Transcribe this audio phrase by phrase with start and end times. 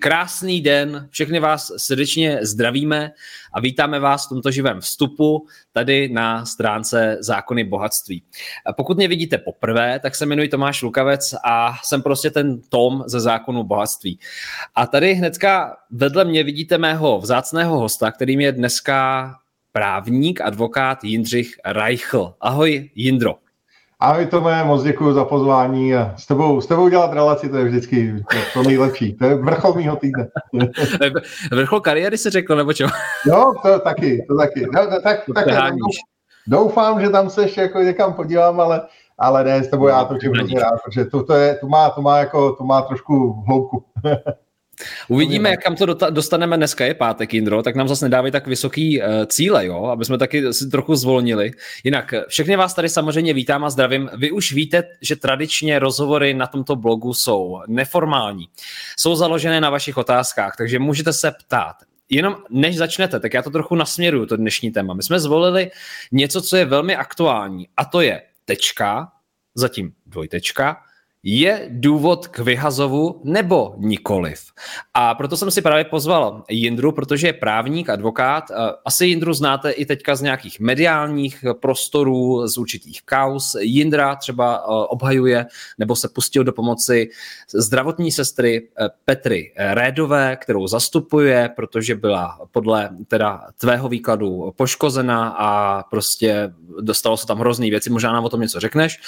[0.00, 3.10] Krásný den, všechny vás srdečně zdravíme
[3.52, 8.22] a vítáme vás v tomto živém vstupu tady na stránce Zákony bohatství.
[8.76, 13.20] Pokud mě vidíte poprvé, tak se jmenuji Tomáš Lukavec a jsem prostě ten Tom ze
[13.20, 14.18] Zákonu bohatství.
[14.74, 19.34] A tady hnedka vedle mě vidíte mého vzácného hosta, kterým je dneska
[19.72, 22.34] právník, advokát Jindřich Reichl.
[22.40, 23.47] Ahoj Jindro.
[24.00, 27.64] Ahoj Tome, moc děkuji za pozvání a s tebou, s tebou dělat relaci, to je
[27.64, 28.24] vždycky
[28.54, 29.14] to nejlepší.
[29.16, 30.28] To je vrchol mýho týdne.
[31.52, 32.86] vrchol kariéry se řekl, nebo čo?
[33.26, 34.66] Jo, to taky, to taky.
[34.72, 35.74] No, no tak, tak, tak
[36.46, 38.82] doufám, že tam se ještě jako někam podívám, ale,
[39.18, 42.02] ale ne, s tebou já to hrozně rád, protože to, to, je, to, má, to,
[42.02, 43.84] má jako, to má trošku hloubku.
[45.08, 49.02] Uvidíme, jak kam to dostaneme dneska, je pátek, Indro, tak nám zase nedávají tak vysoký
[49.02, 51.50] uh, cíle, jo, aby jsme taky si trochu zvolnili.
[51.84, 54.10] Jinak eh, všechny vás tady samozřejmě vítám a zdravím.
[54.16, 58.48] Vy už víte, že tradičně rozhovory na tomto blogu jsou neformální.
[58.96, 61.76] Jsou založené na vašich otázkách, takže můžete se ptát.
[62.10, 64.94] Jenom než začnete, tak já to trochu nasměruju, to dnešní téma.
[64.94, 65.70] My jsme zvolili
[66.12, 69.08] něco, co je velmi aktuální, a to je tečka,
[69.54, 70.76] zatím dvojtečka,
[71.22, 74.40] je důvod k vyhazovu nebo nikoliv?
[74.94, 78.44] A proto jsem si právě pozval Jindru, protože je právník, advokát.
[78.84, 83.56] Asi Jindru znáte i teďka z nějakých mediálních prostorů, z určitých kaus.
[83.60, 85.46] Jindra třeba e, obhajuje
[85.78, 87.10] nebo se pustil do pomoci
[87.54, 95.82] zdravotní sestry e, Petry Rédové, kterou zastupuje, protože byla podle teda tvého výkladu poškozena a
[95.82, 99.00] prostě dostalo se tam hrozný věci, možná nám o tom něco řekneš.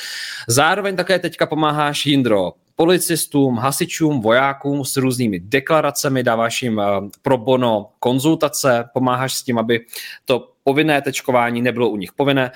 [0.49, 6.85] Zároveň také teďka pomáháš Jindro, policistům, hasičům, vojákům s různými deklaracemi, dáváš jim eh,
[7.23, 9.81] pro bono konzultace, pomáháš s tím, aby
[10.25, 12.51] to povinné tečkování nebylo u nich povinné.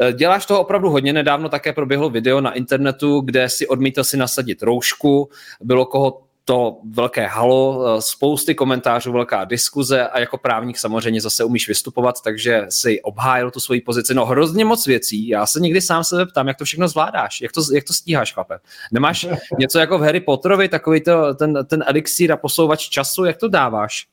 [0.00, 1.12] Eh, děláš toho opravdu hodně.
[1.12, 5.28] Nedávno také proběhlo video na internetu, kde si odmítl si nasadit roušku.
[5.60, 11.44] Bylo koho to velké halo, eh, spousty komentářů, velká diskuze a jako právník samozřejmě zase
[11.44, 14.14] umíš vystupovat, takže si obhájil tu svoji pozici.
[14.14, 15.28] No hrozně moc věcí.
[15.28, 18.34] Já se někdy sám sebe ptám, jak to všechno zvládáš, jak to, jak to stíháš,
[18.34, 18.58] chlape.
[18.92, 19.26] Nemáš
[19.58, 23.48] něco jako v Harry Potterovi, takový to, ten, ten elixír a posouvač času, jak to
[23.48, 24.06] dáváš?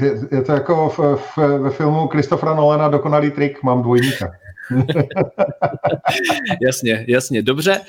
[0.00, 4.30] Je, je to jako v, v, ve filmu Christophera Nolana Dokonalý trik, mám dvojníka.
[6.66, 7.80] jasně, jasně, dobře.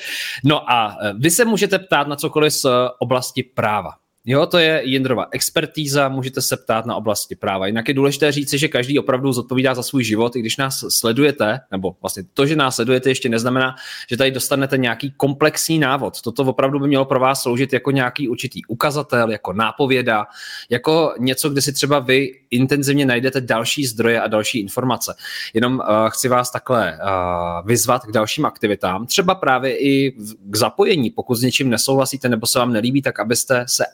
[0.44, 2.66] No a e, vy se můžete ptát na cokoliv z
[3.00, 3.92] oblasti práva.
[4.26, 7.68] Jo, to je Jindrova expertíza, můžete se ptát na oblasti práva.
[7.68, 11.59] Jinak je důležité říci, že každý opravdu zodpovídá za svůj život, i když nás sledujete,
[11.72, 13.76] nebo vlastně to, že nás sledujete, ještě neznamená,
[14.09, 16.22] že tady dostanete nějaký komplexní návod.
[16.22, 20.26] Toto opravdu by mělo pro vás sloužit jako nějaký určitý ukazatel, jako nápověda,
[20.70, 25.16] jako něco, kde si třeba vy intenzivně najdete další zdroje a další informace.
[25.53, 31.09] Jenom uh, chci vás takhle uh, vyzvat k dalším aktivitám, třeba právě i k zapojení,
[31.09, 33.86] pokud s něčím nesouhlasíte nebo se vám nelíbí, tak abyste se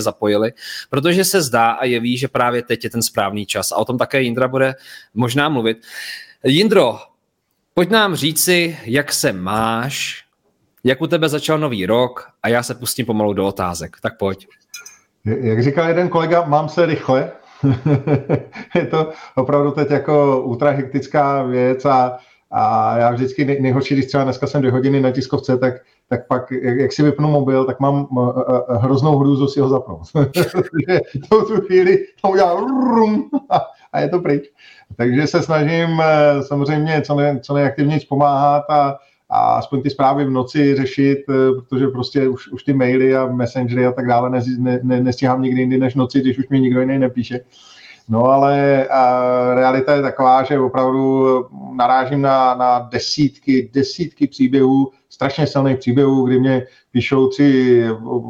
[0.00, 0.52] zapojili,
[0.90, 3.72] protože se zdá a jeví, že právě teď je ten správný čas.
[3.72, 4.74] A o tom také Jindra bude
[5.14, 5.78] možná mluvit.
[6.44, 6.98] Jindro,
[7.74, 10.24] pojď nám říci, jak se máš,
[10.84, 13.96] jak u tebe začal nový rok a já se pustím pomalu do otázek.
[14.02, 14.48] Tak pojď.
[15.24, 17.32] Jak říkal jeden kolega, mám se rychle.
[18.74, 22.18] je to opravdu teď jako ultra hektická věc a,
[22.50, 25.74] a já vždycky nejhorší, když třeba dneska jsem dvě hodiny na tiskovce, tak
[26.08, 30.02] tak pak, jak, si vypnu mobil, tak mám uh, uh, hroznou hrůzu si ho zapnout.
[31.28, 32.60] to tu chvíli to udělá
[32.94, 33.30] rum,
[33.92, 34.44] a je to pryč.
[34.96, 36.04] Takže se snažím uh,
[36.40, 38.98] samozřejmě co, ne, co nejaktivněji pomáhat a,
[39.30, 41.18] a aspoň ty zprávy v noci řešit,
[41.56, 45.42] protože prostě už, už ty maily a messengery a tak dále ne, ne, ne, nestíhám
[45.42, 47.40] nikdy jindy než noci, když už mi nikdo jiný nepíše.
[48.08, 48.86] No ale
[49.54, 51.24] realita je taková, že opravdu
[51.72, 57.84] narážím na, na desítky, desítky příběhů, strašně silných příběhů, kdy mě píšou tři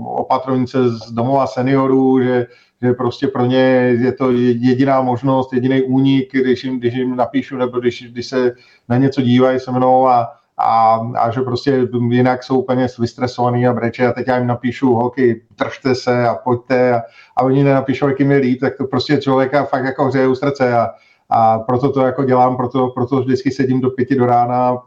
[0.05, 2.47] opatrovnice z domova seniorů, že,
[2.83, 3.57] že prostě pro ně
[4.01, 8.53] je to jediná možnost, jediný únik, když jim, když jim napíšu nebo když, když se
[8.89, 13.73] na něco dívají se mnou a, a, a že prostě jinak jsou úplně vystresovaný a
[13.73, 16.95] breče a teď já jim napíšu, holky, držte se a pojďte.
[16.95, 17.03] A,
[17.37, 20.35] a oni nenapíšou, jak jim je líp, tak to prostě člověka fakt jako hřeje u
[20.35, 20.77] srdce.
[20.77, 20.89] A,
[21.31, 24.83] a proto to jako dělám, proto, proto vždycky sedím do pěti do rána,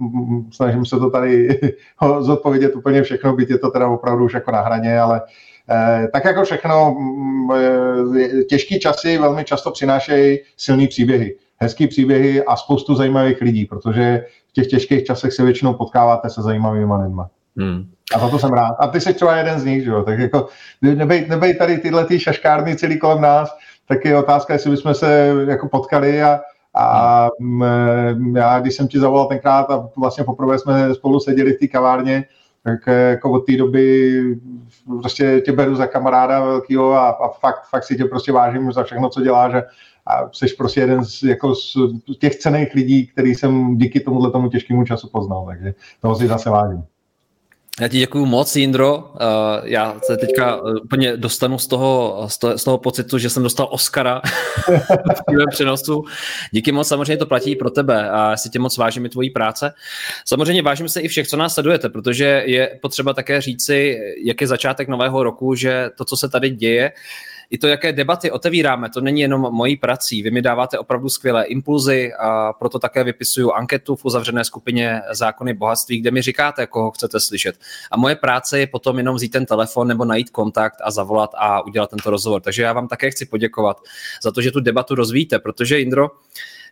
[0.51, 1.59] snažím se to tady
[2.19, 5.21] zodpovědět úplně všechno, byť je to teda opravdu už jako na hraně, ale
[5.69, 11.35] eh, tak jako všechno, mm, eh, těžký časy velmi často přinášejí silný příběhy.
[11.61, 16.41] Hezký příběhy a spoustu zajímavých lidí, protože v těch těžkých časech se většinou potkáváte se
[16.41, 17.21] zajímavými lidmi.
[17.57, 17.89] Hmm.
[18.15, 18.75] A za to jsem rád.
[18.79, 20.03] A ty jsi třeba jeden z nich, že jo?
[20.03, 20.47] Tak jako
[20.81, 25.33] nebej, nebej tady tyhle ty šaškárny celý kolem nás, tak je otázka, jestli bychom se
[25.47, 26.39] jako potkali a,
[26.75, 28.35] a hmm.
[28.35, 32.25] já, když jsem ti zavolal tenkrát a vlastně poprvé jsme spolu seděli v té kavárně,
[32.63, 34.21] tak jako od té doby
[35.01, 38.83] prostě tě beru za kamaráda velkýho a, a fakt, fakt si tě prostě vážím za
[38.83, 39.63] všechno, co děláš a,
[40.05, 41.75] a jsi prostě jeden z, jako z
[42.19, 46.49] těch cených lidí, který jsem díky tomuhle tomu těžkému času poznal, takže toho si zase
[46.49, 46.83] vážím.
[47.81, 49.13] Já ti děkuji moc, Jindro.
[49.15, 53.67] Eh, já se teďka eh, úplně dostanu z toho, z toho, pocitu, že jsem dostal
[53.71, 54.21] Oscara
[55.27, 56.03] v přenosu.
[56.51, 59.29] Díky moc, samozřejmě to platí pro tebe a já si tě moc vážím i tvojí
[59.29, 59.73] práce.
[60.25, 64.47] Samozřejmě vážím se i všech, co nás sledujete, protože je potřeba také říci, jak je
[64.47, 66.91] začátek nového roku, že to, co se tady děje,
[67.51, 70.21] i to, jaké debaty otevíráme, to není jenom mojí prací.
[70.21, 75.53] Vy mi dáváte opravdu skvělé impulzy a proto také vypisuju anketu v uzavřené skupině Zákony
[75.53, 77.55] bohatství, kde mi říkáte, koho chcete slyšet.
[77.91, 81.65] A moje práce je potom jenom vzít ten telefon nebo najít kontakt a zavolat a
[81.65, 82.41] udělat tento rozhovor.
[82.41, 83.77] Takže já vám také chci poděkovat
[84.23, 86.09] za to, že tu debatu rozvíjíte, protože Indro,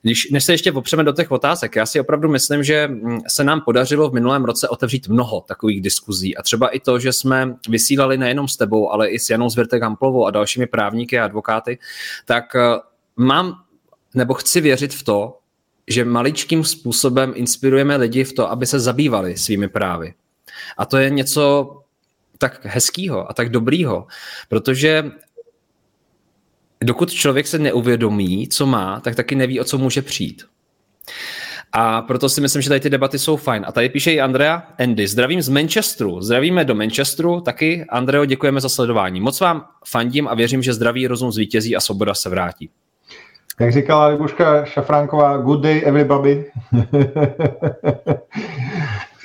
[0.01, 3.43] když, než se ještě opřeme do těch otázek, já si opravdu myslím, že mm, se
[3.43, 7.55] nám podařilo v minulém roce otevřít mnoho takových diskuzí a třeba i to, že jsme
[7.69, 11.79] vysílali nejenom s tebou, ale i s Janou Zvirtek Hamplovou a dalšími právníky a advokáty,
[12.25, 12.59] tak eh,
[13.15, 13.53] mám
[14.13, 15.37] nebo chci věřit v to,
[15.87, 20.13] že maličkým způsobem inspirujeme lidi v to, aby se zabývali svými právy.
[20.77, 21.75] A to je něco
[22.37, 24.07] tak hezkýho a tak dobrýho,
[24.49, 25.11] protože
[26.83, 30.43] dokud člověk se neuvědomí, co má, tak taky neví, o co může přijít.
[31.71, 33.63] A proto si myslím, že tady ty debaty jsou fajn.
[33.67, 35.07] A tady píše i Andrea Andy.
[35.07, 36.21] Zdravím z Manchesteru.
[36.21, 37.41] Zdravíme do Manchesteru.
[37.41, 39.21] Taky, Andreo, děkujeme za sledování.
[39.21, 42.69] Moc vám fandím a věřím, že zdravý rozum zvítězí a svoboda se vrátí.
[43.59, 46.45] Jak říkala Libuška Šafránková, good day everybody.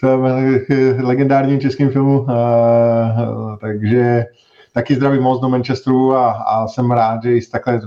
[0.02, 2.20] v legendárním českém filmu.
[2.20, 2.28] Uh,
[3.60, 4.24] takže
[4.74, 7.80] taky zdravím moc do Manchesteru a, a jsem rád, že i z, takhle,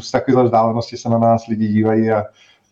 [0.00, 2.24] z takovéhle vzdálenosti se na nás lidi dívají a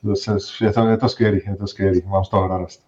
[0.03, 2.83] zase, je, to, je to skvělý, je to skvělý, mám z toho radost.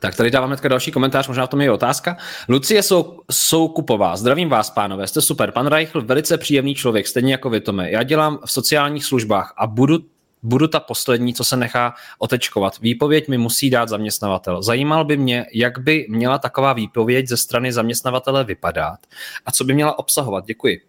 [0.00, 2.16] Tak tady dáváme další komentář, možná v tom je otázka.
[2.48, 5.52] Lucie Sou, Soukupová, zdravím vás, pánové, jste super.
[5.52, 7.90] Pan Reichl, velice příjemný člověk, stejně jako vy, Tome.
[7.90, 9.98] Já dělám v sociálních službách a budu
[10.42, 12.78] budu ta poslední, co se nechá otečkovat.
[12.78, 14.62] Výpověď mi musí dát zaměstnavatel.
[14.62, 18.98] Zajímal by mě, jak by měla taková výpověď ze strany zaměstnavatele vypadat
[19.46, 20.44] a co by měla obsahovat.
[20.46, 20.80] Děkuji.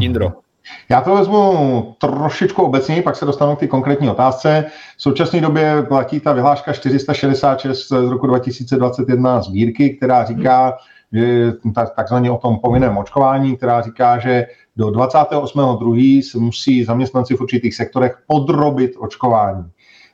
[0.00, 0.32] Indro.
[0.88, 4.64] Já to vezmu trošičku obecněji, pak se dostanu k té konkrétní otázce.
[4.96, 10.76] V současné době platí ta vyhláška 466 z roku 2021 sbírky, která říká,
[11.96, 14.46] takzvaně o tom povinném očkování, která říká, že
[14.76, 16.22] do 28.2.
[16.22, 19.64] se musí zaměstnanci v určitých sektorech podrobit očkování.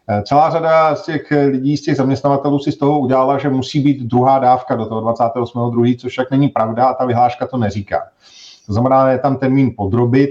[0.08, 3.80] Eh, celá řada z těch lidí, z těch zaměstnavatelů si z toho udělala, že musí
[3.80, 8.02] být druhá dávka do toho 28.2., což však není pravda a ta vyhláška to neříká.
[8.66, 10.30] To znamená, je tam termín podrobit,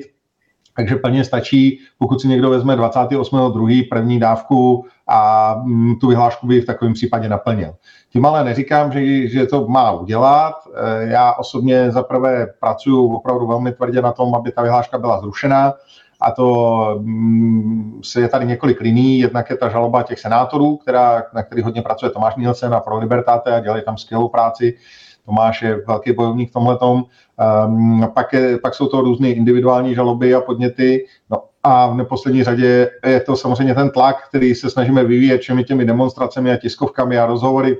[0.75, 3.89] takže plně stačí, pokud si někdo vezme 28.2.
[3.89, 7.73] první dávku a mm, tu vyhlášku by v takovém případě naplnil.
[8.11, 10.53] Tím ale neříkám, že, že to má udělat.
[10.75, 15.73] Eh, já osobně zaprvé pracuji opravdu velmi tvrdě na tom, aby ta vyhláška byla zrušena.
[16.21, 19.19] A to mm, se je tady několik liní.
[19.19, 22.97] Jednak je ta žaloba těch senátorů, která, na který hodně pracuje Tomáš Nielsen a Pro
[22.97, 24.77] Libertáte a dělají tam skvělou práci.
[25.25, 26.77] Tomáš je velký bojovník v tomhle.
[26.81, 31.05] Um, pak, pak jsou to různé individuální žaloby a podněty.
[31.29, 35.63] No a v neposlední řadě je to samozřejmě ten tlak, který se snažíme vyvíjet všemi
[35.63, 37.77] těmi demonstracemi a tiskovkami a rozhovory,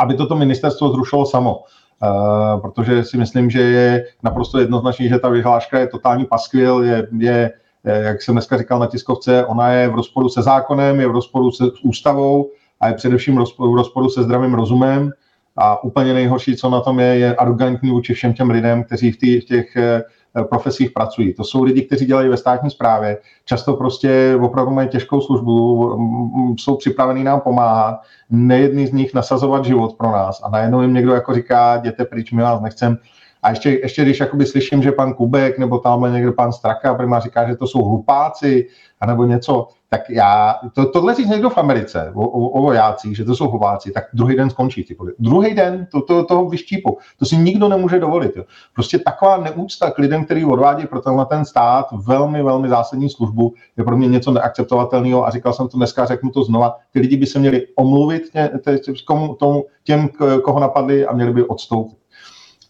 [0.00, 1.62] aby toto ministerstvo zrušilo samo.
[2.02, 7.08] Uh, protože si myslím, že je naprosto jednoznačný, že ta vyhláška je totální paskvil, je,
[7.18, 7.50] je,
[7.84, 11.50] jak jsem dneska říkal na tiskovce, ona je v rozporu se zákonem, je v rozporu
[11.50, 15.12] se ústavou a je především v rozporu, v rozporu se zdravým rozumem.
[15.56, 19.16] A úplně nejhorší, co na tom je, je arrogantní vůči všem těm lidem, kteří v,
[19.16, 20.02] tý, v těch eh,
[20.48, 21.34] profesích pracují.
[21.34, 26.76] To jsou lidi, kteří dělají ve státní správě, často prostě opravdu mají těžkou službu, jsou
[26.76, 31.34] připravení nám pomáhat, nejedný z nich nasazovat život pro nás a najednou jim někdo jako
[31.34, 32.98] říká, jděte pryč, my vás nechcem.
[33.42, 37.20] A ještě, ještě když jakoby slyším, že pan Kubek nebo tam někdo pan Straka prima
[37.20, 38.68] říká, že to jsou hlupáci,
[39.00, 43.24] anebo něco, tak já, to, tohle říct někdo v Americe o, o, o vojácích, že
[43.24, 44.84] to jsou hováci, tak druhý den skončí.
[44.84, 46.98] Ty druhý den to, to, toho vyštípu.
[47.18, 48.36] To si nikdo nemůže dovolit.
[48.36, 48.44] Jo.
[48.74, 53.54] Prostě taková neúcta k lidem, který odvádí pro tenhle ten stát velmi, velmi zásadní službu,
[53.76, 56.76] je pro mě něco neakceptovatelného a říkal jsem to dneska, řeknu to znova.
[56.92, 58.50] Ty lidi by se měli omluvit tě,
[58.84, 60.08] tě, komu, tomu, těm,
[60.44, 61.99] koho napadli a měli by odstoupit.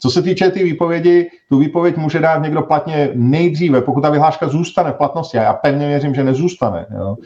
[0.02, 4.48] Co se týče tý výpovědi, tu výpověď může dát někdo platně nejdříve, pokud ta vyhláška
[4.48, 5.38] zůstane v platnosti.
[5.38, 6.86] A já pevně věřím, že nezůstane.
[6.98, 7.16] Jo.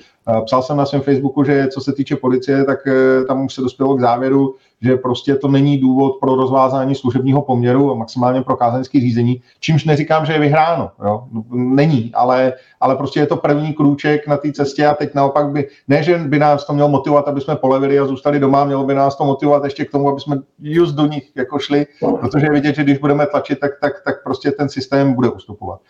[0.45, 3.61] Psal jsem na svém Facebooku, že co se týče policie, tak eh, tam už se
[3.61, 4.55] dospělo k závěru,
[4.85, 9.85] že prostě to není důvod pro rozvázání služebního poměru a maximálně pro kázeňské řízení, čímž
[9.85, 10.91] neříkám, že je vyhráno.
[11.05, 11.25] Jo.
[11.51, 15.69] Není, ale, ale prostě je to první krůček na té cestě a teď naopak by,
[15.89, 18.95] ne, že by nás to mělo motivovat, aby jsme polevili a zůstali doma, mělo by
[18.95, 21.87] nás to motivovat ještě k tomu, aby jsme just do nich jako šli,
[22.21, 25.81] protože je vidět, že když budeme tlačit, tak, tak, tak prostě ten systém bude ustupovat.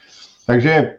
[0.47, 0.95] Takže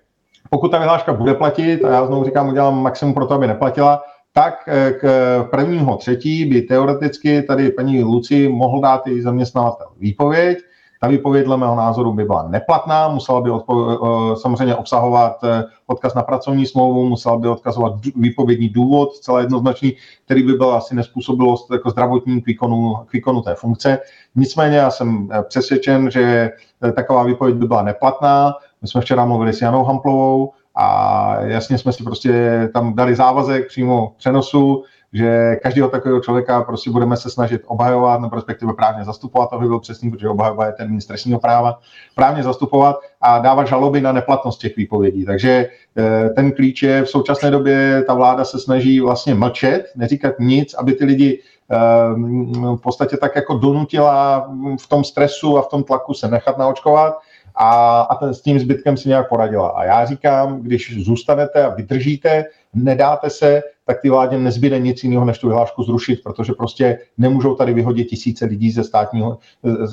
[0.49, 4.03] pokud ta vyhláška bude platit, a já znovu říkám, udělám maximum pro to, aby neplatila,
[4.37, 5.07] tak eh, k
[5.51, 10.57] prvního třetí by teoreticky tady paní Luci mohl dát i zaměstnavatel výpověď.
[11.01, 13.97] Ta výpověď dle mého názoru by byla neplatná, musela by odpo-
[14.33, 19.95] eh, samozřejmě obsahovat eh, odkaz na pracovní smlouvu, musela by odkazovat výpovědní důvod, celé jednoznačný,
[20.25, 23.99] který by byl asi nespůsobilost jako zdravotní k výkonu, k výkonu té funkce.
[24.35, 26.51] Nicméně já jsem přesvědčen, že
[26.95, 28.53] taková výpověď by byla neplatná.
[28.81, 33.67] My jsme včera mluvili s Janou Hamplovou, a jasně jsme si prostě tam dali závazek
[33.67, 34.83] přímo přenosu,
[35.15, 39.79] že každého takového člověka prostě budeme se snažit obhajovat, nebo respektive právně zastupovat, aby byl
[39.79, 41.79] přesný, protože obhajoba je termín trestního práva,
[42.15, 45.25] právně zastupovat a dávat žaloby na neplatnost těch výpovědí.
[45.25, 50.33] Takže eh, ten klíč je v současné době, ta vláda se snaží vlastně mlčet, neříkat
[50.39, 51.41] nic, aby ty lidi
[51.71, 51.75] eh,
[52.75, 57.13] v podstatě tak jako donutila v tom stresu a v tom tlaku se nechat naočkovat
[57.55, 59.69] a, a ten, s tím zbytkem si nějak poradila.
[59.69, 65.25] A já říkám, když zůstanete a vydržíte, nedáte se, tak ty vládě nezbyde nic jiného,
[65.25, 69.37] než tu vyhlášku zrušit, protože prostě nemůžou tady vyhodit tisíce lidí ze státního,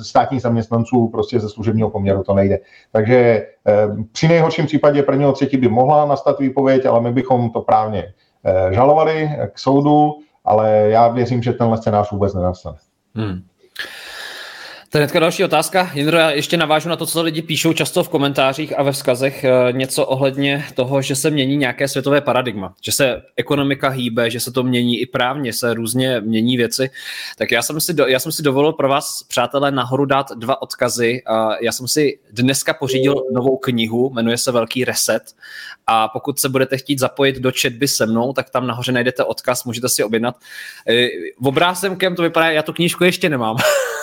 [0.03, 2.59] státních zaměstnanců prostě ze služebního poměru, to nejde.
[2.91, 3.15] Takže
[3.67, 8.13] eh, při nejhorším případě prvního třetí by mohla nastat výpověď, ale my bychom to právně
[8.43, 10.11] eh, žalovali k soudu,
[10.45, 12.77] ale já věřím, že tenhle scénář vůbec nenastane.
[13.15, 13.41] Hmm.
[14.93, 15.91] To je další otázka.
[15.93, 19.43] Jindro, já ještě navážu na to, co lidi píšou často v komentářích a ve vzkazech,
[19.43, 24.39] eh, něco ohledně toho, že se mění nějaké světové paradigma, že se ekonomika hýbe, že
[24.39, 26.89] se to mění i právně, se různě mění věci.
[27.37, 30.61] Tak já jsem si, do, já jsem si dovolil pro vás, přátelé, nahoru dát dva
[30.61, 31.21] odkazy.
[31.61, 35.23] Já jsem si dneska pořídil novou knihu, jmenuje se Velký reset
[35.87, 39.63] a pokud se budete chtít zapojit do četby se mnou, tak tam nahoře najdete odkaz,
[39.63, 40.35] můžete si objednat.
[40.89, 41.07] Eh,
[41.43, 43.57] obrázemkem to vypadá, já tu knížku ještě nemám.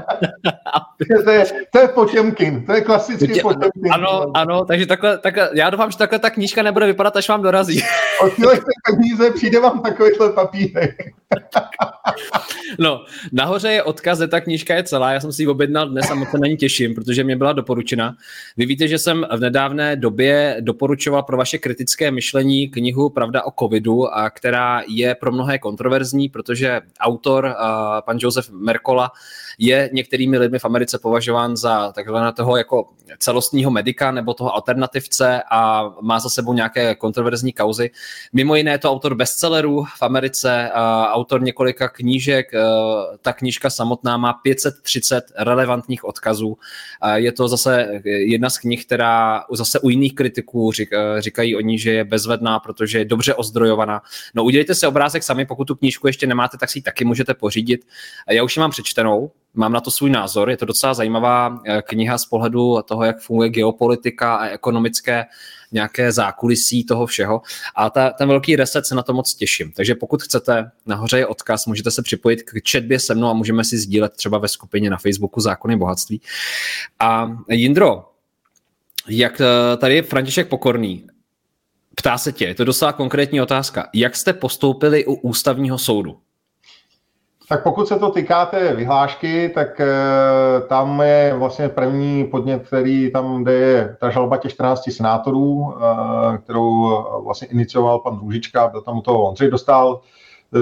[1.25, 3.93] to, je, to je Potěmkin, to je klasický Tě, Potěmkin.
[3.93, 7.41] Ano, ano, takže takhle, takhle, já doufám, že takhle ta knížka nebude vypadat, až vám
[7.41, 7.83] dorazí.
[8.25, 8.59] O téhle
[8.89, 10.97] peníze přijde vám takovýhle papírek.
[12.79, 16.15] no, nahoře je odkaz, ta knížka je celá, já jsem si ji objednal dnes a
[16.15, 18.15] moc se na ní těším, protože mě byla doporučena.
[18.57, 23.51] Vy víte, že jsem v nedávné době doporučoval pro vaše kritické myšlení knihu Pravda o
[23.59, 27.51] covidu, a která je pro mnohé kontroverzní, protože autor, uh,
[28.05, 29.11] pan Josef Merkola,
[29.59, 32.89] je některými lidmi v Americe považován za takzvaného toho jako
[33.19, 37.89] celostního medika nebo toho alternativce a má za sebou nějaké kontroverzní kauzy.
[38.33, 40.69] Mimo jiné je to autor bestsellerů v Americe,
[41.11, 42.53] autor několika knížek.
[42.53, 42.59] E,
[43.21, 46.57] ta knížka samotná má 530 relevantních odkazů.
[47.15, 51.91] Je to zase jedna z knih, která zase u jiných kritiků e, říkají oni, že
[51.91, 54.01] je bezvedná, protože je dobře ozdrojovaná.
[54.35, 57.33] No udělejte si obrázek sami, pokud tu knížku ještě nemáte, tak si ji taky můžete
[57.33, 57.85] pořídit.
[58.29, 60.49] Já už ji mám přečtenou, mám na to svůj názor.
[60.49, 65.25] Je to docela zajímavá e, kniha z pohledu toho, jak funguje geopolitika a ekonomické
[65.71, 67.41] nějaké zákulisí toho všeho.
[67.75, 69.71] A ta, ten velký reset se na to moc těším.
[69.71, 73.63] Takže pokud chcete, nahoře je odkaz, můžete se připojit k četbě se mnou a můžeme
[73.63, 76.21] si sdílet třeba ve skupině na Facebooku Zákony bohatství.
[76.99, 78.11] A Jindro,
[79.07, 81.07] jak eh, tady je František Pokorný,
[81.95, 86.17] ptá se tě, je to docela konkrétní otázka, jak jste postoupili u ústavního soudu?
[87.51, 89.87] Tak pokud se to týká té vyhlášky, tak e,
[90.67, 96.37] tam je vlastně první podnět, který tam jde, je ta žalba těch 14 senátorů, e,
[96.37, 96.89] kterou
[97.23, 100.01] vlastně inicioval pan Růžička, byl tam u toho Ondřej Dostal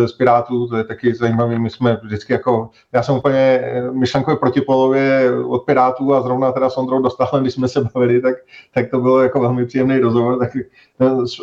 [0.06, 4.62] z Pirátů, to je taky zajímavé, my jsme vždycky jako, já jsem úplně myšlenkově proti
[4.62, 8.36] polově od Pirátů a zrovna teda s Ondrou Dostalem, když jsme se bavili, tak,
[8.74, 10.52] tak to bylo jako velmi příjemný rozhovor, tak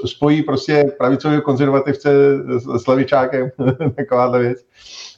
[0.05, 2.11] spojí prostě pravicového konzervativce
[2.77, 3.51] s levičákem,
[3.97, 4.65] takováhle věc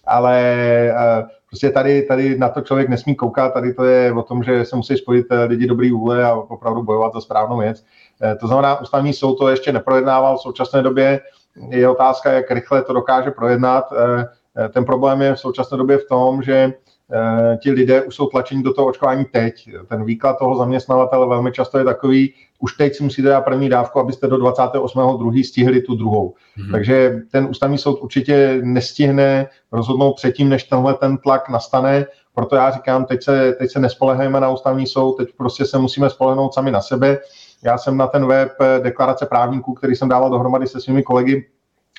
[0.09, 0.43] ale
[0.91, 4.65] eh, prostě tady, tady na to člověk nesmí koukat, tady to je o tom, že
[4.65, 7.85] se musí spojit eh, lidi dobrý vůle a opravdu bojovat za správnou věc.
[8.23, 11.21] Eh, to znamená, ústavní soud to ještě neprojednával v současné době,
[11.69, 13.85] je otázka, jak rychle to dokáže projednat.
[14.73, 16.73] Ten problém je v současné době v tom, že
[17.63, 19.71] ti lidé už jsou tlačeni do toho očkování teď.
[19.89, 24.01] Ten výklad toho zaměstnavatele velmi často je takový, už teď si musíte dát první dávku,
[24.01, 25.45] abyste do 28.2.
[25.45, 26.35] stihli tu druhou.
[26.57, 26.73] Hmm.
[26.73, 32.71] Takže ten ústavní soud určitě nestihne rozhodnout předtím, než tenhle ten tlak nastane, proto já
[32.71, 36.71] říkám, teď se, teď se nespolehejme na ústavní soud, teď prostě se musíme spolehnout sami
[36.71, 37.19] na sebe.
[37.63, 41.47] Já jsem na ten web deklarace právníků, který jsem dával dohromady se svými kolegy,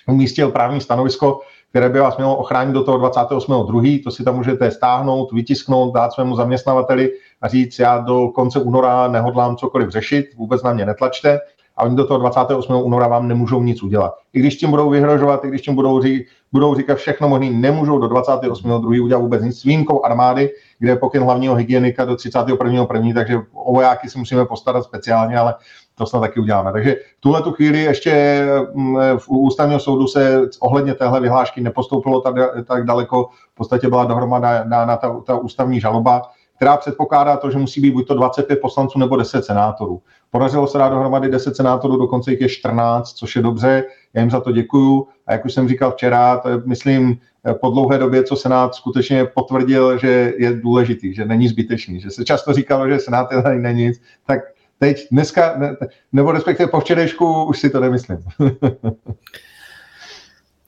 [0.08, 4.04] umístil právní stanovisko, které by vás mělo ochránit do toho 28.2.
[4.04, 7.12] To si tam můžete stáhnout, vytisknout, dát svému zaměstnavateli
[7.42, 11.40] a říct, já do konce února nehodlám cokoliv řešit, vůbec na mě netlačte
[11.80, 12.74] a oni do toho 28.
[12.84, 14.14] února vám nemůžou nic udělat.
[14.34, 18.00] I když tím budou vyhrožovat, i když tím budou, ří, budou říkat všechno možné, nemůžou
[18.00, 18.72] do 28.
[18.86, 20.50] udělat vůbec nic s výjimkou armády,
[20.80, 22.86] kde je pokyn hlavního hygienika do 31.
[22.86, 25.56] první, takže o vojáky si musíme postarat speciálně, ale
[26.00, 26.72] to snad taky uděláme.
[26.72, 32.22] Takže v tuhle tu chvíli ještě mm, v ústavního soudu se ohledně téhle vyhlášky nepostoupilo
[32.22, 33.30] tak, tak daleko.
[33.54, 36.22] V podstatě byla dohromada dána ta, ta ústavní žaloba,
[36.56, 40.02] která předpokládá to, že musí být buď to 25 poslanců nebo 10 senátorů.
[40.32, 44.32] Podařilo se dát dohromady 10 senátorů, dokonce jich je 14, což je dobře, já jim
[44.32, 45.08] za to děkuju.
[45.28, 47.20] A jak už jsem říkal včera, to je, myslím,
[47.62, 52.26] po dlouhé době, co Senát skutečně potvrdil, že je důležitý, že není zbytečný, že se
[52.26, 54.40] často říkalo, že Senát je není nic, tak
[54.80, 55.76] teď, dneska, ne,
[56.12, 58.18] nebo respektive po včerejšku už si to nemyslím.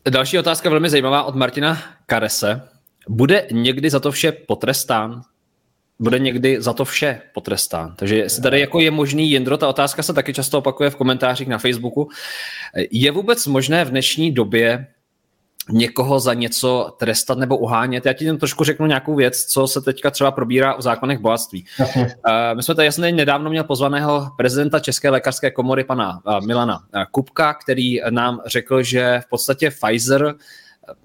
[0.09, 2.61] Další otázka velmi zajímavá od Martina Karese.
[3.09, 5.21] Bude někdy za to vše potrestán?
[5.99, 7.95] Bude někdy za to vše potrestán?
[7.95, 11.47] Takže jestli tady jako je možný Jindro, ta otázka se taky často opakuje v komentářích
[11.47, 12.09] na Facebooku.
[12.91, 14.87] Je vůbec možné v dnešní době
[15.71, 18.05] někoho za něco trestat nebo uhánět.
[18.05, 21.65] Já ti jen trošku řeknu nějakou věc, co se teďka třeba probírá o zákonech bohatství.
[21.79, 21.95] Uh,
[22.53, 27.03] my jsme tady jasně nedávno měl pozvaného prezidenta České lékařské komory, pana uh, Milana uh,
[27.11, 30.35] Kupka, který nám řekl, že v podstatě Pfizer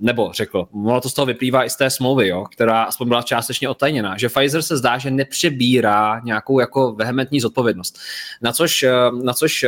[0.01, 3.23] nebo řekl, ono to z toho vyplývá i z té smlouvy, jo, která aspoň byla
[3.23, 7.99] částečně otajněná, že Pfizer se zdá, že nepřebírá nějakou jako vehementní zodpovědnost.
[8.43, 8.85] Na což,
[9.23, 9.65] na což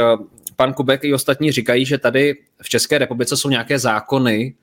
[0.56, 4.54] pan Kubek i ostatní říkají, že tady v České republice jsou nějaké zákony,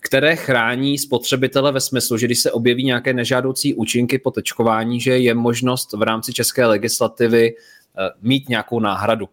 [0.00, 5.18] které chrání spotřebitele ve smyslu, že když se objeví nějaké nežádoucí účinky po tečkování, že
[5.18, 7.77] je možnost v rámci české legislativy eh,
[8.22, 9.28] mít nějakou náhradu.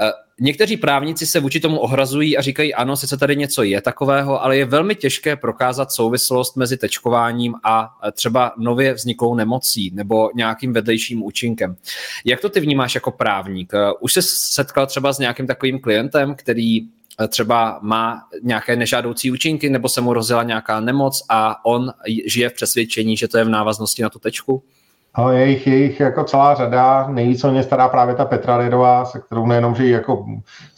[0.00, 0.10] Eh,
[0.40, 4.56] někteří právníci se vůči tomu ohrazují a říkají, ano, sice tady něco je takového, ale
[4.56, 10.72] je velmi těžké prokázat souvislost mezi tečkováním a eh, třeba nově vzniklou nemocí nebo nějakým
[10.72, 11.76] vedlejším účinkem.
[12.24, 13.72] Jak to ty vnímáš jako právník?
[14.00, 16.80] Už se setkal třeba s nějakým takovým klientem, který
[17.28, 21.92] třeba má nějaké nežádoucí účinky nebo se mu rozjela nějaká nemoc a on
[22.26, 24.62] žije v přesvědčení, že to je v návaznosti na tu tečku?
[25.18, 27.06] No, je jich, je jich jako celá řada.
[27.08, 30.26] Nejvíc o ně stará právě ta Petra Lidová, se kterou nejenom, že ji jako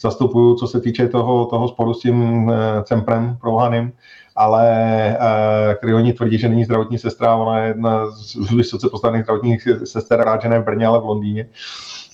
[0.01, 3.91] zastupuju, co se týče toho, toho sporu s tím e, Cemprem prohaným,
[4.35, 4.67] ale
[5.09, 9.67] e, který oni tvrdí, že není zdravotní sestra, ona je jedna z vysoce postavených zdravotních
[9.83, 11.47] sester, rád, že ne v Brně, ale v Londýně.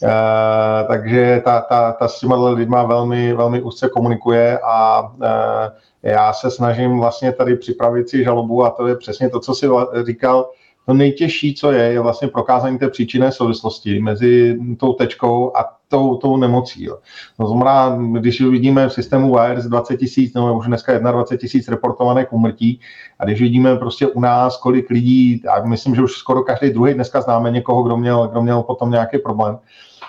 [0.03, 5.27] Uh, takže ta, ta, ta s těma lidma velmi, velmi úzce komunikuje a uh,
[6.03, 9.67] já se snažím vlastně tady připravit si žalobu a to je přesně to, co si
[10.05, 10.49] říkal,
[10.85, 16.15] to nejtěžší, co je, je vlastně prokázání té příčinné souvislosti mezi tou tečkou a tou,
[16.15, 16.83] tou nemocí.
[16.83, 16.97] Jo.
[17.37, 22.33] To znamená, když vidíme v systému VIRS 20 tisíc, nebo už dneska 21 tisíc reportovaných
[22.33, 22.79] umrtí,
[23.19, 26.93] a když vidíme prostě u nás, kolik lidí, a myslím, že už skoro každý druhý
[26.93, 29.57] dneska známe někoho, kdo měl, kdo měl potom nějaký problém,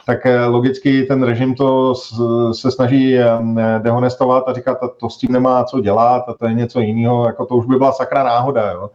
[0.06, 1.94] tak eh, logicky ten režim to
[2.52, 3.28] se snaží eh,
[3.78, 7.46] dehonestovat a říkat, to s tím nemá co dělat, a to je něco jiného, jako
[7.46, 8.70] to už by byla sakra náhoda.
[8.70, 8.90] Jo.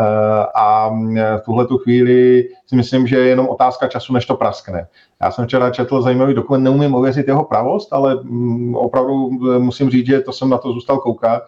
[0.00, 0.88] Eh, a
[1.36, 4.86] v tuhle tu chvíli si myslím, že je jenom otázka času, než to praskne.
[5.22, 10.06] Já jsem včera četl zajímavý dokument, neumím ověřit jeho pravost, ale mm, opravdu musím říct,
[10.06, 11.42] že to jsem na to zůstal koukat,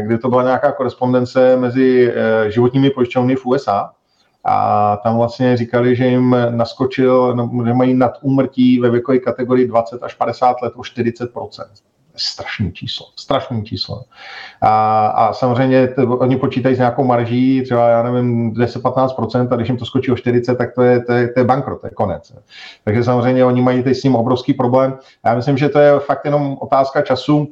[0.00, 2.14] kdy to byla nějaká korespondence mezi
[2.48, 3.90] životními pojišťovny v USA,
[4.44, 9.66] a tam vlastně říkali, že jim naskočil, no, že mají nad úmrtí ve věkové kategorii
[9.66, 11.30] 20 až 50 let o 40
[12.18, 14.04] strašný číslo, strašný číslo.
[14.60, 19.68] A, a samozřejmě t, oni počítají s nějakou marží, třeba já nevím, 10-15%, a když
[19.68, 21.90] jim to skočí o 40, tak to je, to je, to je bankrot, to je
[21.90, 22.32] konec.
[22.84, 24.98] Takže samozřejmě oni mají teď s tím obrovský problém.
[25.24, 27.48] Já myslím, že to je fakt jenom otázka času,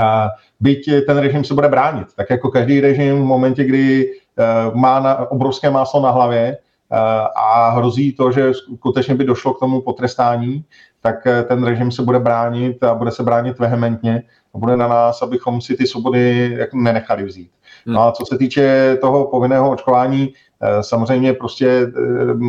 [0.00, 2.08] a byť ten režim se bude bránit.
[2.16, 6.56] Tak jako každý režim v momentě, kdy Eh, má na, obrovské máslo na hlavě
[6.92, 6.96] eh,
[7.36, 10.64] a hrozí to, že skutečně by došlo k tomu potrestání,
[11.02, 14.22] tak eh, ten režim se bude bránit a bude se bránit vehementně
[14.54, 17.50] a bude na nás, abychom si ty svobody nenechali vzít.
[17.86, 20.32] No a co se týče toho povinného očkování,
[20.80, 21.92] samozřejmě prostě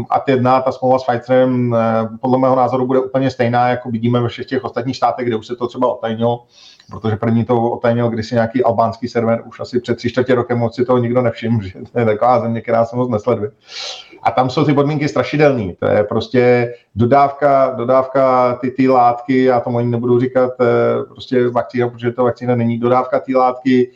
[0.09, 1.75] AT 1, ta smlouva s Pfizerem,
[2.21, 5.47] podle mého názoru bude úplně stejná, jako vidíme ve všech těch ostatních státech, kde už
[5.47, 6.45] se to třeba otajnilo
[6.89, 10.75] protože první to otajnil kdysi nějaký albánský server, už asi před tři čtvrtě rokem moc
[10.75, 13.51] si toho nikdo nevšiml, že to je taková země, která se moc nesleduje.
[14.23, 15.73] A tam jsou ty podmínky strašidelné.
[15.79, 20.65] To je prostě dodávka, dodávka ty, ty látky, já tomu ani nebudu říkat eh,
[21.09, 23.91] prostě vakcína, protože to vakcína není, dodávka ty látky,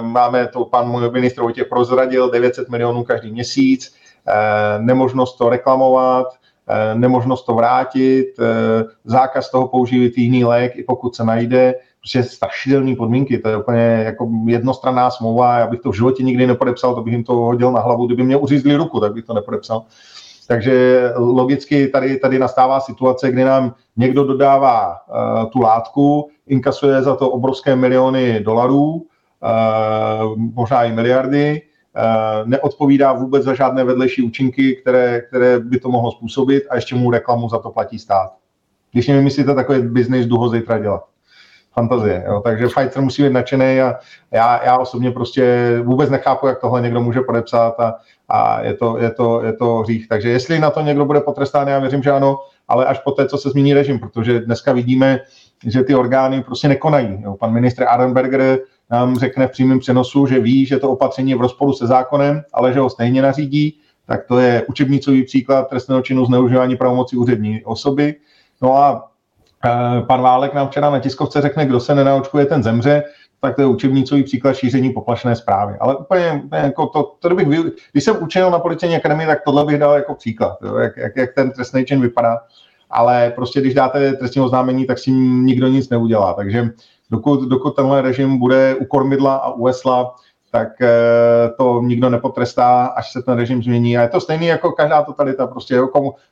[0.00, 3.94] máme to, pan můj ministr Vojtěch prozradil, 900 milionů každý měsíc,
[4.78, 6.26] nemožnost to reklamovat,
[6.94, 8.26] nemožnost to vrátit,
[9.04, 14.02] zákaz toho používat jiný lék, i pokud se najde, prostě strašidelné podmínky, to je úplně
[14.04, 17.72] jako jednostranná smlouva, já bych to v životě nikdy nepodepsal, to bych jim to hodil
[17.72, 19.82] na hlavu, kdyby mě uřízli ruku, tak bych to nepodepsal.
[20.48, 27.16] Takže logicky tady, tady nastává situace, kdy nám někdo dodává uh, tu látku, inkasuje za
[27.16, 31.62] to obrovské miliony dolarů, uh, možná i miliardy,
[32.44, 37.10] neodpovídá vůbec za žádné vedlejší účinky, které, které by to mohlo způsobit a ještě mu
[37.10, 38.32] reklamu za to platí stát.
[38.92, 41.04] Když nevymyslíte takový biznis, jdu zítra dělat
[41.76, 42.24] fantazie.
[42.26, 42.40] Jo.
[42.40, 43.94] Takže Pfizer musí být nadšený a
[44.30, 47.94] já, já osobně prostě vůbec nechápu, jak tohle někdo může podepsat a,
[48.28, 50.08] a je, to, je, to, je to hřích.
[50.08, 53.28] Takže jestli na to někdo bude potrestán, já věřím, že ano, ale až po té,
[53.28, 55.20] co se změní režim, protože dneska vidíme,
[55.66, 57.22] že ty orgány prostě nekonají.
[57.22, 57.36] Jo.
[57.36, 58.58] Pan ministr Arenberger
[58.90, 62.42] nám řekne v přímém přenosu, že ví, že to opatření je v rozporu se zákonem,
[62.52, 67.64] ale že ho stejně nařídí, tak to je učebnicový příklad trestného činu zneužívání pravomocí úřední
[67.64, 68.14] osoby.
[68.62, 69.10] No a
[69.66, 73.02] Eh, pan Válek nám včera na tiskovce řekne, kdo se nenaočkuje, ten zemře,
[73.40, 75.74] tak to je učebnicový příklad šíření poplašné zprávy.
[75.80, 77.48] Ale úplně, jako to, to bych,
[77.92, 81.16] když jsem učil na policejní akademii, tak tohle bych dal jako příklad, jo, jak, jak,
[81.16, 82.38] jak, ten trestný čin vypadá.
[82.90, 86.34] Ale prostě, když dáte trestní oznámení, tak s tím nikdo nic neudělá.
[86.34, 86.70] Takže
[87.10, 90.14] dokud, dokud tenhle režim bude u kormidla a u esla,
[90.50, 90.88] tak eh,
[91.58, 93.98] to nikdo nepotrestá, až se ten režim změní.
[93.98, 95.46] A je to stejný jako každá totalita.
[95.46, 95.80] Prostě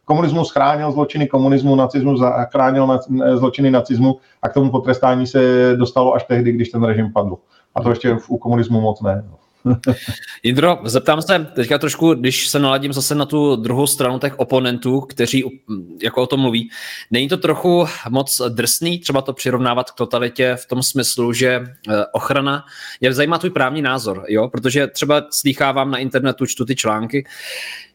[0.05, 2.21] komunismus chránil zločiny komunismu, nacismus
[2.53, 2.99] chránil
[3.35, 7.37] zločiny nacismu a k tomu potrestání se dostalo až tehdy, když ten režim padl.
[7.75, 9.25] A to ještě u komunismu moc ne.
[9.31, 9.44] No.
[10.43, 15.01] Jindro, zeptám se teďka trošku, když se naladím zase na tu druhou stranu těch oponentů,
[15.01, 15.63] kteří
[16.03, 16.71] jako o tom mluví.
[17.11, 21.93] Není to trochu moc drsný třeba to přirovnávat k totalitě v tom smyslu, že eh,
[22.13, 22.65] ochrana,
[23.01, 24.49] je zajímá tvůj právní názor, jo?
[24.49, 27.27] protože třeba slýchávám na internetu, čtu ty články,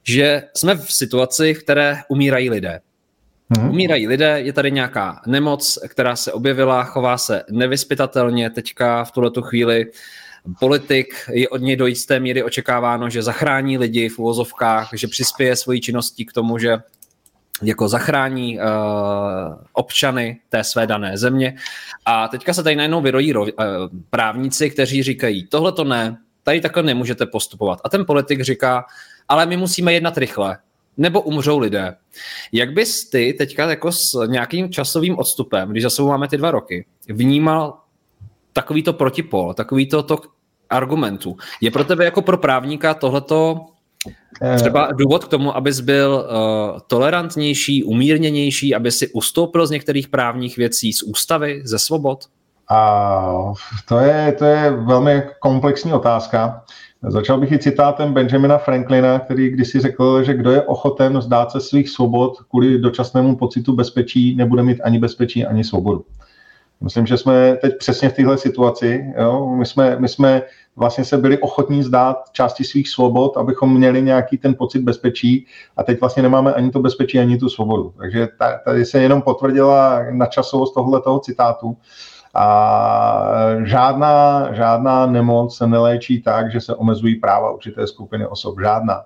[0.03, 2.79] že jsme v situaci, v které umírají lidé.
[3.57, 3.69] Hmm.
[3.69, 9.41] Umírají lidé, je tady nějaká nemoc, která se objevila, chová se nevyspytatelně teďka v tuhletu
[9.41, 9.85] chvíli
[10.59, 15.55] politik je od něj do jisté míry očekáváno, že zachrání lidi v uvozovkách, že přispěje
[15.55, 16.77] svojí činností k tomu, že
[17.63, 18.63] jako zachrání uh,
[19.73, 21.55] občany té své dané země.
[22.05, 23.43] A teďka se tady najednou vyrojí uh,
[24.09, 27.79] právníci, kteří říkají, tohle to ne, tady takhle nemůžete postupovat.
[27.83, 28.85] A ten politik říká,
[29.27, 30.57] ale my musíme jednat rychle,
[30.97, 31.95] nebo umřou lidé.
[32.51, 36.51] Jak bys ty teďka jako s nějakým časovým odstupem, když za sebou máme ty dva
[36.51, 37.77] roky, vnímal
[38.53, 40.19] takovýto protipol, takovýto to
[40.69, 41.37] argumentů.
[41.61, 43.65] Je pro tebe jako pro právníka tohleto
[44.41, 44.55] eh.
[44.55, 50.57] třeba důvod k tomu, abys byl uh, tolerantnější, umírněnější, aby si ustoupil z některých právních
[50.57, 52.25] věcí, z ústavy, ze svobod?
[52.71, 53.53] A
[53.87, 56.63] to je, to je velmi komplexní otázka.
[57.07, 61.61] Začal bych i citátem Benjamina Franklina, který kdysi řekl, že kdo je ochoten vzdát se
[61.61, 66.05] svých svobod kvůli dočasnému pocitu bezpečí, nebude mít ani bezpečí, ani svobodu.
[66.81, 69.13] Myslím, že jsme teď přesně v téhle situaci.
[69.17, 69.55] Jo?
[69.55, 70.41] My, jsme, my jsme
[70.75, 75.45] vlastně se byli ochotní zdát části svých svobod, abychom měli nějaký ten pocit bezpečí
[75.77, 77.93] a teď vlastně nemáme ani to bezpečí, ani tu svobodu.
[77.97, 78.27] Takže
[78.65, 81.77] tady se jenom potvrdila načasovost tohoto citátu.
[82.33, 83.31] A
[83.63, 88.61] žádná, žádná nemoc se neléčí tak, že se omezují práva určité skupiny osob.
[88.61, 89.03] Žádná.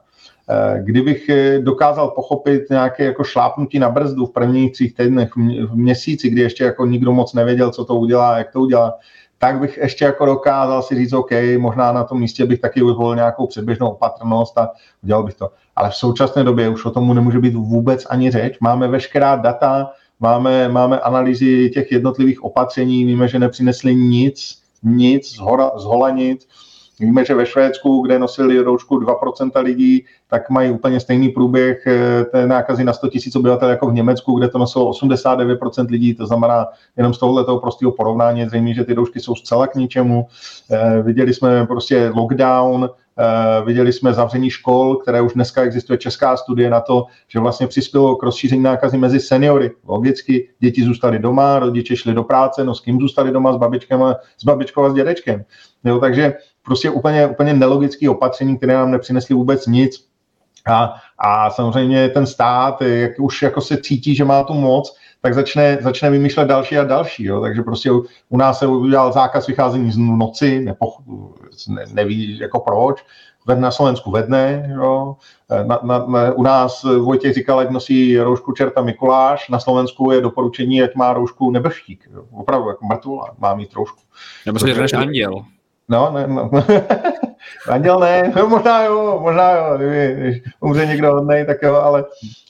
[0.49, 5.75] Eh, kdybych eh, dokázal pochopit nějaké jako šlápnutí na brzdu v prvních třích týdnech, v
[5.75, 8.93] měsíci, kdy ještě jako nikdo moc nevěděl, co to udělá, jak to udělá,
[9.37, 13.15] tak bych ještě jako dokázal si říct, OK, možná na tom místě bych taky uvolil
[13.15, 14.71] nějakou předběžnou opatrnost a
[15.03, 15.49] udělal bych to.
[15.75, 18.57] Ale v současné době už o tomu nemůže být vůbec ani řeč.
[18.61, 25.37] Máme veškerá data, máme, máme analýzy těch jednotlivých opatření, víme, že nepřinesli nic, nic, z,
[25.37, 26.47] hora, z hola nic
[26.99, 32.25] Víme, že ve Švédsku, kde nosili roušku 2% lidí, tak mají úplně stejný průběh eh,
[32.25, 36.13] té nákazy na 100 000 obyvatel jako v Německu, kde to nosilo 89% lidí.
[36.13, 36.67] To znamená,
[36.97, 40.27] jenom z tohoto prostého porovnání je zřejmě, že ty roušky jsou zcela k ničemu.
[40.71, 46.37] Eh, viděli jsme prostě lockdown, Uh, viděli jsme zavření škol, které už dneska existuje česká
[46.37, 49.71] studie na to, že vlastně přispělo k rozšíření nákazy mezi seniory.
[49.87, 54.15] Logicky děti zůstaly doma, rodiče šli do práce, no s kým zůstali doma s babičkem
[54.37, 55.43] s babičkou a s dědečkem.
[55.83, 56.33] Jo, takže
[56.65, 60.12] prostě úplně, úplně nelogické opatření, které nám nepřinesly vůbec nic.
[60.67, 65.33] A, a samozřejmě ten stát, jak už jako se cítí, že má tu moc, tak
[65.33, 67.23] začne, začne vymýšlet další a další.
[67.23, 67.41] Jo.
[67.41, 70.97] Takže prostě u, u nás se udělal zákaz vycházení z noci, nepoch,
[71.67, 73.05] ne, neví jako proč,
[73.55, 75.15] na Slovensku ve dne, jo.
[75.49, 80.21] Na, na, na, u nás Vojtěch říkal, ať nosí roušku čerta Mikuláš, na Slovensku je
[80.21, 82.23] doporučení, ať má roušku nebrštík, jo.
[82.31, 84.01] opravdu jako mrtvola má mít roušku.
[84.45, 85.45] Nebo řekneš anděl.
[85.89, 86.51] No, ne, no.
[87.69, 92.05] Anděl ne, no možná jo, možná jo, kdyby, když umře někdo hodnej, tak jo, ale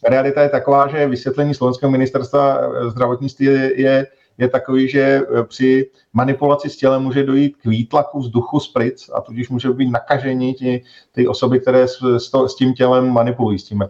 [0.08, 6.70] realita je taková, že vysvětlení slovenského ministerstva zdravotnictví je, je, je takový, že při manipulaci
[6.70, 10.84] s tělem může dojít k výtlaku vzduchu z plic a tudíž může být nakažení ty,
[11.12, 13.60] ty osoby, které s, s, to, s tím tělem manipulují.
[13.60, 13.84] S tím,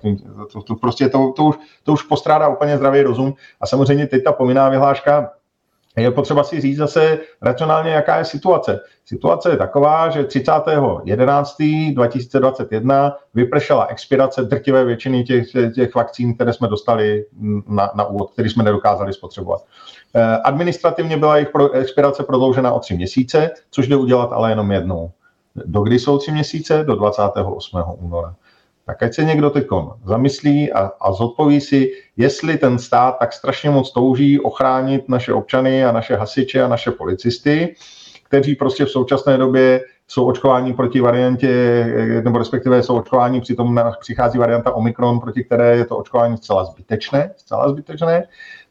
[0.51, 4.23] to, to, prostě to, to, už, to už postrádá úplně zdravý rozum a samozřejmě teď
[4.23, 5.31] ta povinná vyhláška
[5.95, 8.79] je potřeba si říct zase racionálně, jaká je situace.
[9.05, 17.25] Situace je taková, že 30.11.2021 vypršela expirace drtivé většiny těch, těch vakcín, které jsme dostali
[17.67, 19.61] na, na úvod, které jsme nedokázali spotřebovat.
[20.15, 25.11] Eh, administrativně byla jejich expirace prodloužena o tři měsíce, což jde udělat ale jenom jednou.
[25.55, 26.83] Do kdy jsou tři měsíce?
[26.83, 27.83] Do 28.
[27.99, 28.35] února
[28.85, 29.67] tak ať se někdo teď
[30.05, 35.85] zamyslí a, a zodpoví si, jestli ten stát tak strašně moc touží ochránit naše občany
[35.85, 37.75] a naše hasiče a naše policisty,
[38.23, 41.85] kteří prostě v současné době jsou očkování proti variantě,
[42.23, 47.31] nebo respektive jsou očkování, přitom přichází varianta Omikron, proti které je to očkování zcela zbytečné,
[47.37, 48.23] zcela zbytečné.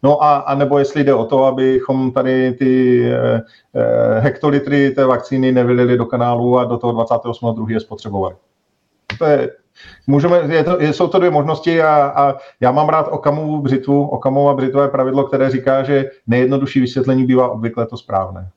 [0.03, 3.40] No a, a nebo jestli jde o to, abychom tady ty eh,
[3.75, 7.70] eh hektolitry té vakcíny nevylili do kanálu a do toho 28.2.
[7.70, 8.35] je spotřebovali.
[9.18, 9.51] To je
[10.06, 14.08] Můžeme, je to, jsou to dvě možnosti a, a já mám rád Okamovu břitvu.
[14.08, 18.50] Okamova břitva je pravidlo, které říká, že nejjednodušší vysvětlení bývá obvykle to správné.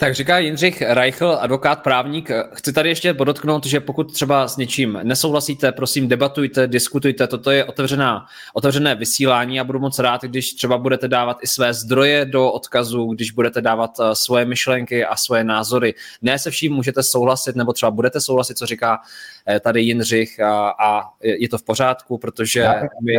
[0.00, 2.30] Tak říká Jindřich Reichl, advokát, právník.
[2.54, 7.26] Chci tady ještě podotknout, že pokud třeba s něčím nesouhlasíte, prosím, debatujte, diskutujte.
[7.26, 11.74] Toto je otevřená, otevřené vysílání a budu moc rád, když třeba budete dávat i své
[11.74, 15.94] zdroje do odkazu, když budete dávat eh, svoje myšlenky a svoje názory.
[16.22, 18.98] Ne se vším můžete souhlasit, nebo třeba budete souhlasit, co říká
[19.60, 22.60] tady Jindřich a, a je to v pořádku, protože...
[22.60, 23.16] Já, my...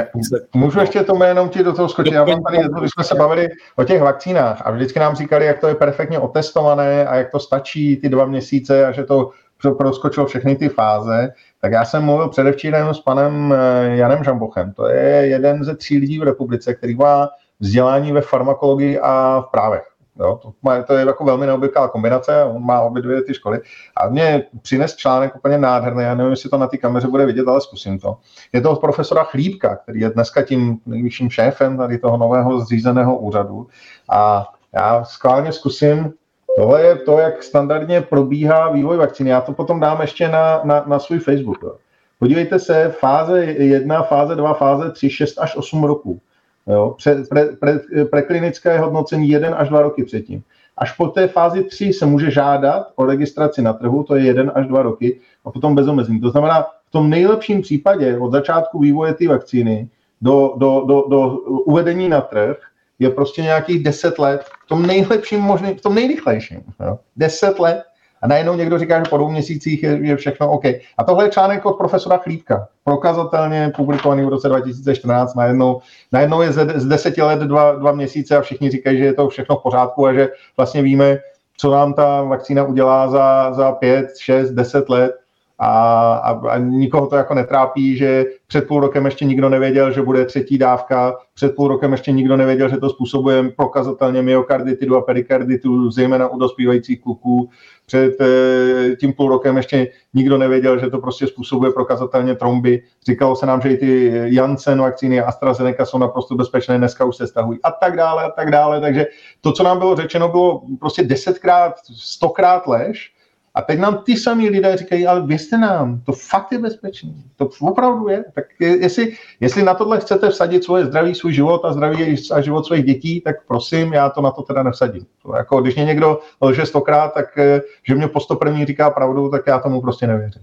[0.54, 2.14] Můžu ještě to jenom ti do toho skočit.
[2.14, 5.46] Já mám tady jedno, když jsme se bavili o těch vakcínách a vždycky nám říkali,
[5.46, 9.32] jak to je perfektně otestované a jak to stačí ty dva měsíce a že to
[9.78, 14.74] proskočilo všechny ty fáze, tak já jsem mluvil předevčírem s panem eh, Janem Žambochem.
[14.74, 19.52] To je jeden ze tří lidí v republice, který má vzdělání ve farmakologii a v
[19.52, 19.89] právech.
[20.20, 23.60] Jo, to, má, to je jako velmi neobvyklá kombinace, on má obě dvě ty školy.
[23.98, 27.48] A mě přines článek úplně nádherný, já nevím, jestli to na té kameře bude vidět,
[27.48, 28.18] ale zkusím to.
[28.54, 33.18] Je to od profesora Chlípka, který je dneska tím nejvyšším šéfem tady toho nového zřízeného
[33.18, 33.68] úřadu.
[34.10, 36.14] A já skválně zkusím
[36.56, 39.30] Tohle je to, jak standardně probíhá vývoj vakcíny.
[39.30, 41.64] Já to potom dám ještě na, na, na svůj Facebook.
[41.64, 41.76] Jo.
[42.20, 46.22] Podívejte se, fáze 1, fáze 2, fáze 3, 6 až 8 roků.
[46.70, 46.96] Jo.
[47.04, 50.44] Pre, pre, pre, preklinické hodnocení 1 až 2 roky předtím.
[50.78, 54.52] Až po té fázi 3 se může žádat o registraci na trhu, to je 1
[54.52, 56.22] až 2 roky, a potom bezomezný.
[56.22, 59.90] To znamená, v tom nejlepším případě od začátku vývoje té vakcíny
[60.22, 62.58] do, do, do, do uvedení na trh
[63.00, 66.64] je prostě nějakých 10 let, v tom nejlepším možným, v tom nejrychlejším.
[66.86, 67.00] Jo?
[67.16, 67.84] 10 let
[68.22, 70.66] a najednou někdo říká, že po dvou měsících je, je všechno OK.
[70.98, 76.52] A tohle je článek od profesora Chlípka, prokazatelně publikovaný v roce 2014, najednou, najednou je
[76.52, 80.06] z deseti let dva, dva měsíce a všichni říkají, že je to všechno v pořádku
[80.06, 81.18] a že vlastně víme,
[81.58, 85.16] co nám ta vakcína udělá za, za pět, šest, deset let
[85.60, 90.02] a, a, a nikoho to jako netrápí, že před půl rokem ještě nikdo nevěděl, že
[90.02, 95.02] bude třetí dávka, před půl rokem ještě nikdo nevěděl, že to způsobuje prokazatelně myokarditidu a
[95.02, 97.50] perikarditu, zejména u dospívajících kluků.
[97.90, 102.84] Před e, tím půl rokem ještě nikdo nevěděl, že to prostě způsobuje prokazatelně tromby.
[103.10, 107.16] Říkalo se nám, že i ty Janssen vakcíny a AstraZeneca jsou naprosto bezpečné, dneska už
[107.16, 108.82] se stahují a tak dále a tak dále.
[108.82, 109.06] Takže
[109.42, 113.12] to, co nám bylo řečeno, bylo prostě desetkrát, stokrát lež
[113.60, 117.24] a teď nám ty samý lidé říkají, ale věřte nám, to fakt je bezpečný.
[117.36, 118.26] To opravdu je.
[118.34, 122.66] Tak jestli, jestli na tohle chcete vsadit svoje zdraví, svůj život a zdraví a život
[122.66, 125.06] svých dětí, tak prosím, já to na to teda nevsadím.
[125.24, 129.30] To jako, když mě někdo lže stokrát, tak eh, že mě po první říká pravdu,
[129.30, 130.42] tak já tomu prostě nevěřím.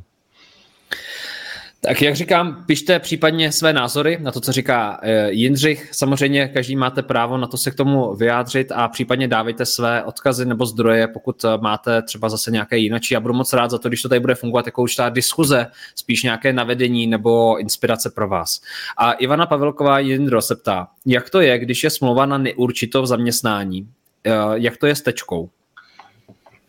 [1.80, 5.88] Tak jak říkám, pište případně své názory na to, co říká eh, Jindřich.
[5.92, 10.44] Samozřejmě každý máte právo na to se k tomu vyjádřit a případně dávejte své odkazy
[10.44, 13.14] nebo zdroje, pokud eh, máte třeba zase nějaké jinačí.
[13.14, 16.22] Já budu moc rád za to, když to tady bude fungovat jako určitá diskuze, spíš
[16.22, 18.60] nějaké navedení nebo inspirace pro vás.
[18.98, 23.06] A Ivana Pavelková Jindro se ptá, jak to je, když je smlouva na neurčito v
[23.06, 23.88] zaměstnání?
[24.24, 25.50] Eh, jak to je s tečkou?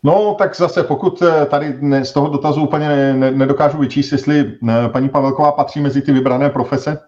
[0.04, 5.10] No, tak zase, pokud eh, tady z toho dotazu úplně nedokážu vyčíst, jestli eh, paní
[5.10, 7.00] Pavelková patří mezi ty vybrané profese,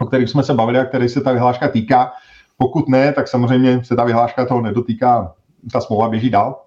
[0.00, 2.12] o kterých jsme se bavili a které se ta vyhláška týká.
[2.58, 5.34] Pokud ne, tak samozřejmě se ta vyhláška toho nedotýká,
[5.72, 6.62] ta smlouva běží dál.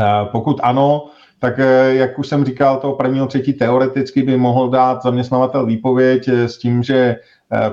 [0.00, 1.06] Eh, pokud ano,
[1.38, 6.58] tak jak už jsem říkal, toho prvního třetí teoreticky by mohl dát zaměstnavatel výpověď s
[6.58, 7.16] tím, že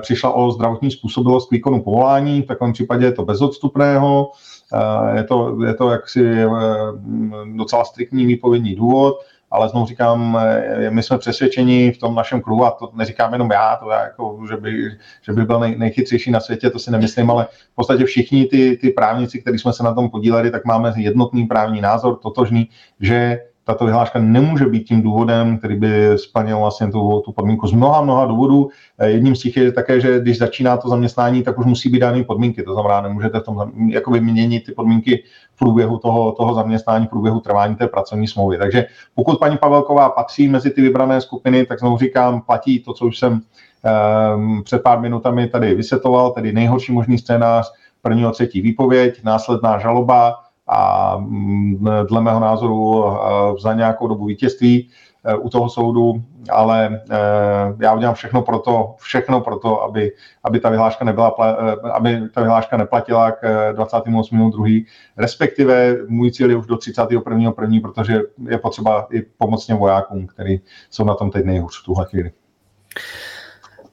[0.00, 4.30] přišla o zdravotní způsobilost k výkonu povolání, v takovém případě je to bezodstupného
[5.14, 6.44] je to, je to jaksi
[7.56, 9.14] docela striktní výpovědní důvod,
[9.50, 10.38] ale znovu říkám,
[10.90, 14.38] my jsme přesvědčeni v tom našem kruhu, a to neříkám jenom já, to já jako,
[14.50, 14.90] že, by,
[15.22, 18.76] že by byl nej, nejchytřejší na světě, to si nemyslím, ale v podstatě všichni ty,
[18.76, 22.68] ty právníci, kteří jsme se na tom podíleli, tak máme jednotný právní názor, totožný,
[23.00, 23.38] že
[23.70, 28.02] tato vyhláška nemůže být tím důvodem, který by splnil vlastně tu, tu podmínku z mnoha,
[28.02, 28.68] mnoha důvodů.
[28.98, 31.98] Eh, jedním z těch je také, že když začíná to zaměstnání, tak už musí být
[31.98, 32.62] dány podmínky.
[32.62, 35.22] To znamená, nemůžete v tom jakoby měnit ty podmínky
[35.54, 38.58] v průběhu toho, toho zaměstnání, v průběhu trvání té pracovní smlouvy.
[38.58, 43.06] Takže pokud paní Pavelková patří mezi ty vybrané skupiny, tak znovu říkám, platí to, co
[43.06, 43.40] už jsem
[44.36, 50.49] um, před pár minutami tady vysvětloval, tedy nejhorší možný scénář, prvního třetí výpověď, následná žaloba,
[50.70, 53.04] a mm, dle mého názoru
[53.60, 54.90] za nějakou dobu vítězství
[55.24, 57.18] e, u toho soudu, ale e,
[57.80, 60.12] já udělám všechno pro to, všechno pro to, aby,
[60.44, 61.28] aby, ta vyhláška nebyla,
[61.92, 64.86] aby ta vyhláška neplatila k 28.2.
[65.16, 70.60] respektive můj cíl je už do 31.1., protože je potřeba i pomoct těm vojákům, kteří
[70.90, 72.30] jsou na tom teď nejhůř v tuhle chvíli.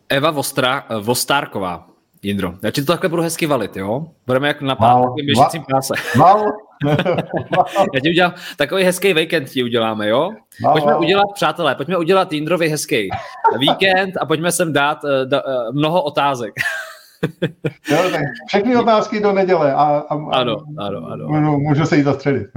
[0.09, 1.87] Eva Vostra, Vostárková,
[2.21, 4.05] Jindro, já ti to takhle budu hezky valit, jo?
[4.27, 5.15] Budeme jak na wow.
[5.15, 5.93] běžícím páse.
[7.93, 10.31] já ti udělám takový hezký víkend ti uděláme, jo?
[10.63, 10.71] Wow.
[10.71, 13.09] Pojďme udělat, přátelé, pojďme udělat Jindrovi hezký
[13.59, 16.53] víkend a pojďme sem dát uh, da, uh, mnoho otázek.
[17.91, 19.73] jo, tak všechny otázky do neděle.
[19.73, 21.27] A, a, ano, ano, ano.
[21.27, 22.47] Můžu, můžu se jí zastředit.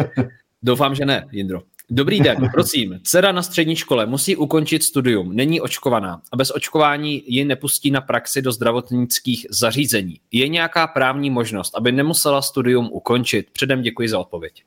[0.62, 1.60] Doufám, že ne, Jindro.
[1.90, 3.00] Dobrý den, prosím.
[3.02, 8.00] Dcera na střední škole musí ukončit studium, není očkovaná a bez očkování ji nepustí na
[8.00, 10.20] praxi do zdravotnických zařízení.
[10.32, 13.46] Je nějaká právní možnost, aby nemusela studium ukončit?
[13.52, 14.62] Předem děkuji za odpověď.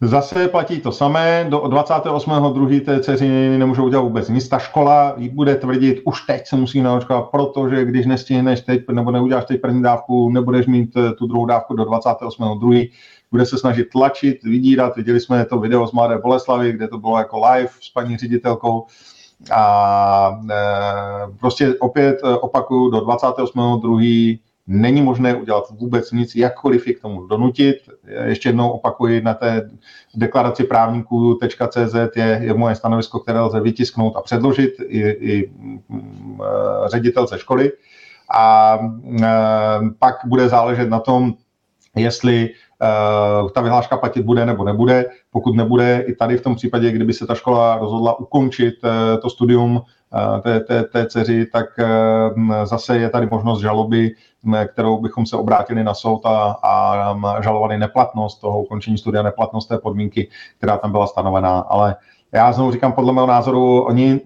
[0.00, 2.84] Zase platí to samé, do 28.2.
[2.84, 4.48] té dceři nemůžou udělat vůbec nic.
[4.48, 9.10] Ta škola jí bude tvrdit, už teď se musí naočkovat, protože když nestihneš teď, nebo
[9.10, 12.90] neuděláš teď první dávku, nebudeš mít eh, tu druhou dávku do 28.2
[13.32, 14.96] bude se snažit tlačit, vydírat.
[14.96, 18.86] Viděli jsme to video z Mladé Boleslavy, kde to bylo jako live s paní ředitelkou.
[19.52, 24.38] A e, prostě opět e, opakuju, do 28.2.
[24.66, 27.76] není možné udělat vůbec nic, jakkoliv je k tomu donutit.
[28.24, 29.70] Ještě jednou opakuji, na té
[30.14, 36.88] deklaraci právníků.cz je, je moje stanovisko, které lze vytisknout a předložit i, i mm, e,
[36.88, 37.72] ředitelce školy.
[38.34, 38.78] A
[39.98, 41.34] pak bude záležet na tom,
[41.96, 42.50] jestli
[43.54, 45.06] ta vyhláška platit bude nebo nebude.
[45.30, 49.30] Pokud nebude, i tady v tom případě, kdyby se ta škola rozhodla ukončit uh, to
[49.30, 51.66] studium uh, té, té, té dceři, tak
[52.64, 54.10] zase je tady možnost žaloby,
[54.66, 59.78] kterou bychom se obrátili na soud a, a žalovali neplatnost toho ukončení studia, neplatnost té
[59.78, 61.58] podmínky, která tam byla stanovená.
[61.58, 61.96] Ale
[62.32, 64.20] já znovu říkám, podle mého názoru, oni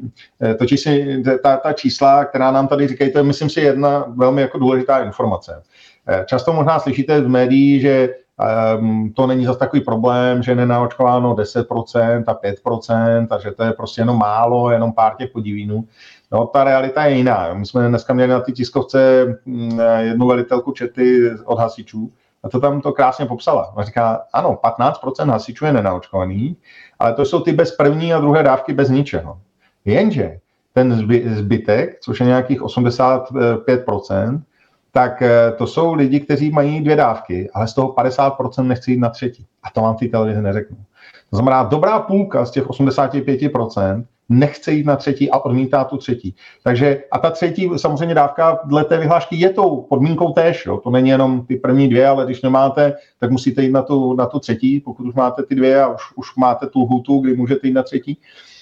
[0.59, 4.43] točí si ta, ta čísla, která nám tady říkají, to je, myslím si, jedna velmi
[4.43, 5.63] jako důležitá informace.
[6.27, 8.09] Často možná slyšíte z médií, že
[8.79, 13.73] um, to není zase takový problém, že nenaočkováno 10% a 5% a že to je
[13.73, 15.85] prostě jenom málo, jenom pár těch podivínů.
[16.33, 17.55] No, ta realita je jiná.
[17.55, 22.61] My jsme dneska měli na té tiskovce mm, jednu velitelku čety od hasičů a to
[22.61, 23.73] tam to krásně popsala.
[23.75, 26.57] Ona říká, ano, 15% hasičů je nenaočkovaný,
[26.99, 29.41] ale to jsou ty bez první a druhé dávky bez ničeho.
[29.85, 30.39] Jenže
[30.73, 34.43] ten zbytek, což je nějakých 85%,
[34.97, 39.01] tak eh, to jsou lidi, kteří mají dvě dávky, ale z toho 50% nechce jít
[39.01, 39.47] na třetí.
[39.63, 40.77] A to vám v té televizi neřeknu.
[41.31, 46.35] To znamená, dobrá půlka z těch 85% nechce jít na třetí a odmítá tu třetí.
[46.65, 50.67] Takže a ta třetí samozřejmě dávka dle té vyhlášky je tou podmínkou též.
[50.67, 50.77] Jo.
[50.77, 54.27] To není jenom ty první dvě, ale když nemáte, tak musíte jít na tu, na
[54.27, 57.67] tu třetí, pokud už máte ty dvě a už, už máte tu hutu, kdy můžete
[57.67, 58.19] jít na třetí.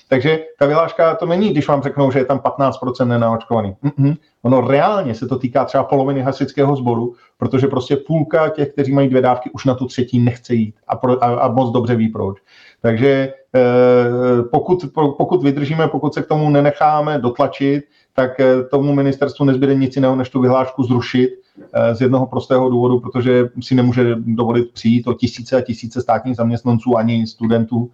[0.08, 3.76] Takže ta vyhláška to není, když vám řeknou, že je tam 15% nenaočkovaný.
[3.84, 4.16] Mm-mm.
[4.42, 9.08] Ono reálně se to týká třeba poloviny hasičského sboru, protože prostě půlka těch, kteří mají
[9.08, 12.08] dvě dávky, už na tu třetí nechce jít a, pro, a, a moc dobře ví
[12.08, 12.38] proč.
[12.82, 14.84] Takže eh, pokud,
[15.18, 20.16] pokud vydržíme, pokud se k tomu nenecháme dotlačit, tak eh, tomu ministerstvu nezbyde nic jiného,
[20.16, 21.30] než tu vyhlášku zrušit
[21.72, 26.36] eh, z jednoho prostého důvodu, protože si nemůže dovolit přijít o tisíce a tisíce státních
[26.36, 27.90] zaměstnanců ani studentů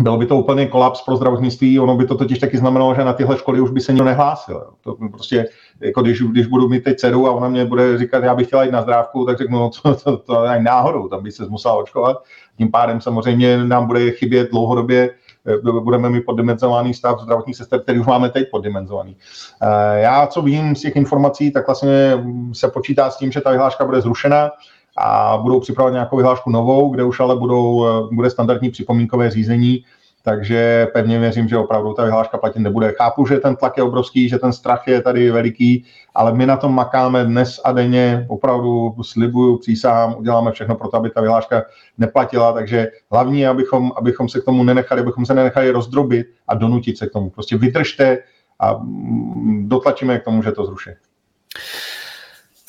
[0.00, 3.12] byl by to úplně kolaps pro zdravotnictví, ono by to totiž taky znamenalo, že na
[3.12, 4.66] tyhle školy už by se nikdo nehlásil.
[4.80, 5.46] To prostě,
[5.80, 8.64] jako když, když budu mít teď dceru a ona mě bude říkat, já bych chtěla
[8.64, 11.74] jít na zdrávku, tak řeknu, no to, to, to ani náhodou, tam by se musela
[11.74, 12.22] očkovat.
[12.58, 15.10] Tím pádem samozřejmě nám bude chybět dlouhodobě
[15.46, 19.16] eh, budeme mít poddimenzovaný stav zdravotních sester, který už máme teď poddimenzovaný.
[19.62, 23.50] Eh, já, co vím z těch informací, tak vlastně se počítá s tím, že ta
[23.50, 24.50] vyhláška bude zrušena
[24.98, 29.84] a budou připravovat nějakou vyhlášku novou, kde už ale budou, eh, bude standardní připomínkové řízení
[30.22, 32.92] takže pevně věřím, že opravdu ta vyhláška platit nebude.
[32.92, 35.84] Chápu, že ten tlak je obrovský, že ten strach je tady veliký,
[36.14, 40.96] ale my na tom makáme dnes a denně, opravdu slibuju, přísahám, uděláme všechno pro to,
[40.96, 41.62] aby ta vyhláška
[41.98, 46.98] neplatila, takže hlavní, abychom, abychom se k tomu nenechali, abychom se nenechali rozdrobit a donutit
[46.98, 47.30] se k tomu.
[47.30, 48.18] Prostě vydržte
[48.58, 50.90] a mm, dotlačíme k tomu, že to zruší.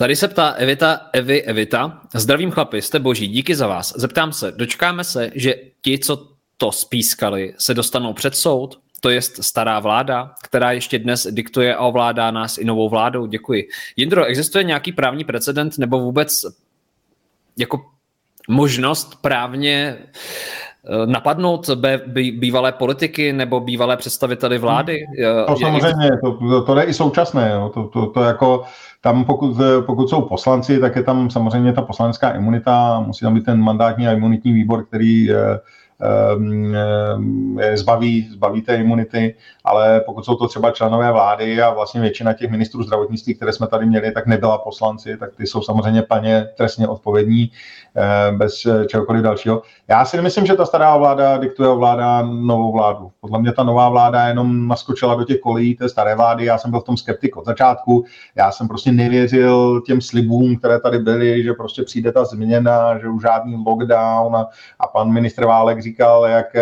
[0.02, 2.02] Tady se ptá Evita, Evi, Evita.
[2.16, 3.94] Zdravím chlapi, jste boží, díky za vás.
[3.96, 6.28] Zeptám se, dočkáme se, že ti, co
[6.58, 8.80] to spískali, se dostanou před soud?
[9.00, 13.26] To je stará vláda, která ještě dnes diktuje a ovládá nás i novou vládou.
[13.26, 13.68] Děkuji.
[13.96, 16.32] Jindro, existuje nějaký právní precedent nebo vůbec
[17.58, 17.86] jako
[18.50, 21.70] možnost právně eh, napadnout
[22.32, 25.06] bývalé politiky nebo bývalé představiteli vlády?
[25.06, 25.46] Hmm.
[25.48, 27.52] To samozřejmě, to, to, to je i současné.
[27.54, 27.72] Jo.
[27.74, 28.66] To, to, to jako
[29.02, 33.46] tam pokud, pokud jsou poslanci, tak je tam samozřejmě ta poslanecká imunita, musí tam být
[33.46, 35.60] ten mandátní a imunitní výbor, který eh,
[36.02, 42.02] Ehm, ehm, zbaví, zbaví té imunity, ale pokud jsou to třeba členové vlády a vlastně
[42.02, 46.02] většina těch ministrů zdravotnictví, které jsme tady měli, tak nebyla poslanci, tak ty jsou samozřejmě
[46.02, 47.52] plně trestně odpovědní
[47.96, 49.62] eh, bez čehokoliv dalšího.
[49.88, 53.12] Já si nemyslím, že ta stará vláda diktuje vláda novou vládu.
[53.22, 56.46] Podle mě ta nová vláda jenom naskočila do těch kolejí té staré vlády.
[56.46, 58.06] Já jsem byl v tom skeptik od začátku.
[58.36, 63.10] Já jsem prostě nevěřil těm slibům, které tady byly, že prostě přijde ta změna, že
[63.10, 64.48] už žádný lockdown a,
[64.80, 66.56] a pan ministr Válek říkal, jak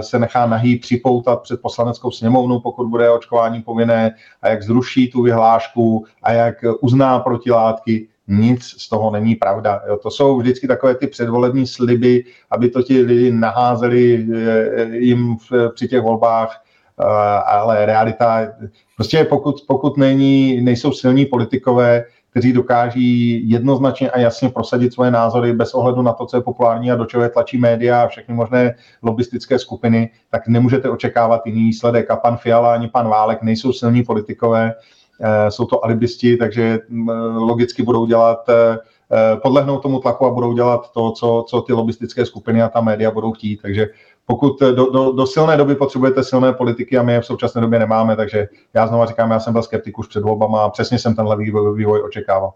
[0.00, 5.22] se nechá nahý připoutat před poslaneckou sněmovnu, pokud bude očkování povinné a jak zruší tu
[5.22, 9.82] vyhlášku a jak uzná protilátky nic z toho není pravda.
[9.88, 15.36] Jo, to jsou vždycky takové ty předvolební sliby, aby to ti lidi naházeli eh, jim
[15.36, 16.64] v, při těch volbách,
[17.00, 17.04] eh,
[17.46, 18.48] ale realita,
[18.96, 22.04] prostě pokud, pokud není, nejsou silní politikové,
[22.36, 26.90] kteří dokáží jednoznačně a jasně prosadit svoje názory bez ohledu na to, co je populární
[26.92, 31.64] a do čeho je tlačí média a všechny možné lobistické skupiny, tak nemůžete očekávat jiný
[31.64, 32.10] výsledek.
[32.10, 34.74] A pan Fiala ani pan Válek nejsou silní politikové,
[35.20, 38.78] Eh, jsou to alibisti, takže mm, logicky budou dělat, eh,
[39.12, 42.80] eh, podlehnou tomu tlaku a budou dělat to, co, co ty lobistické skupiny a ta
[42.80, 43.62] média budou chtít.
[43.62, 43.86] Takže
[44.26, 47.78] pokud do, do, do silné doby potřebujete silné politiky a my je v současné době
[47.78, 51.14] nemáme, takže já znovu říkám, já jsem byl skeptik už před volbama a přesně jsem
[51.14, 52.52] tenhle vývoj, vývoj očekával.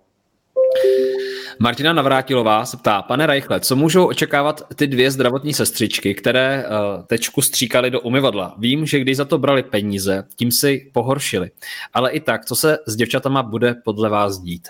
[1.62, 7.04] Martina Navrátilová se ptá, pane Reichle, co můžou očekávat ty dvě zdravotní sestřičky, které uh,
[7.06, 8.54] tečku stříkali do umyvadla?
[8.58, 11.50] Vím, že když za to brali peníze, tím si pohoršili.
[11.94, 14.68] Ale i tak, co se s děvčatama bude podle vás dít?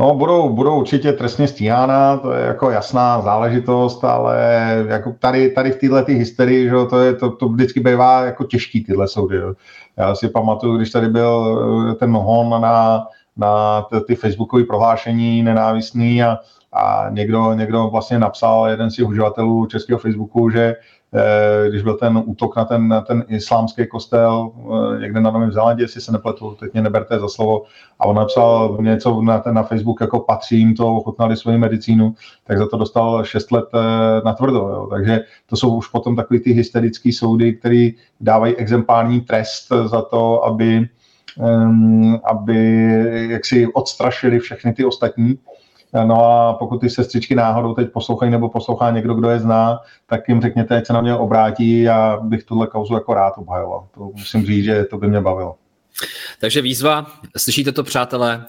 [0.00, 4.36] No, budou, budou určitě trestně stíhána, to je jako jasná záležitost, ale
[4.88, 8.84] jako tady, tady v této hysterii, že to, je, to, to vždycky bývá jako těžký
[8.84, 9.36] tyhle soudy.
[9.36, 9.54] Jo.
[9.96, 11.58] Já si pamatuju, když tady byl
[11.90, 13.06] eh, ten hon na
[13.38, 16.38] na ty facebookové prohlášení nenávistný a,
[16.72, 20.76] a někdo, někdo vlastně napsal, jeden z těch uživatelů českého Facebooku, že
[21.68, 25.84] když byl ten útok na ten, na ten islámský kostel eh, někde na Novém Zélandě,
[25.84, 27.62] jestli se nepletu, teď mě neberte za slovo,
[27.98, 32.14] a on napsal něco na, ten, na Facebook, jako patří jim to, ochutnali svoji medicínu,
[32.44, 33.78] tak za to dostal 6 let eh,
[34.24, 34.58] na tvrdo.
[34.58, 34.86] Jo.
[34.90, 37.90] Takže to jsou už potom takový ty hysterické soudy, které
[38.20, 40.88] dávají exemplární trest za to, aby
[42.24, 42.88] aby
[43.30, 45.38] jaksi odstrašili všechny ty ostatní.
[45.92, 50.28] No a pokud ty sestřičky náhodou teď poslouchají nebo poslouchá někdo, kdo je zná, tak
[50.28, 53.86] jim řekněte, ať se na mě obrátí a bych tuhle kauzu jako rád obhajoval.
[53.94, 55.54] To musím říct, že to by mě bavilo.
[56.40, 58.46] Takže výzva, slyšíte to, přátelé,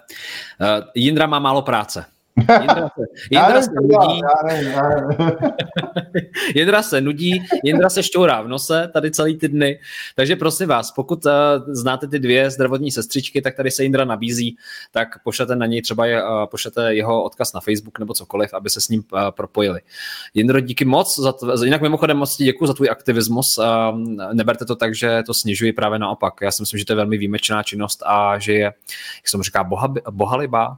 [0.96, 2.06] Jindra má málo práce.
[2.40, 4.22] Jindra se, Jindra se nudí.
[6.56, 9.80] Jindra se nudí, Jindra se šťourá v nose tady celý ty dny.
[10.16, 11.32] Takže prosím vás, pokud uh,
[11.68, 14.58] znáte ty dvě zdravotní sestřičky, tak tady se Jindra nabízí,
[14.92, 18.70] tak pošlete na něj třeba je, uh, pošlete jeho odkaz na Facebook nebo cokoliv, aby
[18.70, 19.82] se s ním uh, propojili.
[20.34, 21.20] Jindro, díky moc.
[21.20, 23.58] Za to, jinak mimochodem moc ti děkuji za tvůj aktivismus.
[23.58, 23.66] Uh,
[24.34, 26.34] neberte to tak, že to snižuji právě naopak.
[26.42, 29.44] Já si myslím, že to je velmi výjimečná činnost a že je, jak se mu
[29.44, 30.78] říká, boha, bohalibá,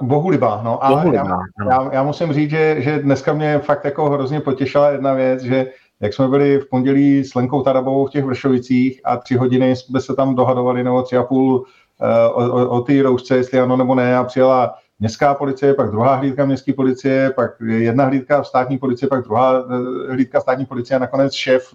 [0.00, 0.84] Bohulibá, no.
[0.84, 4.90] Ale Bohulibá, já, já, já, musím říct, že, že dneska mě fakt jako hrozně potěšila
[4.90, 5.66] jedna věc, že
[6.00, 10.00] jak jsme byli v pondělí s Lenkou Tarabovou v těch Vršovicích a tři hodiny jsme
[10.00, 13.76] se tam dohadovali, nebo tři a půl uh, o, o, o té roušce, jestli ano
[13.76, 18.78] nebo ne, a přijela městská policie, pak druhá hlídka městské policie, pak jedna hlídka státní
[18.78, 21.74] policie, pak druhá eh, hlídka státní policie a nakonec šéf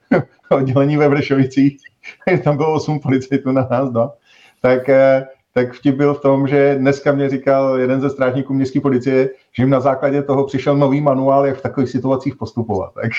[0.48, 1.78] oddělení ve Vršovicích.
[2.44, 4.14] tam bylo osm policajtů na nás dva.
[4.62, 8.80] Tak eh, tak vtip byl v tom, že dneska mě říkal jeden ze strážníků městské
[8.80, 12.92] policie, že jim na základě toho přišel nový manuál, jak v takových situacích postupovat.
[13.02, 13.12] Tak,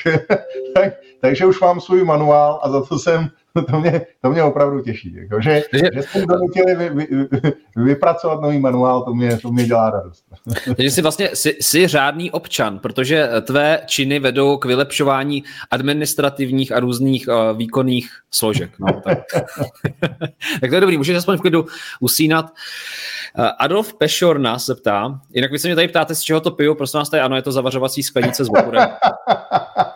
[0.75, 3.29] tak, takže už mám svůj manuál a za to jsem
[3.71, 5.15] to, mě, to mě opravdu těší.
[5.15, 9.65] Jako, že, že, jsme donutili vy, vy, vy, vypracovat nový manuál, to mě, to mě
[9.65, 10.25] dělá radost.
[10.75, 16.79] Takže jsi vlastně jsi, jsi řádný občan, protože tvé činy vedou k vylepšování administrativních a
[16.79, 18.71] různých uh, výkonných složek.
[18.79, 19.19] No, tak.
[20.61, 21.65] tak to je dobrý, můžeš aspoň v klidu
[21.99, 22.45] usínat.
[22.45, 26.75] Uh, Adolf Pešorna se ptá, jinak vy se mě tady ptáte, z čeho to piju,
[26.75, 28.89] prosím vás, tady ano, je to zavařovací sklenice s okurem.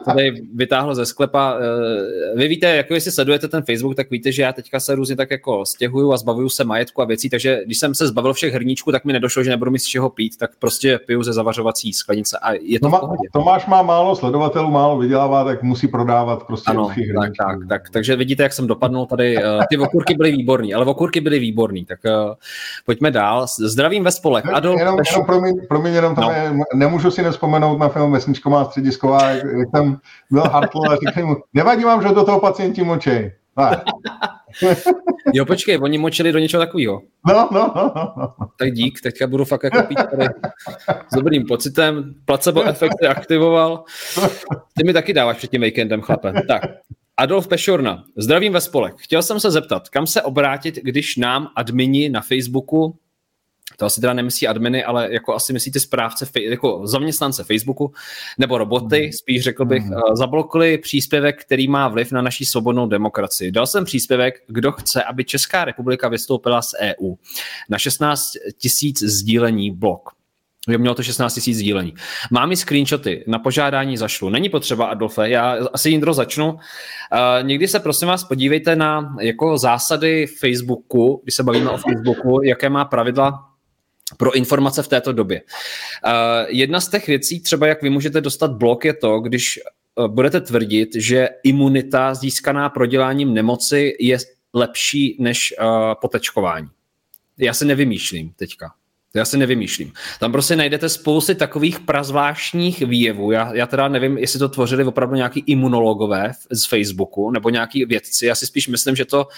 [0.06, 1.54] To tady vytáhlo ze sklepa.
[1.54, 5.16] Uh, vy víte, jako jestli sledujete ten Facebook, tak víte, že já teďka se různě
[5.16, 8.54] tak jako stěhuju a zbavuju se majetku a věcí, takže když jsem se zbavil všech
[8.54, 11.94] hrníčků, tak mi nedošlo, že nebudu mít z čeho pít, tak prostě piju ze zavařovací
[11.94, 16.72] sklenice a je to Toma, Tomáš má málo sledovatelů, málo vydělává, tak musí prodávat prostě
[16.72, 16.88] ano,
[17.22, 19.38] tak, tak, tak, takže vidíte, jak jsem dopadnul tady.
[19.38, 22.34] Uh, ty okurky byly výborný, ale okurky byly výborný, tak uh,
[22.86, 23.46] pojďme dál.
[23.48, 24.46] Zdravím ve spolek.
[24.54, 25.14] Adolf, jenom, Pešu...
[25.14, 26.32] jenom promiň, promiň, jenom tam no.
[26.32, 30.00] je, nemůžu si nespomenout na film Vesničko má středisková, jak, jak tam
[30.32, 33.32] byl Hartl a říkali mu, nevadí vám, že do toho pacienti močej.
[35.34, 37.02] Jo, počkej, oni močili do něčeho takového.
[37.28, 38.34] No, no, no, no.
[38.60, 40.26] Tak dík, teďka budu fakt jako pít tady
[41.12, 42.14] s dobrým pocitem.
[42.26, 43.84] Placebo efekt se aktivoval.
[44.78, 46.34] Ty mi taky dáváš před tím víkendem, chlape.
[46.48, 46.62] Tak,
[47.18, 48.96] Adolf Pešorna, zdravím ve spolek.
[48.98, 52.96] Chtěl jsem se zeptat, kam se obrátit, když nám admini na Facebooku
[53.78, 57.94] to asi teda nemyslí adminy, ale jako asi myslíte správce, jako zaměstnance Facebooku
[58.38, 59.12] nebo roboty, hmm.
[59.12, 59.94] spíš řekl bych, mm.
[60.14, 63.52] zablokli příspěvek, který má vliv na naší svobodnou demokracii.
[63.52, 67.16] Dal jsem příspěvek, kdo chce, aby Česká republika vystoupila z EU.
[67.70, 70.10] Na 16 tisíc sdílení blok.
[70.68, 71.94] Jo, mělo to 16 tisíc sdílení.
[72.32, 74.30] Mám i screenshoty, na požádání zašlu.
[74.30, 76.54] Není potřeba, Adolfe, já asi Jindro začnu.
[76.54, 76.60] Uh,
[77.42, 82.70] někdy se prosím vás podívejte na jako zásady Facebooku, když se bavíme o Facebooku, jaké
[82.70, 83.55] má pravidla
[84.18, 85.42] pro informace v této době.
[85.42, 86.12] Uh,
[86.48, 89.60] jedna z těch věcí, třeba jak vy můžete dostat blok, je to, když
[89.96, 94.18] uh, budete tvrdit, že imunita získaná proděláním nemoci je
[94.54, 95.66] lepší než uh,
[96.02, 96.68] potečkování.
[97.38, 98.74] Já se nevymýšlím teďka.
[99.14, 99.94] Já si nevymýšlím.
[100.20, 103.32] Tam prostě najdete spousty takových prazvláštních výjevů.
[103.32, 108.26] Já, já teda nevím, jestli to tvořili opravdu nějaký imunologové z Facebooku nebo nějaký vědci.
[108.26, 109.32] Já si spíš myslím, že to uh,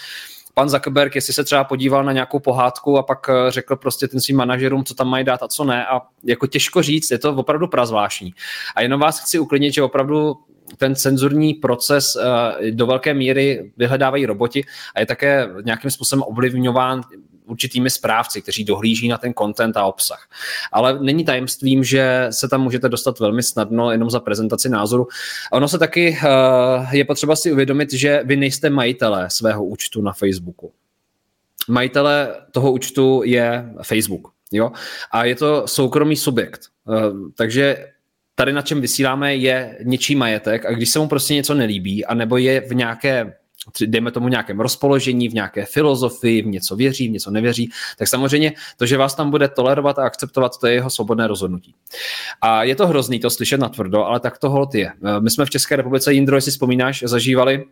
[0.57, 4.21] pan Zuckerberg, jestli se třeba podíval na nějakou pohádku a pak eh, řekl prostě ten
[4.21, 7.35] svým manažerům, co tam mají dát a co ne a jako těžko říct, je to
[7.35, 8.33] opravdu prazvláštní.
[8.75, 10.35] A jenom vás chci uklidnit, že opravdu
[10.77, 14.63] ten cenzurní proces eh, do velké míry vyhledávají roboti
[14.95, 17.01] a je také nějakým způsobem ovlivňován
[17.47, 20.27] určitými správci, kteří dohlíží na ten content a obsah.
[20.71, 25.07] Ale není tajemstvím, že se tam můžete dostat velmi snadno jenom za prezentaci názoru.
[25.51, 30.13] ono se taky uh, je potřeba si uvědomit, že vy nejste majitelé svého účtu na
[30.13, 30.71] Facebooku.
[31.67, 34.31] Majitele toho účtu je Facebook.
[34.51, 34.71] Jo?
[35.11, 36.61] A je to soukromý subjekt.
[36.85, 36.95] Uh,
[37.35, 37.87] takže
[38.35, 42.37] tady na čem vysíláme je něčí majetek a když se mu prostě něco nelíbí, anebo
[42.37, 43.33] je v nějaké
[43.85, 48.53] dejme tomu nějakém rozpoložení, v nějaké filozofii, v něco věří, v něco nevěří, tak samozřejmě
[48.77, 51.75] to, že vás tam bude tolerovat a akceptovat, to je jeho svobodné rozhodnutí.
[52.41, 54.91] A je to hrozný to slyšet na tvrdo, ale tak to hold je.
[55.19, 57.65] My jsme v České republice, Jindro, jestli vzpomínáš, zažívali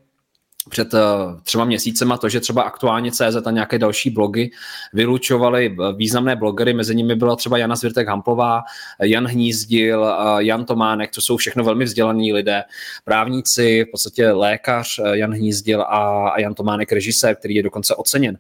[0.70, 1.00] před uh,
[1.44, 4.52] třema měsícema to, že třeba aktuálně CZ a nějaké další blogy
[4.94, 8.62] vylučovaly eh, významné blogery, mezi nimi byla třeba Jana Zvirtek Hamplová,
[9.04, 12.64] Jan Hnízdil, Jan Tománek, to jsou všechno velmi vzdělaní lidé,
[13.04, 18.38] právníci, v podstatě lékař Jan Hnízdil a, a Jan Tománek režisér, který je dokonce oceněn.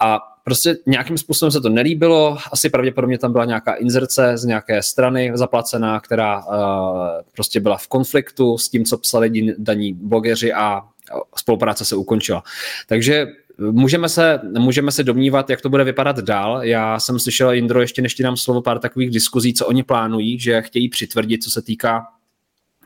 [0.00, 4.82] A prostě nějakým způsobem se to nelíbilo, asi pravděpodobně tam byla nějaká inzerce z nějaké
[4.82, 6.54] strany zaplacená, která uh,
[7.32, 10.82] prostě byla v konfliktu s tím, co psali daní blogeři a
[11.36, 12.42] spolupráce se ukončila.
[12.86, 13.26] Takže
[13.58, 16.62] můžeme se, můžeme se domnívat, jak to bude vypadat dál.
[16.62, 20.38] Já jsem slyšel, Indro, ještě než ti dám slovo, pár takových diskuzí, co oni plánují,
[20.38, 22.06] že chtějí přitvrdit, co se týká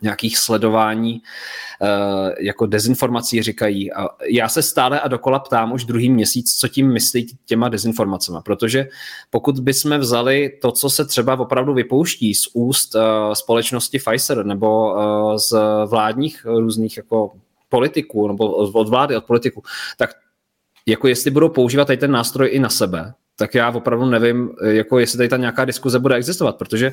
[0.03, 1.23] nějakých sledování
[1.83, 3.93] eh, jako dezinformací říkají.
[3.93, 8.39] A já se stále a dokola ptám už druhý měsíc, co tím myslí těma dezinformacemi,
[8.45, 8.89] protože
[9.31, 13.01] pokud bychom vzali to, co se třeba opravdu vypouští z úst eh,
[13.35, 15.55] společnosti Pfizer nebo eh, z
[15.87, 17.31] vládních různých jako
[17.71, 19.63] politiků nebo od vlády, od politiků,
[19.97, 20.11] tak
[20.87, 24.99] jako jestli budou používat tady ten nástroj i na sebe, tak já opravdu nevím, jako
[24.99, 26.93] jestli tady ta nějaká diskuze bude existovat, protože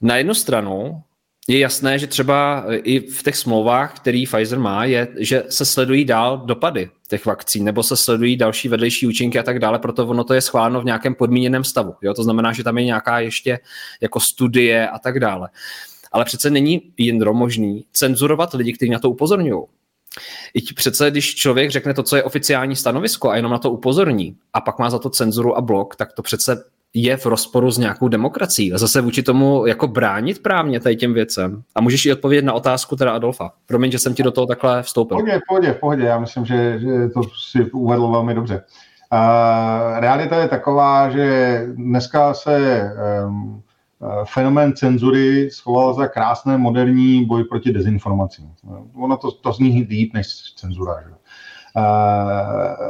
[0.00, 1.02] na jednu stranu
[1.48, 6.04] je jasné, že třeba i v těch smlouvách, který Pfizer má, je, že se sledují
[6.04, 10.24] dál dopady těch vakcín, nebo se sledují další vedlejší účinky a tak dále, proto ono
[10.24, 11.94] to je schváleno v nějakém podmíněném stavu.
[12.02, 12.14] Jo?
[12.14, 13.58] To znamená, že tam je nějaká ještě
[14.00, 15.48] jako studie a tak dále.
[15.48, 19.62] Uh, ale přece není Jindro možný cenzurovat lidi, kteří na to upozorňují.
[20.54, 24.36] I přece, když člověk řekne to, co je oficiální stanovisko a jenom na to upozorní
[24.52, 27.78] a pak má za to cenzuru a blok, tak to přece je v rozporu s
[27.78, 31.62] nějakou demokracií a zase vůči tomu jako bránit právně tady těm věcem.
[31.74, 33.52] A můžeš i odpovědět na otázku teda Adolfa.
[33.66, 35.16] Promiň, že jsem ti do toho takhle vstoupil.
[35.16, 36.02] Pohodě, pohodě, pohodě.
[36.04, 38.64] Já myslím, že, že to si uvedl velmi dobře.
[39.12, 42.82] Uh, realita je taková, že dneska se
[43.26, 43.62] um,
[44.24, 48.52] fenomén cenzury schoval za krásné moderní boj proti dezinformacím.
[48.94, 50.26] Ono to, to zní líp než
[50.56, 50.94] cenzura.
[51.02, 51.14] Že?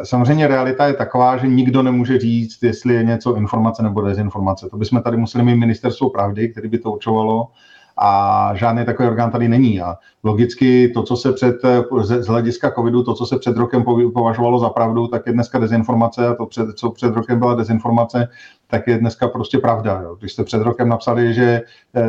[0.02, 4.68] Samozřejmě realita je taková, že nikdo nemůže říct, jestli je něco informace nebo dezinformace.
[4.68, 7.48] To bychom tady museli mít ministerstvo pravdy, který by to určovalo
[7.96, 9.80] a žádný takový orgán tady není.
[9.80, 11.56] A logicky to, co se před,
[12.00, 13.84] z hlediska covidu, to, co se před rokem
[14.14, 18.28] považovalo za pravdu, tak je dneska dezinformace a to, před, co před rokem byla dezinformace,
[18.66, 20.00] tak je dneska prostě pravda.
[20.02, 20.16] Jo.
[20.20, 21.62] Když jste před rokem napsali, že
[21.94, 22.02] eh,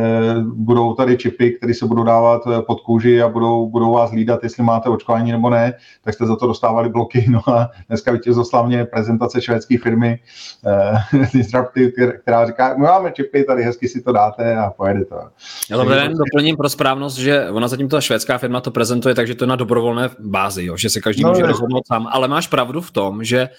[0.43, 4.43] budou tady čipy, které se budou dávat eh, pod kůži a budou, budou vás hlídat,
[4.43, 7.25] jestli máte očkování nebo ne, tak jste za to dostávali bloky.
[7.35, 10.19] No a dneska vítězoslavně prezentace švédské firmy
[10.65, 15.15] eh, Disruptive, která říká, my máme čipy, tady hezky si to dáte a pojede to.
[15.69, 19.35] Já to jen doplním pro správnost, že ona zatím ta švédská firma to prezentuje, takže
[19.35, 22.47] to je na dobrovolné bázi, jo, že se každý no, může rozhodnout sám, ale máš
[22.47, 23.49] pravdu v tom, že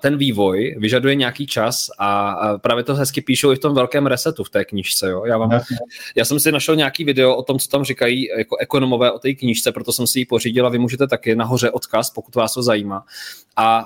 [0.00, 4.44] ten vývoj vyžaduje nějaký čas a právě to hezky píšou i v tom velkém resetu
[4.44, 5.10] v té knižce.
[5.10, 5.24] Jo?
[5.24, 5.60] Já, vám,
[6.14, 9.32] já jsem si našel nějaký video o tom, co tam říkají jako ekonomové o té
[9.32, 12.62] knižce, proto jsem si ji pořídil a vy můžete taky nahoře odkaz, pokud vás to
[12.62, 13.04] zajímá.
[13.56, 13.84] A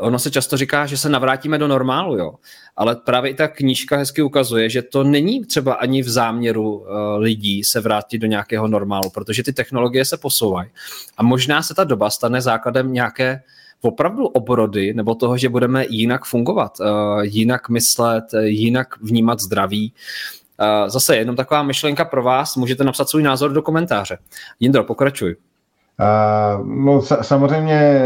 [0.00, 2.34] ono se často říká, že se navrátíme do normálu, jo.
[2.76, 6.86] Ale právě i ta knížka hezky ukazuje, že to není třeba ani v záměru uh,
[7.18, 10.70] lidí se vrátit do nějakého normálu, protože ty technologie se posouvají.
[11.16, 13.42] A možná se ta doba stane základem nějaké
[13.84, 19.92] opravdu obrody nebo toho, že budeme jinak fungovat, uh, jinak myslet, jinak vnímat zdraví.
[20.60, 24.18] Uh, zase jenom taková myšlenka pro vás, můžete napsat svůj názor do komentáře.
[24.60, 25.36] Jindro, pokračuj.
[26.00, 28.02] Uh, no samozřejmě,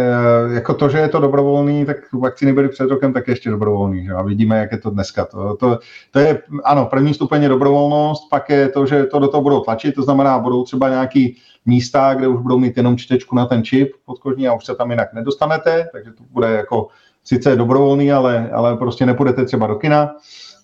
[0.46, 4.04] uh, jako to, že je to dobrovolný, tak vakcíny byly před rokem tak ještě dobrovolný.
[4.04, 4.12] Že?
[4.12, 5.24] A vidíme, jak je to dneska.
[5.24, 5.78] To, to,
[6.10, 9.60] to je, ano, první stupeň je dobrovolnost, pak je to, že to do toho budou
[9.60, 11.36] tlačit, to znamená, budou třeba nějaký
[11.66, 14.90] místa, kde už budou mít jenom čtečku na ten čip podkožní a už se tam
[14.90, 16.88] jinak nedostanete, takže to bude jako
[17.24, 20.14] sice dobrovolný, ale, ale prostě nepůjdete třeba do kina.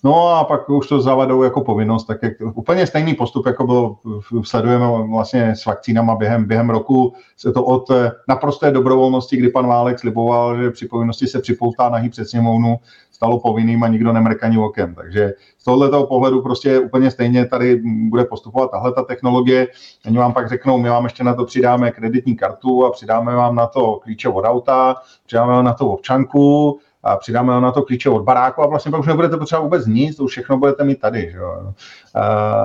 [0.05, 3.96] No a pak už to zavadou jako povinnost, tak jak úplně stejný postup, jako bylo,
[4.42, 7.90] sledujeme vlastně s vakcínama během, během roku, se to od
[8.28, 12.76] naprosté dobrovolnosti, kdy pan Válek sliboval, že při povinnosti se připoutá nahý před sněmovnu,
[13.12, 14.94] stalo povinným a nikdo nemrkaní okem.
[14.94, 19.68] Takže z tohoto pohledu prostě úplně stejně tady bude postupovat tahle ta technologie.
[20.07, 23.55] Oni vám pak řeknou, my vám ještě na to přidáme kreditní kartu a přidáme vám
[23.55, 24.96] na to klíče od auta,
[25.26, 29.00] přidáme vám na to občanku, a přidáme na to klíče od baráku a vlastně pak
[29.00, 31.30] už nebudete potřebovat vůbec nic, to už všechno budete mít tady.
[31.30, 31.38] Že?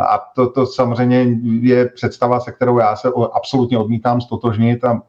[0.09, 1.27] A to, to samozřejmě
[1.61, 5.01] je představa, se kterou já se absolutně odmítám stotožnit a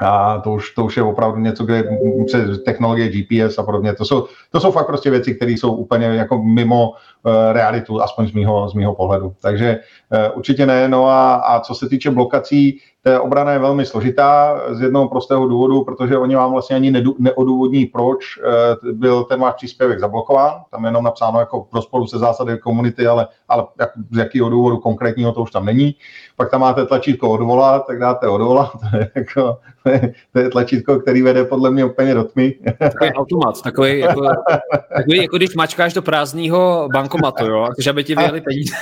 [0.00, 1.84] a to už, to už je opravdu něco, kde
[2.26, 6.06] přes technologie GPS a podobně, to jsou, to jsou fakt prostě věci, které jsou úplně
[6.06, 9.34] jako mimo uh, realitu, aspoň z mýho, z mýho pohledu.
[9.42, 9.78] Takže
[10.12, 12.80] uh, určitě ne, no a, a co se týče blokací,
[13.20, 18.38] obrana je velmi složitá z jednoho prostého důvodu, protože oni vám vlastně ani neodůvodní, proč
[18.38, 20.62] uh, byl ten váš příspěvek zablokován.
[20.70, 24.50] Tam je jenom napsáno jako v rozporu se zásady komunity, ale, ale jak, z jakého
[24.50, 25.94] důvodu konkrétního to už tam není.
[26.36, 28.70] Pak tam máte tlačítko odvolat, tak dáte odvolat.
[28.90, 29.58] To je, jako,
[30.32, 32.54] to je tlačítko, který vede podle mě úplně do tmy.
[32.78, 34.20] Takový automat, takový, jako,
[34.96, 38.74] takový jako když mačkáš do prázdného bankomatu, jo, že aby ti vyjeli peníze.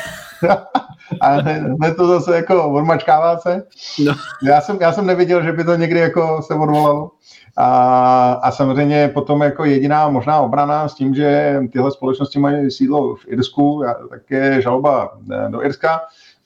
[1.20, 3.62] A hned to zase jako odmačkává se.
[4.04, 4.14] No.
[4.42, 7.10] Já, jsem, já jsem neviděl, že by to někdy jako se odvolalo.
[7.56, 13.14] A, a samozřejmě potom jako jediná možná obrana s tím, že tyhle společnosti mají sídlo
[13.14, 16.00] v Irsku, tak je žaloba eh, do Irska.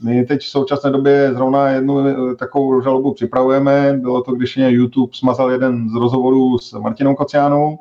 [0.04, 3.92] My teď v současné době zrovna jednu eh, takovou žalobu připravujeme.
[3.92, 7.78] Bylo to, když mě YouTube smazal jeden z rozhovorů s Martinou Kociánou,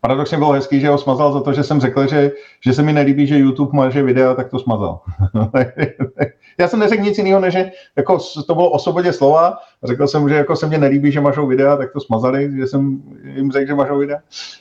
[0.00, 2.92] paradoxně bylo hezký, že ho smazal za to, že jsem řekl, že, že se mi
[2.92, 5.00] nelíbí, že YouTube maže videa, tak to smazal.
[6.60, 9.58] Já jsem neřekl nic jiného, než že jako to bylo o svobodě slova.
[9.84, 13.02] Řekl jsem, že jako se mně nelíbí, že mažou videa, tak to smazali, že jsem
[13.34, 14.18] jim řekl, že mažou videa.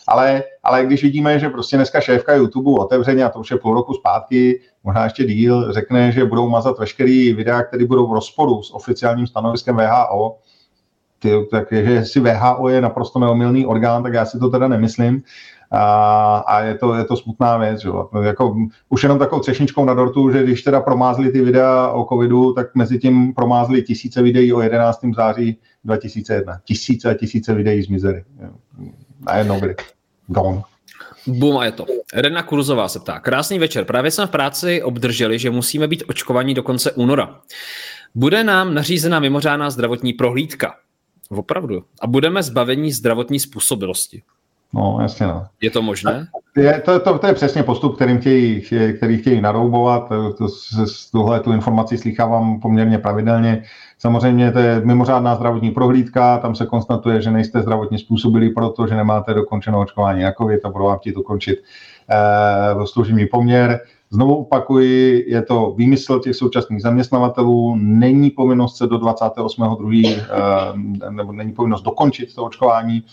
[0.08, 3.74] Ale, ale když vidíme, že prostě dneska šéfka YouTube otevřeně, a to už je půl
[3.74, 8.64] roku zpátky, možná ještě díl, řekne, že budou mazat veškerý videa, které budou v rozporu
[8.64, 10.38] s oficiálním stanoviskem VHO,
[11.20, 15.24] ty, tak, že si VHO je naprosto neomilný orgán, tak já si to teda nemyslím.
[15.72, 17.82] A, a je, to, je to smutná věc.
[17.82, 17.90] Že?
[18.22, 18.56] Jako,
[18.90, 22.76] už jenom takovou třešničkou na dortu, že když teda promázli ty videa o covidu, tak
[22.76, 25.00] mezi tím promázli tisíce videí o 11.
[25.16, 26.60] září 2001.
[26.64, 28.24] Tisíce a tisíce videí zmizely.
[29.26, 29.76] Najednou byly
[30.28, 30.62] gone.
[31.28, 31.86] Bum a je to.
[32.14, 33.20] Rena Kurzová se ptá.
[33.20, 33.86] Krásný večer.
[33.86, 37.40] Právě jsme v práci obdrželi, že musíme být očkovaní do konce února.
[38.16, 40.76] Bude nám nařízena mimořádná zdravotní prohlídka.
[41.30, 41.84] Opravdu.
[42.02, 44.22] A budeme zbavení zdravotní způsobilosti.
[44.74, 45.46] No, jasně no.
[45.62, 46.28] Je to možné?
[46.58, 48.62] Je, to, to, to je přesně postup, kterým chtějí,
[48.98, 50.08] který chtějí naroubovat.
[50.08, 50.48] To, to,
[51.12, 53.64] tuhle tu informaci slychávám poměrně pravidelně.
[54.00, 58.96] Samozřejmě to je mimořádná zdravotní prohlídka, tam se konstatuje, že nejste zdravotně způsobili proto, že
[58.96, 61.64] nemáte dokončenou očkování jako vy, to budou vám chtít ukončit
[62.10, 63.80] eh, služební poměr.
[64.10, 70.22] Znovu opakuji, je to výmysl těch současných zaměstnavatelů, není povinnost se do 28.2.
[71.08, 73.04] Eh, nebo není povinnost dokončit to očkování,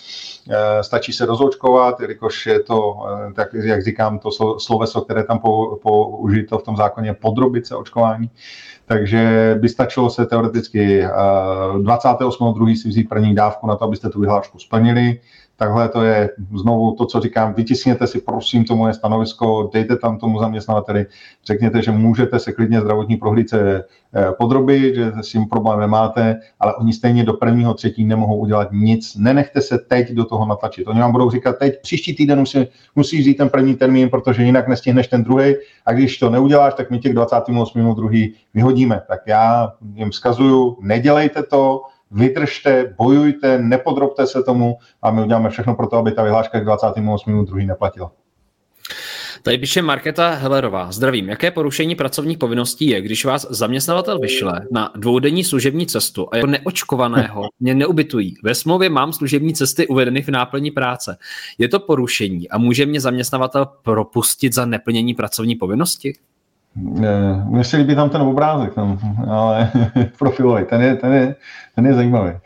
[0.51, 2.97] eh, stačí se rozočkovat, jelikož je to,
[3.29, 5.39] eh, tak jak říkám, to sloveso, které tam
[5.83, 8.31] použito v tom zákoně, podrobit se očkování.
[8.87, 11.07] Takže by stačilo se teoreticky
[11.83, 12.77] 28.2.
[12.77, 15.21] si vzít první dávku na to, abyste tu vyhlášku splnili
[15.57, 20.19] Takhle to je znovu to, co říkám, vytisněte si prosím to moje stanovisko, dejte tam
[20.19, 21.07] tomu zaměstnavateli,
[21.45, 23.85] řekněte, že můžete se klidně zdravotní prohlídce
[24.15, 28.69] eh, podrobit, že s tím problém nemáte, ale oni stejně do prvního třetí nemohou udělat
[28.73, 29.17] nic.
[29.17, 30.89] Nenechte se teď do toho natlačit.
[30.89, 34.69] Oni vám budou říkat, teď příští týden musí, musíš vzít ten první termín, protože jinak
[34.69, 35.55] nestihneš ten druhý.
[35.87, 37.95] A když to neuděláš, tak my těch 28.
[37.95, 39.03] druhý vyhodíme.
[39.09, 41.83] Tak já jim vzkazuju, nedělejte to,
[42.15, 46.65] vydržte, bojujte, nepodrobte se tomu a my uděláme všechno pro to, aby ta vyhláška k
[46.65, 47.67] 28.2.
[47.67, 48.13] neplatila.
[49.43, 50.93] Tady píše Marketa Hellerová.
[50.93, 51.29] Zdravím.
[51.29, 56.47] Jaké porušení pracovních povinností je, když vás zaměstnavatel vyšle na dvoudenní služební cestu a jako
[56.47, 58.35] neočkovaného mě neubytují?
[58.43, 61.17] Ve smlouvě mám služební cesty uvedeny v náplní práce.
[61.59, 66.13] Je to porušení a může mě zaměstnavatel propustit za neplnění pracovní povinnosti?
[67.45, 68.99] Mně se líbí tam ten obrázek, tam,
[69.31, 69.71] ale
[70.19, 71.35] profilový, ten je, ten je,
[71.75, 72.31] ten je zajímavý.
[72.31, 72.41] Uh,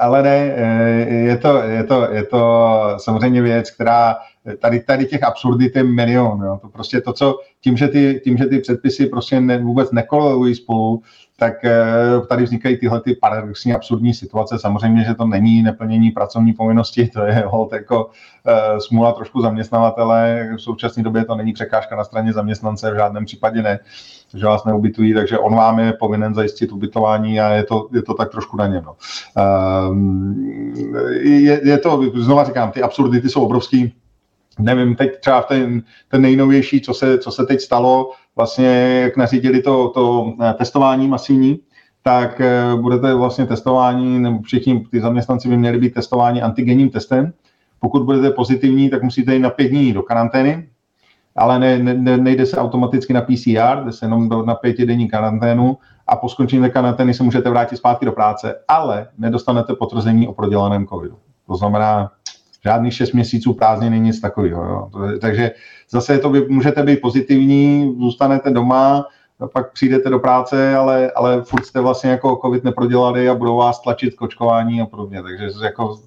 [0.00, 4.16] ale ne, eh, je to, je, to, je to samozřejmě věc, která
[4.58, 6.42] tady, tady těch absurdit je milion.
[6.44, 6.58] Jo.
[6.62, 10.54] To prostě to, co tím, že ty, tím, že ty předpisy prostě ne, vůbec nekolují
[10.54, 11.02] spolu,
[11.40, 11.80] tak eh,
[12.28, 14.58] tady vznikají tyhle ty paradoxní absurdní situace.
[14.58, 20.50] Samozřejmě, že to není neplnění pracovní povinnosti, to je hold jako uh, smůla trošku zaměstnavatele.
[20.56, 23.78] V současné době to není překážka na straně zaměstnance, v žádném případě ne,
[24.34, 28.14] že vás neubytují, takže on vám je povinen zajistit ubytování a je to, je to
[28.14, 28.84] tak trošku na něm.
[28.84, 28.96] No.
[29.90, 29.96] Uh,
[31.20, 33.94] je, je to, znova říkám, ty absurdity jsou obrovský,
[34.58, 38.10] nevím, teď třeba ten, ten nejnovější, co se, co se teď stalo,
[38.40, 41.60] vlastně jak nařídili to, to eh, testování masivní,
[42.02, 47.32] tak eh, budete vlastně testování, nebo všichni ty zaměstnanci by měli být testováni antigenním testem.
[47.80, 50.68] Pokud budete pozitivní, tak musíte jít na pět dní do karantény,
[51.36, 55.78] ale ne, ne, nejde se automaticky na PCR, jde se jenom do, na pětidenní karanténu
[56.06, 60.86] a po skončení karantény se můžete vrátit zpátky do práce, ale nedostanete potvrzení o prodělaném
[60.86, 61.16] covidu.
[61.46, 62.10] To znamená,
[62.64, 64.90] žádných šest měsíců prázdniny, nic takového.
[65.20, 65.50] Takže
[65.90, 69.06] zase to by, můžete být pozitivní, zůstanete doma,
[69.52, 73.82] pak přijdete do práce, ale, ale furt jste vlastně jako covid neprodělali a budou vás
[73.82, 75.22] tlačit k očkování a podobně.
[75.22, 76.00] Takže jako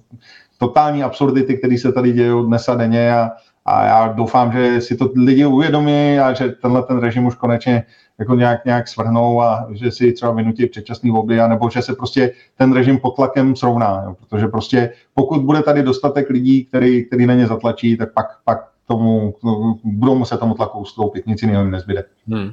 [0.58, 3.30] totální absurdity, které se tady dějí dnes a denně a,
[3.64, 7.84] a já doufám, že si to lidi uvědomí a že tenhle ten režim už konečně
[8.18, 12.32] jako nějak, nějak svrhnou a že si třeba vynutí předčasný volby, nebo že se prostě
[12.58, 17.26] ten režim pod tlakem srovná, jo, protože prostě pokud bude tady dostatek lidí, který, který
[17.26, 19.34] na ně zatlačí, tak pak, pak tomu,
[19.84, 22.04] budou muset tomu tlaku ustoupit, nic jiného jim nezbyde.
[22.28, 22.52] Hmm.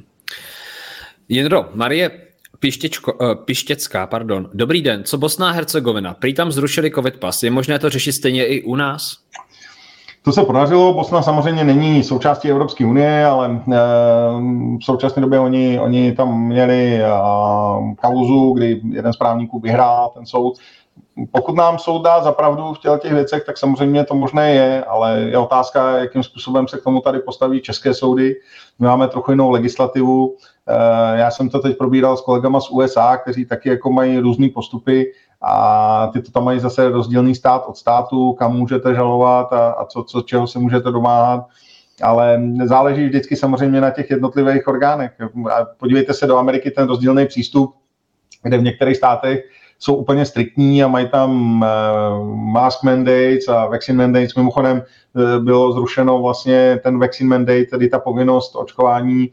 [1.28, 2.10] Jindro, Marie
[2.58, 4.50] Pištěčko, uh, Pištěcká, pardon.
[4.54, 6.14] Dobrý den, co Bosná a Hercegovina?
[6.14, 9.18] Prý tam zrušili covid pas, je možné to řešit stejně i u nás?
[10.22, 10.94] To se podařilo.
[10.94, 13.76] Bosna samozřejmě není součástí Evropské unie, ale eh,
[14.80, 17.08] v současné době oni, oni tam měli eh,
[18.02, 20.58] kauzu, kdy jeden z právníků vyhrál ten soud.
[21.32, 25.20] Pokud nám soud dá zapravdu v těle těch věcech, tak samozřejmě to možné je, ale
[25.20, 28.34] je otázka, jakým způsobem se k tomu tady postaví české soudy.
[28.78, 30.36] My máme trochu jinou legislativu.
[30.68, 34.48] Eh, já jsem to teď probíral s kolegama z USA, kteří taky jako mají různé
[34.54, 35.12] postupy
[35.42, 39.84] a ty to tam mají zase rozdílný stát od státu, kam můžete žalovat a, a
[39.84, 41.46] co, co, čeho se můžete domáhat.
[42.02, 45.12] Ale záleží vždycky samozřejmě na těch jednotlivých orgánech.
[45.78, 47.74] Podívejte se do Ameriky, ten rozdílný přístup,
[48.42, 49.44] kde v některých státech
[49.78, 54.34] jsou úplně striktní a mají tam uh, mask mandates a vaccine mandates.
[54.34, 54.82] Mimochodem
[55.14, 59.30] uh, bylo zrušeno vlastně ten vaccine mandate, tedy ta povinnost očkování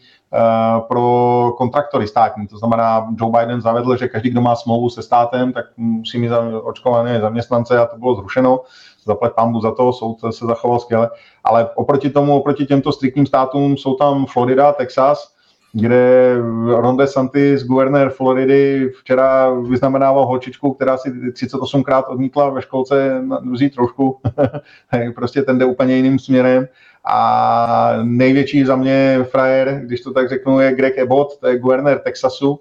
[0.88, 2.48] pro kontraktory státní.
[2.48, 6.32] To znamená, Joe Biden zavedl, že každý, kdo má smlouvu se státem, tak musí mít
[6.64, 8.62] očkované zaměstnance a to bylo zrušeno.
[9.06, 11.10] Zaplet pambu za to, soud se zachoval skvěle.
[11.44, 15.34] Ale oproti tomu, oproti těmto striktním státům jsou tam Florida, Texas,
[15.74, 16.36] kde
[16.68, 24.20] Ron DeSantis, guvernér Floridy, včera vyznamenával holčičku, která si 38krát odmítla ve školce vzít trošku.
[25.16, 26.68] prostě ten jde úplně jiným směrem.
[27.06, 32.00] A největší za mě frajer, když to tak řeknu, je Greg Abbott, to je guvernér
[32.00, 32.60] Texasu,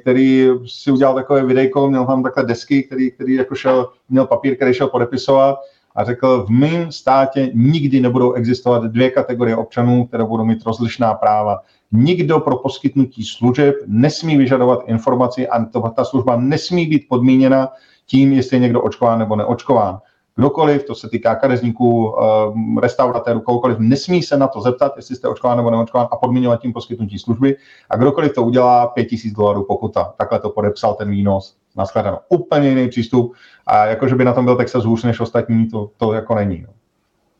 [0.00, 4.56] který si udělal takové videjko, měl tam takhle desky, který, který jako šel, měl papír,
[4.56, 5.58] který šel podepisovat
[5.94, 11.14] a řekl, v mém státě nikdy nebudou existovat dvě kategorie občanů, které budou mít rozlišná
[11.14, 11.58] práva.
[11.92, 17.68] Nikdo pro poskytnutí služeb nesmí vyžadovat informaci a ta služba nesmí být podmíněna
[18.06, 19.98] tím, jestli je někdo očkován nebo neočkován.
[20.36, 25.28] Kdokoliv, to se týká kadeřníků, eh, restauratérů, kohokoliv, nesmí se na to zeptat, jestli jste
[25.28, 27.56] očkován nebo neočkován a podmiňovat tím poskytnutí služby.
[27.90, 30.14] A kdokoliv to udělá, 5000 dolarů pokuta.
[30.16, 31.56] Takhle to podepsal ten výnos.
[31.76, 32.18] Naschledanou.
[32.28, 33.34] Úplně jiný přístup.
[33.66, 36.64] A jakože by na tom byl Texas hůř než ostatní, to, to jako není.
[36.66, 36.72] No.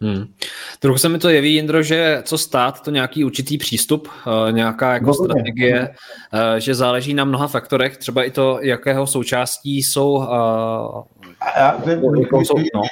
[0.02, 0.24] Hmm.
[0.80, 4.92] Trochu se mi to jeví, Jindro, že co stát, to nějaký určitý přístup, uh, nějaká
[4.92, 5.24] jako Dobře.
[5.24, 10.24] strategie, uh, že záleží na mnoha faktorech, třeba i to, jakého součástí jsou, uh,
[11.56, 11.80] já,
[12.20, 12.82] jako jsou no.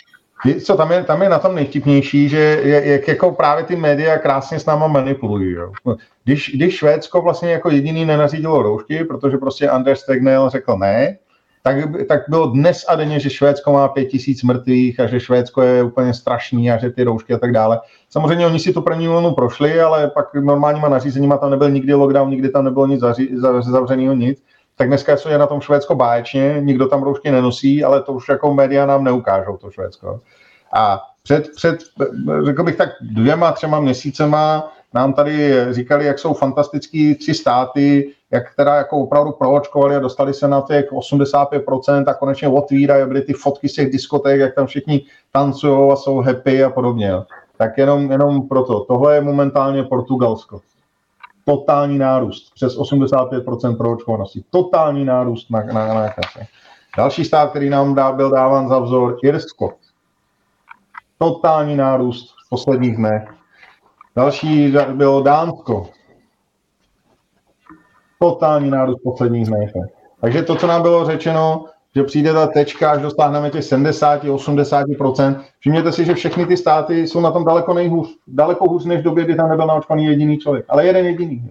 [0.64, 4.18] Co, tam je, tam je na tom nejvtipnější, že je, jak jako právě ty média
[4.18, 5.52] krásně s náma manipulují.
[5.52, 5.72] Jo.
[6.24, 11.18] Když, když Švédsko vlastně jako jediný nenařídilo roušky, protože prostě Anders Tegnell řekl ne,
[11.62, 11.76] tak,
[12.08, 15.82] tak bylo dnes a denně, že Švédsko má pět tisíc mrtvých a že Švédsko je
[15.82, 17.80] úplně strašný a že ty roušky a tak dále.
[18.10, 22.30] Samozřejmě oni si tu první vlnu prošli, ale pak normálníma nařízeníma tam nebyl nikdy lockdown,
[22.30, 23.00] nikdy tam nebylo nic
[23.60, 24.42] zavřeného, nic.
[24.76, 28.54] Tak dneska je na tom Švédsko báječně, nikdo tam roušky nenosí, ale to už jako
[28.54, 30.20] média nám neukážou, to Švédsko.
[30.72, 31.78] A před, před
[32.44, 38.54] řekl bych tak dvěma, třema měsícema nám tady říkali, jak jsou fantastický tři státy, jak
[38.54, 43.32] teda jako opravdu proočkovali a dostali se na těch 85% a konečně otvírají, byly ty
[43.32, 45.02] fotky z těch diskoték, jak tam všichni
[45.32, 47.12] tancují a jsou happy a podobně.
[47.56, 48.80] Tak jenom, jenom proto.
[48.80, 50.60] Tohle je momentálně Portugalsko.
[51.44, 52.54] Totální nárůst.
[52.54, 54.44] Přes 85% proočkovanosti.
[54.50, 56.46] Totální nárůst na, na, na nákaze.
[56.96, 59.72] Další stát, který nám dá, byl dáván za vzor, Irsko.
[61.18, 63.28] Totální nárůst v posledních dnech.
[64.16, 65.88] Další bylo Dánsko
[68.22, 69.70] totální nárůst posledních dnech.
[70.20, 71.64] Takže to, co nám bylo řečeno,
[71.94, 75.40] že přijde ta tečka, až dostáhneme těch 70-80%.
[75.58, 78.08] Všimněte si, že všechny ty státy jsou na tom daleko nejhůř.
[78.26, 80.64] Daleko hůř než v době, kdy tam nebyl naočkovaný jediný člověk.
[80.68, 81.50] Ale jeden jediný.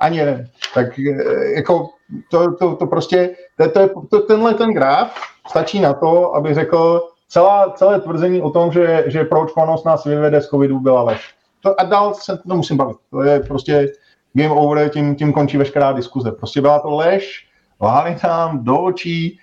[0.00, 0.48] Ani jeden.
[0.74, 1.88] Tak eh, jako
[2.30, 5.14] to, to, to prostě, to, to, to, tenhle ten graf
[5.48, 10.40] stačí na to, aby řekl, celá, celé tvrzení o tom, že, že proočkovanost nás vyvede
[10.40, 11.34] z covidu byla lež.
[11.62, 12.96] To, a dál se to musím bavit.
[13.10, 13.92] To je prostě
[14.32, 16.32] game over, tím, tím končí veškerá diskuze.
[16.32, 17.46] Prostě byla to lež,
[17.80, 19.38] lhali nám do očí,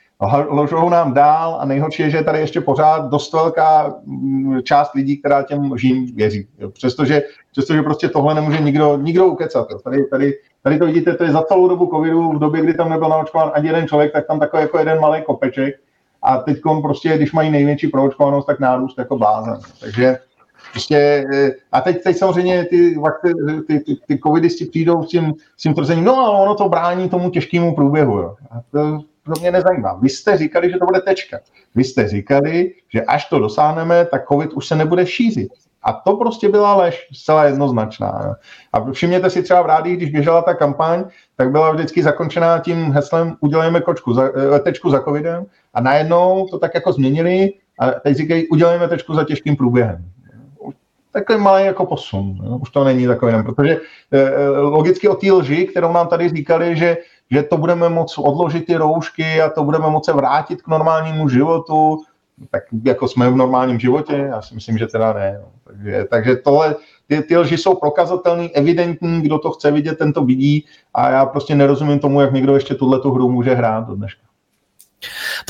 [0.49, 5.17] ložou nám dál a nejhorší je, že tady ještě pořád dost velká mm, část lidí,
[5.17, 6.47] která těm lžím věří.
[6.73, 7.21] Přestože,
[7.51, 9.67] přestože prostě tohle nemůže nikdo, nikdo ukecat.
[9.83, 10.33] Tady, tady,
[10.63, 13.51] tady to vidíte, to je za celou dobu covidu, v době, kdy tam nebyl naočkován
[13.53, 15.75] ani jeden člověk, tak tam takový jako jeden malý kopeček
[16.21, 19.59] a teď prostě, když mají největší proočkovanost, tak nárůst jako blázen.
[19.79, 20.17] Takže
[20.77, 21.25] Prostě,
[21.71, 22.95] a teď, teď samozřejmě ty,
[23.67, 27.09] ty, ty, ty covidisti přijdou s tím, s tím tvrzením, no ale ono to brání
[27.09, 28.17] tomu těžkému průběhu.
[28.17, 28.35] Jo.
[28.51, 29.93] A to, to mě nezajímá.
[30.01, 31.39] Vy jste říkali, že to bude tečka.
[31.75, 35.49] Vy jste říkali, že až to dosáhneme, tak covid už se nebude šířit.
[35.83, 38.21] A to prostě byla lež, zcela jednoznačná.
[38.25, 38.33] Jo.
[38.73, 41.03] A všimněte si třeba v rádi, když běžela ta kampaň,
[41.35, 46.47] tak byla vždycky zakončená tím heslem udělejme kočku za, eh, tečku za covidem a najednou
[46.51, 47.49] to tak jako změnili
[47.79, 50.11] a teď říkají udělejme tečku za těžkým průběhem
[51.19, 52.41] takový malý jako posun.
[52.43, 52.57] Jo?
[52.57, 53.79] Už to není takový jenom, protože
[54.11, 56.97] e, logicky o té lži, kterou nám tady říkali, že,
[57.31, 62.03] že to budeme moct odložit ty roušky a to budeme moci vrátit k normálnímu životu,
[62.51, 65.39] tak jako jsme v normálním životě, já si myslím, že teda ne.
[65.41, 65.49] No.
[65.63, 66.75] Takže, takže tohle,
[67.07, 71.25] ty, ty lži jsou prokazatelný, evidentní, kdo to chce vidět, ten to vidí a já
[71.25, 74.26] prostě nerozumím tomu, jak někdo ještě tuhle tu hru může hrát do dneška.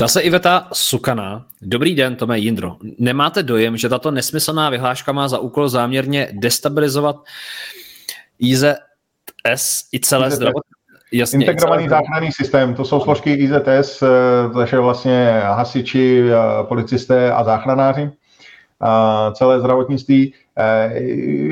[0.00, 1.44] Ta se Iveta Sukana.
[1.62, 2.76] Dobrý den, Tome Jindro.
[2.98, 7.16] Nemáte dojem, že tato nesmyslná vyhláška má za úkol záměrně destabilizovat
[8.38, 10.70] IZS i celé zdravotní
[11.12, 14.06] Jasně, Integrovaný záchranný systém, to jsou složky IZS, eh,
[14.52, 18.10] což je vlastně hasiči, eh, policisté a záchranáři,
[18.80, 20.34] a celé zdravotnictví.
[20.58, 20.90] Eh,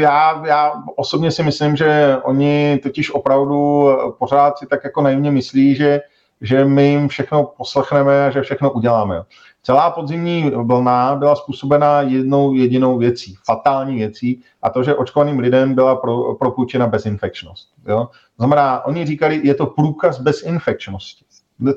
[0.02, 3.88] já, já osobně si myslím, že oni totiž opravdu
[4.18, 6.00] pořád si tak jako naivně myslí, že
[6.40, 9.22] že my jim všechno poslechneme a že všechno uděláme.
[9.62, 15.74] Celá podzimní vlna byla způsobena jednou jedinou věcí, fatální věcí, a to, že očkovaným lidem
[15.74, 17.68] byla pro, propůjčena bezinfekčnost.
[17.88, 18.08] Jo?
[18.38, 21.24] Znamená, oni říkali, je to průkaz bezinfekčnosti.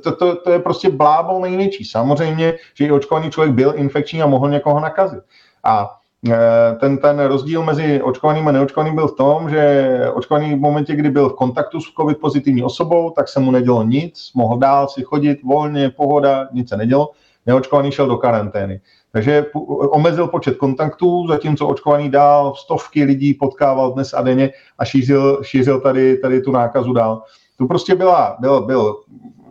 [0.04, 1.86] To, to, to je prostě blábol největší.
[1.86, 5.24] Samozřejmě, že i očkovaný člověk byl infekční a mohl někoho nakazit.
[5.64, 5.99] A
[6.80, 11.10] ten, ten rozdíl mezi očkovaným a neočkovaným byl v tom, že očkovaný v momentě, kdy
[11.10, 15.04] byl v kontaktu s covid pozitivní osobou, tak se mu nedělo nic, mohl dál si
[15.04, 17.12] chodit volně, pohoda, nic se nedělo.
[17.46, 18.82] Neočkovaný šel do karantény.
[19.12, 19.46] Takže
[19.90, 25.82] omezil počet kontaktů, zatímco očkovaný dál stovky lidí potkával dnes a denně a šířil, šířil
[25.82, 27.24] tady, tady tu nákazu dál.
[27.58, 28.96] To prostě byla, byl, byl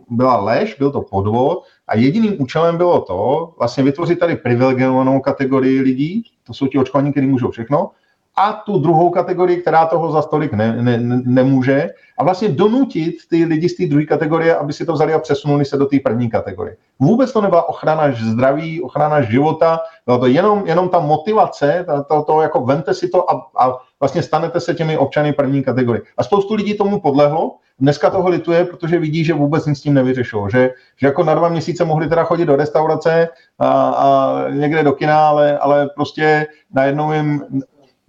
[0.09, 5.81] byla lež, byl to podvod a jediným účelem bylo to vlastně vytvořit tady privilegovanou kategorii
[5.81, 7.91] lidí, to jsou ti očkovaní, kteří můžou všechno,
[8.35, 13.15] a tu druhou kategorii, která toho za stolik ne, ne, ne, nemůže a vlastně donutit
[13.29, 15.99] ty lidi z té druhé kategorie, aby si to vzali a přesunuli se do té
[16.03, 16.77] první kategorie.
[16.99, 22.41] Vůbec to nebyla ochrana zdraví, ochrana života, byla to jenom, jenom ta motivace, to, to
[22.41, 26.01] jako vente si to a, a vlastně stanete se těmi občany první kategorie.
[26.17, 29.93] A spoustu lidí tomu podlehlo, dneska toho lituje, protože vidí, že vůbec nic s tím
[29.93, 33.27] nevyřešilo, že, že jako na dva měsíce mohli teda chodit do restaurace
[33.59, 37.41] a, a někde do kina, ale, ale prostě najednou jim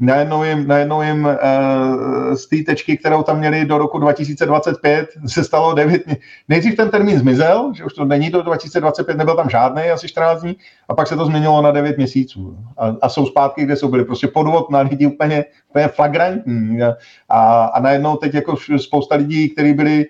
[0.00, 5.44] najednou jim, najednou jim uh, z té tečky, kterou tam měli do roku 2025, se
[5.44, 6.02] stalo 9
[6.48, 10.42] Nejdřív ten termín zmizel, že už to není do 2025, nebyl tam žádný, asi 14
[10.42, 10.56] dní,
[10.88, 12.56] a pak se to změnilo na 9 měsíců.
[12.78, 14.04] A, a jsou zpátky, kde jsou byli.
[14.04, 16.78] Prostě podvod na lidi úplně, úplně flagrantní.
[17.28, 20.06] A, a najednou teď jako spousta lidí, kteří byli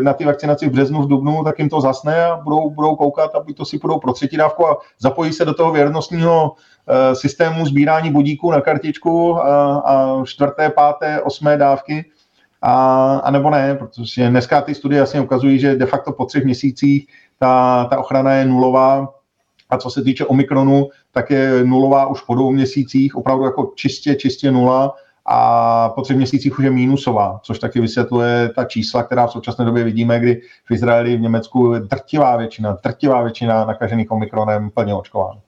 [0.00, 3.34] na ty vakcinaci v březnu, v dubnu, tak jim to zasne a budou, budou koukat
[3.34, 6.52] a to si budou pro třetí dávku a zapojí se do toho věrnostního
[6.88, 12.04] Eh, systému sbírání budíků na kartičku a, a čtvrté, páté, osmé dávky,
[12.62, 16.44] a, a nebo ne, protože dneska ty studie jasně ukazují, že de facto po třech
[16.44, 17.06] měsících
[17.38, 19.14] ta, ta ochrana je nulová.
[19.70, 24.14] A co se týče Omikronu, tak je nulová už po dvou měsících, opravdu jako čistě,
[24.14, 24.94] čistě nula
[25.26, 29.64] a po třech měsících už je mínusová, což taky vysvětluje ta čísla, která v současné
[29.64, 35.43] době vidíme, kdy v Izraeli, v Německu drtivá většina, drtivá většina nakažených Omikronem plně očkována.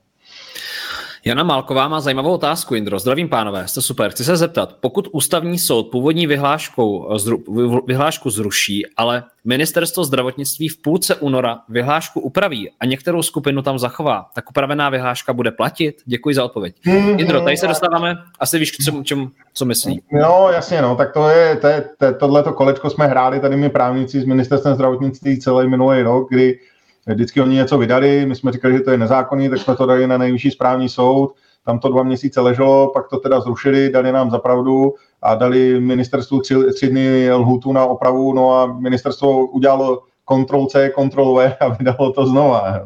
[1.27, 2.99] Jana Málková má zajímavou otázku, Indro.
[2.99, 4.11] Zdravím, pánové, jste super.
[4.11, 7.43] Chci se zeptat, pokud ústavní soud původní vyhláškou, zru,
[7.87, 14.25] vyhlášku zruší, ale ministerstvo zdravotnictví v půlce února vyhlášku upraví a některou skupinu tam zachová,
[14.35, 15.95] tak upravená vyhláška bude platit?
[16.05, 16.75] Děkuji za odpověď.
[16.85, 17.19] Mm-hmm.
[17.19, 20.01] Indro, tady se dostáváme, asi víš, čem, čem, co myslí.
[20.21, 23.69] No, jasně, no, tak to je, to je, to, tohleto kolečko jsme hráli tady my
[23.69, 26.59] právníci s ministerstvem zdravotnictví celý minulý rok, kdy
[27.07, 30.07] Vždycky oni něco vydali, my jsme říkali, že to je nezákonný, tak jsme to dali
[30.07, 31.33] na nejvyšší správní soud,
[31.65, 36.39] tam to dva měsíce leželo, pak to teda zrušili, dali nám zapravdu a dali ministerstvu
[36.39, 41.67] tři, tři dny lhutu na opravu, no a ministerstvo udělalo kontrol C, kontrol V a
[41.67, 42.79] vydalo to znova.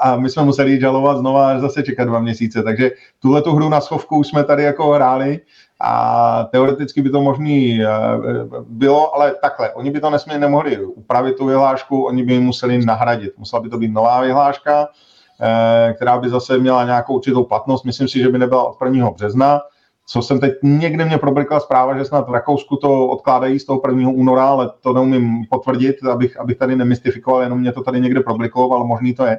[0.00, 2.62] A my jsme museli žalovat znova a zase čekat dva měsíce.
[2.62, 5.40] Takže tuhle tu hru na schovku už jsme tady jako hráli
[5.80, 7.88] a teoreticky by to možný eh,
[8.68, 12.84] bylo, ale takhle, oni by to nesmě nemohli upravit tu vyhlášku, oni by ji museli
[12.84, 13.38] nahradit.
[13.38, 14.88] Musela by to být nová vyhláška,
[15.40, 17.84] eh, která by zase měla nějakou určitou platnost.
[17.84, 19.10] Myslím si, že by nebyla od 1.
[19.10, 19.60] března,
[20.06, 23.80] co jsem teď někde mě problikla zpráva, že snad v Rakousku to odkládají z toho
[23.88, 24.10] 1.
[24.10, 28.72] února, ale to neumím potvrdit, abych, abych tady nemystifikoval, jenom mě to tady někde probliklo,
[28.72, 29.38] ale možný to je.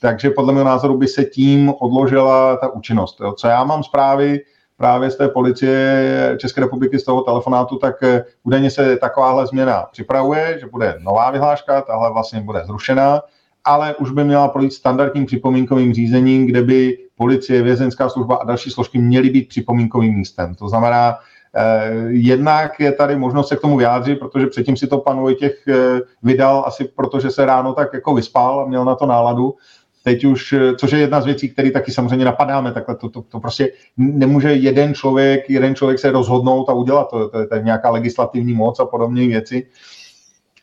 [0.00, 3.20] Takže podle mého názoru by se tím odložila ta účinnost.
[3.20, 3.32] Jo.
[3.32, 4.40] Co já mám zprávy,
[4.78, 9.86] právě z té policie České republiky z toho telefonátu, tak eh, údajně se takováhle změna
[9.92, 13.22] připravuje, že bude nová vyhláška, tahle vlastně bude zrušená,
[13.64, 18.70] ale už by měla projít standardním připomínkovým řízením, kde by policie, vězenská služba a další
[18.70, 20.54] složky měly být připomínkovým místem.
[20.54, 21.18] To znamená,
[21.54, 25.68] eh, jednak je tady možnost se k tomu vyjádřit, protože předtím si to pan Vojtěch
[25.68, 29.54] eh, vydal asi protože se ráno tak jako vyspal a měl na to náladu,
[30.02, 33.22] teď už, eh, což je jedna z věcí, které taky samozřejmě napadáme, takhle to, to,
[33.22, 37.62] to prostě nemůže jeden člověk, jeden člověk se rozhodnout a udělat to, to, to je
[37.62, 39.66] nějaká legislativní moc a podobné věci.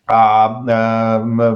[0.07, 0.75] A e,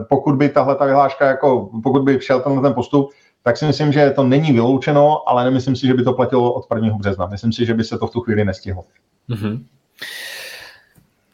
[0.10, 3.10] pokud by tahle ta vyhláška, jako, pokud by šel tenhle ten postup,
[3.44, 6.66] tak si myslím, že to není vyloučeno, ale nemyslím si, že by to platilo od
[6.76, 6.98] 1.
[6.98, 7.26] března.
[7.26, 8.86] Myslím si, že by se to v tu chvíli nestihlo.
[9.30, 9.64] Mm-hmm.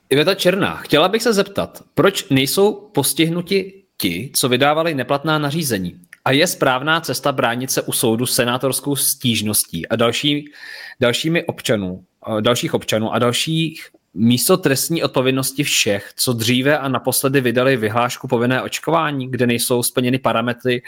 [0.10, 5.96] Iveta Černá, chtěla bych se zeptat, proč nejsou postihnuti ti, co vydávali neplatná nařízení?
[6.26, 10.46] A je správná cesta bránit se u soudu senátorskou stížností a další,
[11.00, 12.04] dalšími občanů,
[12.42, 18.62] dalších občanů a dalších místo trestní odpovědnosti všech, co dříve a naposledy vydali vyhlášku povinné
[18.62, 20.82] očkování, kde nejsou splněny parametry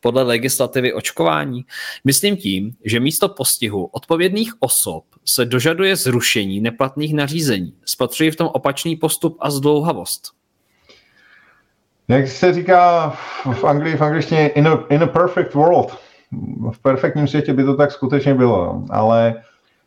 [0.00, 1.64] podle legislativy očkování.
[2.04, 7.74] Myslím tím, že místo postihu odpovědných osob se dožaduje zrušení neplatných nařízení.
[7.84, 10.39] Spatřuji v tom opačný postup a zdlouhavost.
[12.10, 13.10] Jak se říká
[13.52, 15.98] v Anglii, v angličtině, in a, in a perfect world.
[16.72, 19.34] V perfektním světě by to tak skutečně bylo, ale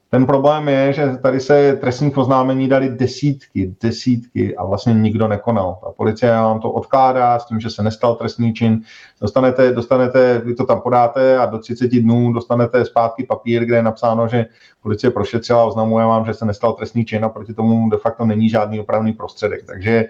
[0.09, 5.79] ten problém je, že tady se trestních oznámení dali desítky, desítky a vlastně nikdo nekonal.
[5.87, 8.81] A policie vám to odkládá s tím, že se nestal trestný čin.
[9.21, 13.83] Dostanete, dostanete, vy to tam podáte a do 30 dnů dostanete zpátky papír, kde je
[13.83, 14.45] napsáno, že
[14.81, 18.49] policie prošetřila, oznamuje vám, že se nestal trestný čin a proti tomu de facto není
[18.49, 19.65] žádný opravný prostředek.
[19.65, 20.05] Takže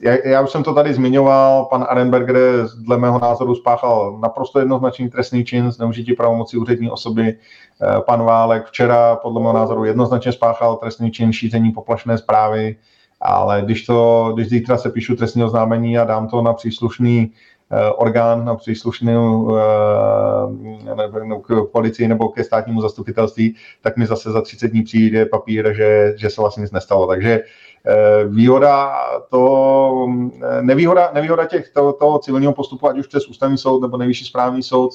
[0.00, 5.10] já, já už jsem to tady zmiňoval, pan Arenberger dle mého názoru spáchal naprosto jednoznačný
[5.10, 7.34] trestný čin zneužití pravomocí úřední osoby.
[7.82, 12.76] Eh, pan Válek včera podle mého názoru jednoznačně spáchal trestný čin šíření poplašné zprávy
[13.24, 17.32] ale když, to, když zítra se píšu trestního oznámení a dám to na příslušný
[17.74, 19.62] Eh, orgán na příslušnou eh,
[21.42, 26.14] k policii nebo ke státnímu zastupitelství, tak mi zase za 30 dní přijde papír, že,
[26.16, 27.06] že se vlastně nic nestalo.
[27.06, 27.40] Takže
[28.28, 28.92] výhoda
[29.30, 30.06] to,
[30.60, 34.62] nevýhoda, nevýhoda těch, toho, toho civilního postupu, ať už přes ústavní soud nebo nejvyšší správní
[34.62, 34.90] soud,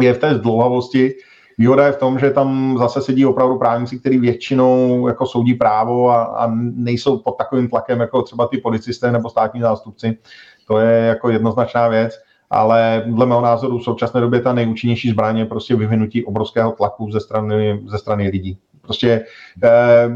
[0.00, 1.14] je v té zdlouhavosti,
[1.58, 6.10] Výhoda je v tom, že tam zase sedí opravdu právníci, kteří většinou jako soudí právo
[6.10, 10.18] a, a nejsou pod takovým tlakem jako třeba ty policisté nebo státní zástupci.
[10.68, 12.12] To je jako jednoznačná věc,
[12.50, 17.10] ale dle mého názoru v současné době ta nejúčinnější zbraně je prostě vyvinutí obrovského tlaku
[17.10, 18.58] ze strany, ze strany lidí.
[18.84, 19.24] Prostě
[19.64, 20.08] eh,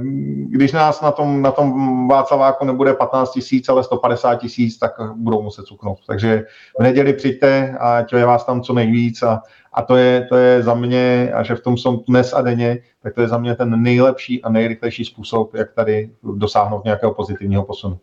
[0.49, 5.43] když nás na tom, na tom Václaváku nebude 15 tisíc, ale 150 tisíc, tak budou
[5.43, 5.99] muset cuknout.
[6.07, 6.45] Takže
[6.79, 9.43] v neděli přijďte a je vás tam co nejvíc a,
[9.73, 12.79] a to, je, to je za mě, a že v tom jsem dnes a denně,
[13.03, 17.65] tak to je za mě ten nejlepší a nejrychlejší způsob, jak tady dosáhnout nějakého pozitivního
[17.65, 17.99] posunu.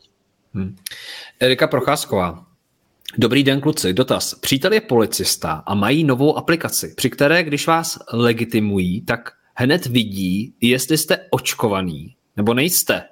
[0.54, 0.76] Hmm.
[1.40, 2.46] Erika Procházková.
[3.18, 3.94] Dobrý den, kluci.
[3.94, 4.36] Dotaz.
[4.36, 10.54] Přítel je policista a mají novou aplikaci, při které, když vás legitimují, tak hned vidí,
[10.62, 13.04] jestli jste očkovaný nebo nejste.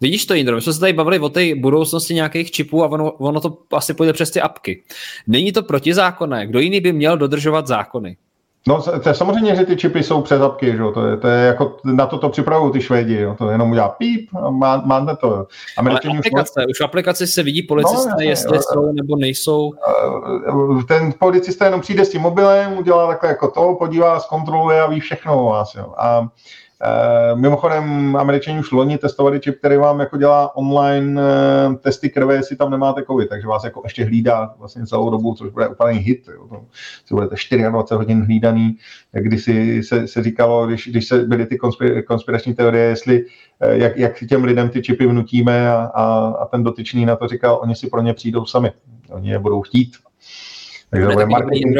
[0.00, 3.12] Vidíš to, Jindro, my jsme se tady bavili o té budoucnosti nějakých čipů a ono,
[3.12, 4.82] ono to asi půjde přes ty apky.
[5.26, 6.46] Není to protizákonné.
[6.46, 8.16] Kdo jiný by měl dodržovat zákony?
[8.68, 10.78] No, to je samozřejmě, že ty čipy jsou přes apky, že?
[10.94, 13.34] To, je, to je jako, na to to připravují ty Švédi, jo?
[13.38, 15.46] to jenom udělá píp a má, máte to.
[15.76, 19.72] A Ale aplikace, už, už v aplikaci se vidí policisté, no, jestli jsou nebo nejsou.
[20.88, 25.00] Ten policista jenom přijde s tím mobilem, udělá takhle jako to, podívá, zkontroluje a ví
[25.00, 25.74] všechno o vás.
[25.74, 25.94] Jo?
[25.96, 26.28] A Eh,
[27.34, 32.56] mimochodem, američani už loni testovali čip, který vám jako dělá online eh, testy krve, jestli
[32.56, 36.28] tam nemáte covid, takže vás jako ještě hlídá vlastně celou dobu, což bude úplný hit.
[36.34, 36.48] Jo.
[36.48, 36.66] To,
[37.06, 37.34] si budete
[37.70, 38.76] 24 hodin hlídaný,
[39.12, 41.58] když si, se, se říkalo, když, když se byly ty
[42.06, 43.24] konspirační teorie, jestli
[43.60, 47.28] eh, jak, jak těm lidem ty čipy vnutíme a, a, a ten dotyčný na to
[47.28, 48.72] říkal, oni si pro ně přijdou sami.
[49.10, 49.96] Oni je budou chtít.
[50.90, 51.76] Takže to bude marketing.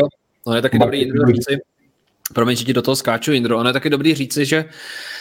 [0.46, 1.58] No je taky dobrý Indro říci,
[2.34, 3.58] Promiň, že ti do toho skáču, Indro.
[3.58, 4.64] Ono je taky dobrý říci, že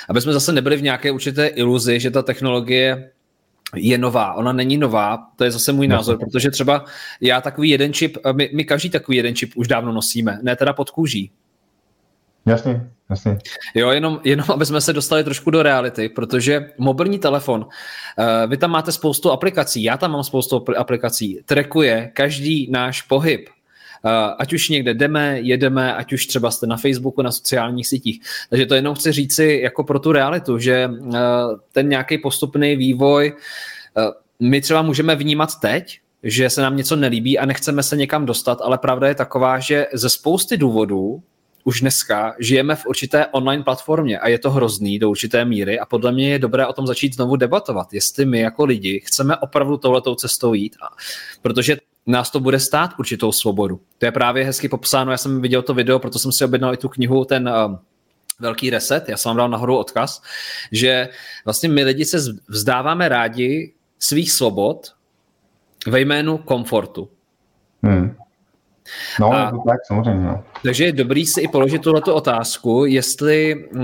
[0.09, 3.11] aby jsme zase nebyli v nějaké určité iluzi, že ta technologie
[3.75, 4.33] je nová.
[4.33, 5.95] Ona není nová, to je zase můj no.
[5.95, 6.85] názor, protože třeba
[7.21, 10.73] já takový jeden čip, my, my každý takový jeden čip už dávno nosíme, ne teda
[10.73, 11.31] pod kůží.
[12.45, 13.37] Jasně, jasně.
[13.75, 18.57] Jo, jenom, jenom aby jsme se dostali trošku do reality, protože mobilní telefon, uh, vy
[18.57, 23.54] tam máte spoustu aplikací, já tam mám spoustu aplikací, trekuje každý náš pohyb, Eh,
[24.37, 28.21] ať už někde jdeme, jedeme, ať už třeba jste na Facebooku, na sociálních sítích.
[28.49, 31.19] Takže to jenom chci říci jako pro tu realitu, že eh,
[31.71, 33.33] ten nějaký postupný vývoj
[33.97, 34.01] eh,
[34.39, 38.59] my třeba můžeme vnímat teď, že se nám něco nelíbí a nechceme se někam dostat,
[38.61, 41.23] ale pravda je taková, že ze spousty důvodů
[41.63, 45.85] už dneska žijeme v určité online platformě a je to hrozný do určité míry a
[45.85, 49.77] podle mě je dobré o tom začít znovu debatovat, jestli my jako lidi chceme opravdu
[49.77, 50.75] touhletou cestou jít,
[51.41, 51.77] protože
[52.07, 53.81] nás to bude stát určitou svobodu.
[53.97, 56.77] To je právě hezky popsáno, já jsem viděl to video, proto jsem si objednal i
[56.77, 57.75] tu knihu, ten uh,
[58.39, 60.21] velký reset, já jsem vám dal nahoru odkaz,
[60.71, 61.09] že
[61.45, 64.95] vlastně my lidi se vzdáváme rádi svých svobod
[65.87, 67.09] ve jménu komfortu.
[67.83, 68.15] Hmm.
[69.19, 70.27] No, a, to tak, samozřejmě.
[70.27, 70.43] No.
[70.63, 73.81] Takže je dobrý si i položit tuhle otázku, jestli, uh,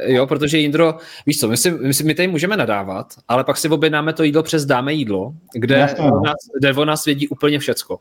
[0.00, 0.94] jo, protože Jindro,
[1.26, 4.22] víš co, my, si, my, si, my tady můžeme nadávat, ale pak si objednáme to
[4.22, 6.20] jídlo přes dáme jídlo, kde, Jasně, no.
[6.20, 8.00] nás, kde o nás vědí úplně všecko.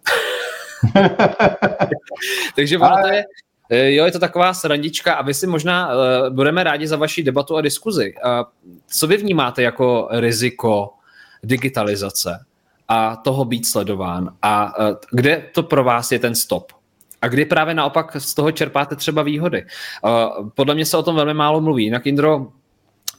[2.56, 3.02] Takže ono ale...
[3.02, 3.24] to je,
[3.70, 7.24] eh, Jo, je to taková srandička a vy si možná uh, budeme rádi za vaši
[7.24, 8.14] debatu a diskuzi.
[8.26, 8.44] Uh,
[8.88, 10.90] co vy vnímáte jako riziko
[11.44, 12.46] digitalizace?
[12.92, 14.34] A toho být sledován.
[14.42, 16.72] A e, kde to pro vás je ten stop?
[17.22, 19.60] A kdy právě naopak z toho čerpáte třeba výhody?
[19.60, 19.66] E,
[20.56, 21.84] podle mě se o tom velmi málo mluví.
[21.84, 22.48] Jinak Indro,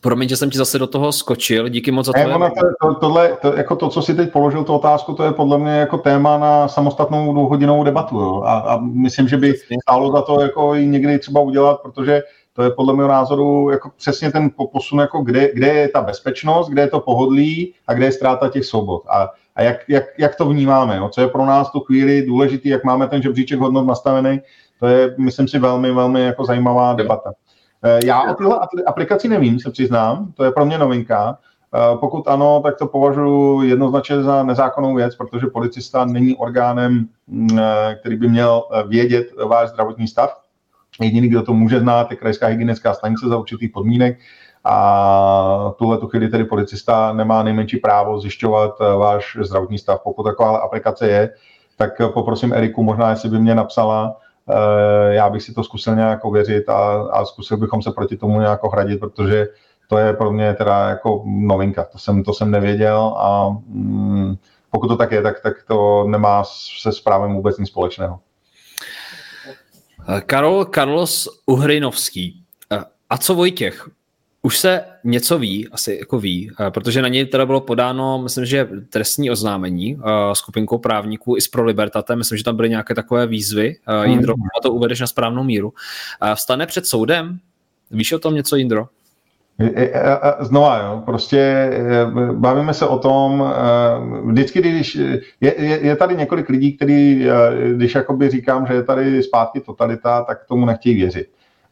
[0.01, 2.19] Promiň, že jsem ti zase do toho skočil, díky moc za to.
[2.83, 5.73] to, tohle, to, jako to, co si teď položil tu otázku, to je podle mě
[5.73, 8.21] jako téma na samostatnou dvouhodinovou debatu.
[8.21, 8.43] Jo?
[8.47, 12.63] A, a, myslím, že by stálo za to jako i někdy třeba udělat, protože to
[12.63, 16.83] je podle mého názoru jako přesně ten posun, jako kde, kde je ta bezpečnost, kde
[16.83, 19.03] je to pohodlí a kde je ztráta těch svobod.
[19.09, 21.09] A a jak, jak, jak to vnímáme, jo?
[21.09, 24.41] co je pro nás tu chvíli důležitý, jak máme ten žebříček hodnot nastavený,
[24.81, 27.33] to je, myslím si, velmi, velmi jako zajímavá debata.
[27.85, 31.39] Eh, já o téhle aplikaci nevím, se přiznám, to je pro mě novinka.
[31.75, 37.59] Eh, pokud ano, tak to považuji jednoznačně za nezákonnou věc, protože policista není orgánem, mm,
[37.59, 40.43] eh, který by měl vědět váš zdravotní stav.
[41.01, 44.19] Jediný, kdo to může znát, je krajská hygienická stanice za určitých podmínek
[44.65, 50.01] a tuhle tu chvíli tedy policista nemá nejmenší právo zjišťovat eh, váš zdravotní stav.
[50.05, 51.31] Pokud taková aplikace je,
[51.77, 54.17] tak poprosím Eriku možná, jestli by mě napsala,
[54.49, 58.41] eh, já bych si to zkusil nějak ověřit a, a zkusil bychom se proti tomu
[58.41, 59.47] nějak ohradit, protože
[59.89, 64.37] to je pro mě teda jako novinka, to jsem, to jsem nevěděl a mm,
[64.71, 66.45] pokud to tak je, tak, tak to nemá
[66.83, 68.19] se správem vůbec nic společného.
[70.27, 72.45] Karol Carlos Uhrinovský.
[73.11, 73.89] A co Vojtěch?
[74.45, 78.69] Už se něco ví, asi jako ví, protože na něj teda bylo podáno, myslím, že
[78.89, 79.99] trestní oznámení
[80.33, 83.77] skupinkou právníků i s pro Libertate, myslím, že tam byly nějaké takové výzvy.
[84.05, 84.47] Jindro, hmm.
[84.63, 85.73] to uvedeš na správnou míru.
[86.35, 87.39] Vstane před soudem?
[87.91, 88.89] Víš o tom něco, Jindro?
[90.41, 91.71] Znova, jo, prostě
[92.33, 93.55] bavíme se o tom,
[94.25, 97.27] vždycky, když je, je, je tady několik lidí, kteří,
[97.73, 101.27] když jakoby říkám, že je tady zpátky totalita, tak tomu nechtějí věřit.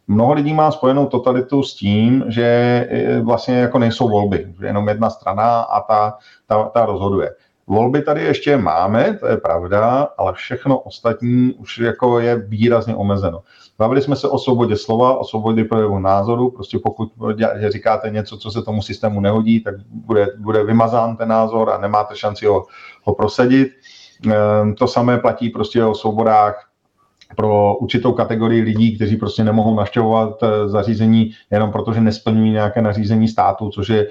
[0.09, 2.89] Mnoho lidí má spojenou totalitu s tím, že
[3.23, 7.31] vlastně jako nejsou volby, že jenom jedna strana a ta, ta, ta rozhoduje.
[7.71, 13.43] Volby tady ještě máme, to je pravda, ale všechno ostatní už jako je výrazně omezeno.
[13.79, 16.51] Bavili jsme se o svobodě slova, o svobodě projevu názoru.
[16.51, 17.13] Prostě pokud
[17.69, 22.17] říkáte něco, co se tomu systému nehodí, tak bude, bude vymazán ten názor a nemáte
[22.17, 22.67] šanci ho,
[23.03, 23.69] ho prosadit.
[24.27, 26.70] Ehm, to samé platí prostě o svobodách
[27.37, 32.83] pro určitou kategorii lidí, kteří prostě nemohou naštěvovat eh, zařízení jenom proto, že nesplňují nějaké
[32.83, 34.07] nařízení státu, což je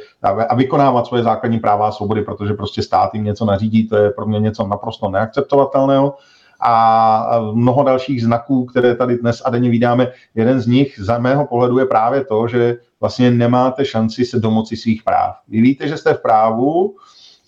[0.49, 4.09] a vykonávat svoje základní práva a svobody, protože prostě stát jim něco nařídí, to je
[4.09, 6.15] pro mě něco naprosto neakceptovatelného
[6.61, 10.11] a mnoho dalších znaků, které tady dnes a denně vydáme.
[10.35, 14.77] Jeden z nich za mého pohledu je právě to, že vlastně nemáte šanci se domoci
[14.77, 15.35] svých práv.
[15.47, 16.95] Vy víte, že jste v právu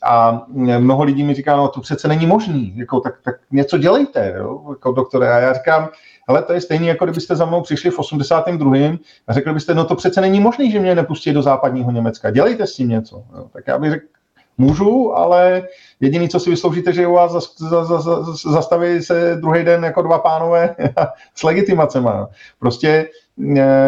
[0.04, 4.34] a mnoho lidí mi říká, no to přece není možný, jako, tak, tak něco dělejte,
[4.38, 5.34] jo, jako doktore.
[5.34, 5.90] A já říkám,
[6.28, 8.76] ale to je stejné, jako kdybyste za mnou přišli v 82.
[9.28, 12.68] a řekli byste, no to přece není možné, že mě nepustí do západního Německa, dělejte
[12.68, 13.24] s tím něco.
[13.36, 13.48] Jo.
[13.54, 14.06] Tak já bych řekl,
[14.58, 15.68] můžu, ale
[16.00, 17.58] jediný, co si vysloužíte, že u vás
[18.52, 20.76] zastaví se druhý den jako dva pánové
[21.36, 22.30] s legitimacema.
[22.60, 23.10] Prostě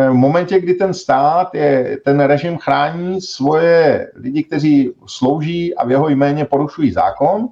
[0.10, 5.92] v momentě, kdy ten stát, je, ten režim chrání svoje lidi, kteří slouží a v
[5.92, 7.50] jeho jméně porušují zákon,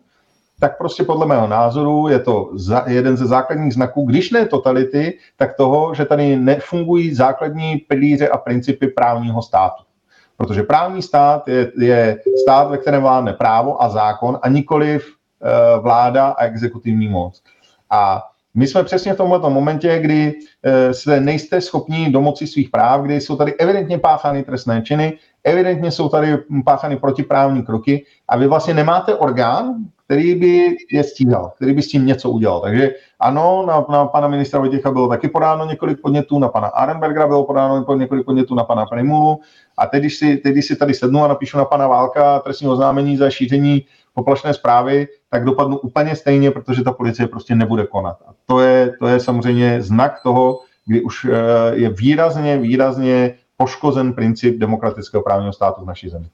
[0.59, 5.17] tak prostě podle mého názoru je to za, jeden ze základních znaků, když ne totality,
[5.37, 9.83] tak toho, že tady nefungují základní pilíře a principy právního státu.
[10.37, 15.83] Protože právní stát je, je stát, ve kterém vládne právo a zákon a nikoliv uh,
[15.83, 17.41] vláda a exekutivní moc.
[17.89, 18.23] A
[18.53, 23.21] my jsme přesně v tomto momentě, kdy uh, se nejste schopni domoci svých práv, kdy
[23.21, 28.73] jsou tady evidentně páchány trestné činy, evidentně jsou tady páchány protiprávní kroky a vy vlastně
[28.73, 29.75] nemáte orgán,
[30.05, 32.59] který by je stíhal, který by s tím něco udělal.
[32.59, 37.27] Takže ano, na, na pana ministra Vojtěcha bylo taky podáno několik podnětů, na pana Arenbergera
[37.27, 39.39] bylo podáno několik podnětů, na pana Primulu.
[39.77, 42.67] A teď když, si, teď, když si tady sednu a napíšu na pana Válka trestní
[42.67, 48.17] oznámení za šíření poplašné zprávy, tak dopadnu úplně stejně, protože ta policie prostě nebude konat.
[48.27, 51.37] A to je, to je samozřejmě znak toho, kdy už eh,
[51.73, 56.25] je výrazně, výrazně poškozen princip demokratického právního státu v naší zemi.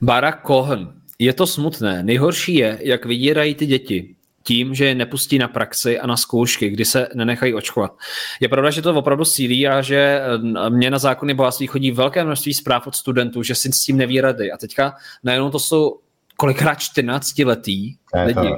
[0.00, 0.92] Barack Cohen.
[1.18, 2.02] Je to smutné.
[2.02, 6.70] Nejhorší je, jak vydírají ty děti tím, že je nepustí na praxi a na zkoušky,
[6.70, 7.92] kdy se nenechají očkovat.
[8.40, 12.24] Je pravda, že to opravdu sílí a že eh, mě na zákony bohatství chodí velké
[12.24, 14.52] množství zpráv od studentů, že si s tím neví rady.
[14.52, 15.98] A teďka najednou to jsou
[16.36, 17.94] kolikrát 14 letý
[18.24, 18.54] lidi.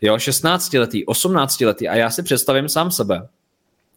[0.00, 1.88] Jo, 16 letý, 18 letý.
[1.88, 3.28] A já si představím sám sebe,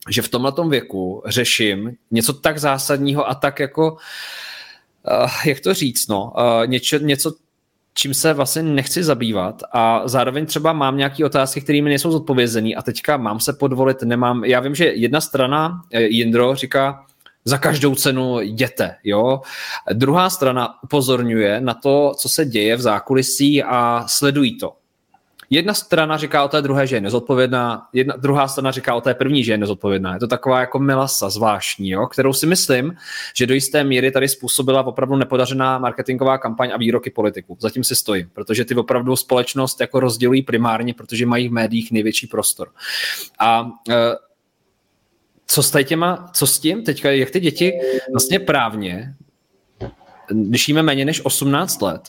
[0.10, 6.08] že v tomhle věku řeším něco tak zásadního a tak jako, uh, jak to říct,
[6.08, 7.34] no, uh, něco, něco
[7.98, 12.70] čím se vlastně nechci zabývat a zároveň třeba mám nějaké otázky, které mi nejsou zodpovězené
[12.76, 14.44] a teďka mám se podvolit, nemám.
[14.44, 17.06] Já vím, že jedna strana, eh, Jindro, říká,
[17.48, 19.42] za každou cenu jděte, jo.
[19.94, 24.74] Druhá strana upozorňuje na to, co se děje v zákulisí a sledují to.
[25.50, 29.14] Jedna strana říká o té druhé, že je nezodpovědná, jedna, druhá strana říká o té
[29.14, 30.14] první, že je nezodpovědná.
[30.14, 32.96] Je to taková jako melasa zvláštní, jo, kterou si myslím,
[33.36, 37.58] že do jisté míry tady způsobila opravdu nepodařená marketingová kampaň a výroky politiků.
[37.60, 42.28] Zatím si stojím, protože ty opravdu společnost jako rozdělují primárně, protože mají v médiích největší
[42.28, 42.70] prostor.
[43.40, 43.94] A e,
[45.48, 46.84] co s těma, co s tím?
[46.84, 47.74] Teďka, jak ty děti
[48.12, 49.14] vlastně právně,
[50.30, 52.02] když jíme méně než 18 let,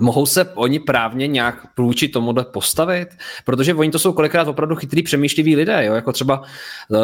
[0.00, 3.08] Mohou se oni právně nějak vůči tomu postavit?
[3.44, 5.94] Protože oni to jsou kolikrát opravdu chytrý, přemýšliví lidé, jo?
[5.94, 6.42] jako třeba
[6.88, 6.98] uh,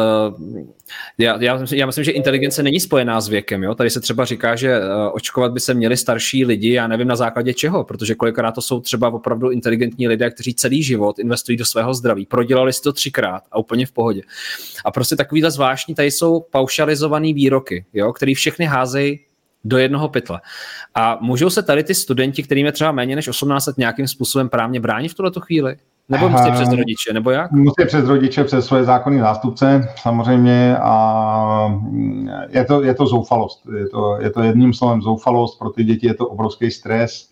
[1.17, 3.75] já, já, myslím, já myslím, že inteligence není spojená s věkem, jo?
[3.75, 7.15] tady se třeba říká, že uh, očkovat by se měli starší lidi, já nevím na
[7.15, 11.65] základě čeho, protože kolikrát to jsou třeba opravdu inteligentní lidé, kteří celý život investují do
[11.65, 14.21] svého zdraví, prodělali si to třikrát a úplně v pohodě.
[14.85, 18.13] A prostě takovýhle zvláštní, tady jsou paušalizované výroky, jo?
[18.13, 19.19] který všechny házejí
[19.63, 20.41] do jednoho pytle.
[20.95, 24.49] A můžou se tady ty studenti, kterým je třeba méně než 18 let, nějakým způsobem
[24.49, 25.75] právně bránit v tuto chvíli?
[26.09, 27.51] Nebo musí přes rodiče, nebo jak?
[27.51, 33.65] Musí přes rodiče, přes své zákonní zástupce, samozřejmě, a mm, je to, je to zoufalost.
[33.77, 37.29] Je to, je to jedním slovem zoufalost, pro ty děti je to obrovský stres.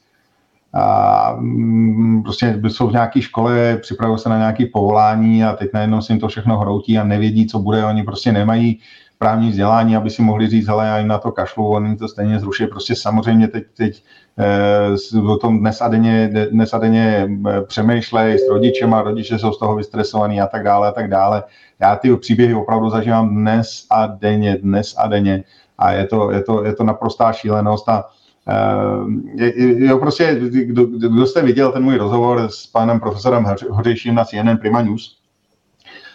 [0.73, 6.01] A mm, prostě jsou v nějaké škole, připravují se na nějaké povolání a teď najednou
[6.01, 7.85] si jim to všechno hroutí a nevědí, co bude.
[7.85, 8.79] Oni prostě nemají
[9.21, 12.39] právní vzdělání, aby si mohli říct, ale já jim na to kašlu, oni to stejně
[12.39, 12.67] zruší.
[12.67, 14.03] Prostě samozřejmě teď, teď
[15.17, 19.51] eh, o tom dnes a denně, dnes a denně eh, přemýšlej s rodičema, rodiče jsou
[19.51, 21.43] z toho vystresovaní a tak dále a tak dále.
[21.79, 25.43] Já ty příběhy opravdu zažívám dnes a denně, dnes a denně
[25.77, 28.05] a je to, je to, je to naprostá šílenost a
[29.35, 34.25] je, jo, prostě, kdo, kdo jste viděl ten můj rozhovor s panem profesorem Hořejším na
[34.25, 35.20] CNN Prima News,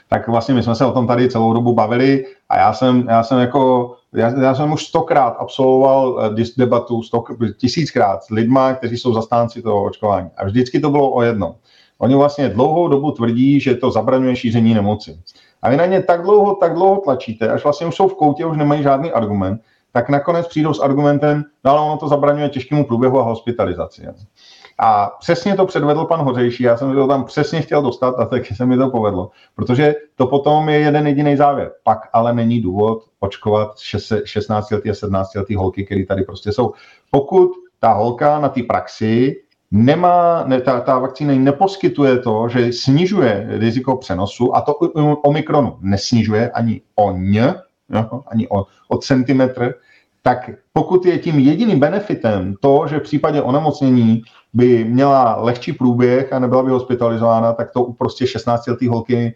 [0.09, 3.23] tak vlastně my jsme se o tom tady celou dobu bavili a já jsem, já
[3.23, 8.97] jsem jako, já, já jsem už stokrát absolvoval eh, debatu, stok, tisíckrát s lidma, kteří
[8.97, 10.31] jsou zastánci toho očkování.
[10.37, 11.55] A vždycky to bylo o jednom.
[11.99, 15.19] Oni vlastně dlouhou dobu tvrdí, že to zabraňuje šíření nemoci.
[15.63, 18.47] A vy na ně tak dlouho, tak dlouho tlačíte, až vlastně už jsou v koutě,
[18.47, 19.61] už nemají žádný argument,
[19.93, 24.07] tak nakonec přijdou s argumentem, no ale ono to zabraňuje těžkému průběhu a hospitalizaci.
[24.79, 28.55] A přesně to předvedl pan Hořejší, já jsem to tam přesně chtěl dostat a taky
[28.55, 31.73] se mi to povedlo, protože to potom je jeden jediný závěr.
[31.83, 33.79] Pak ale není důvod očkovat
[34.25, 36.73] 16 letý a 17 letý holky, které tady prostě jsou.
[37.11, 37.51] Pokud
[37.81, 39.37] ta holka na té praxi
[39.71, 44.73] nemá, ne, ta, ta vakcína neposkytuje to, že snižuje riziko přenosu a to
[45.25, 47.13] Omikronu nesnižuje ani o
[47.89, 49.75] jo, ani o, o centimetr,
[50.27, 54.23] tak pokud je tím jediným benefitem to, že v případě onemocnění
[54.55, 59.35] by měla lehčí průběh a nebyla by hospitalizována, tak to u prostě 16 letý holky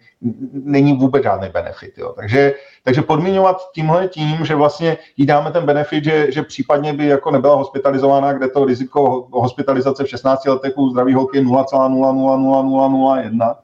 [0.53, 1.97] není vůbec žádný benefit.
[1.97, 2.13] Jo.
[2.15, 2.53] Takže,
[2.83, 7.31] takže podmiňovat tímhle tím, že vlastně jí dáme ten benefit, že, že případně by jako
[7.31, 13.55] nebyla hospitalizována, kde to riziko hospitalizace v 16 letech u zdraví holky je 0,0000001,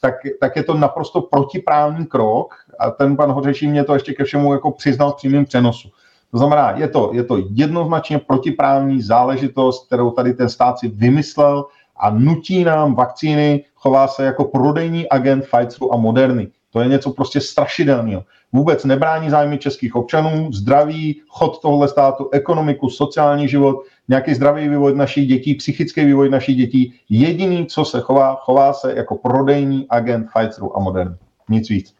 [0.00, 4.24] tak, tak je to naprosto protiprávní krok a ten pan Hořeší mě to ještě ke
[4.24, 5.90] všemu jako přiznal v přímém přenosu.
[6.30, 11.66] To znamená, je to, je to jednoznačně protiprávní záležitost, kterou tady ten stát si vymyslel
[11.96, 16.48] a nutí nám vakcíny, chová se jako prodejní agent Pfizeru a Moderny.
[16.72, 18.24] To je něco prostě strašidelného.
[18.52, 23.76] Vůbec nebrání zájmy českých občanů, zdraví, chod tohle státu, ekonomiku, sociální život,
[24.08, 26.94] nějaký zdravý vývoj našich dětí, psychický vývoj našich dětí.
[27.08, 31.14] Jediný, co se chová, chová se jako prodejní agent Pfizeru a Moderny.
[31.48, 31.99] Nic víc.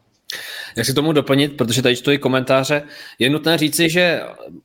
[0.77, 2.83] Jak si tomu doplnit, protože tady čtu i komentáře,
[3.19, 4.21] je nutné říci, že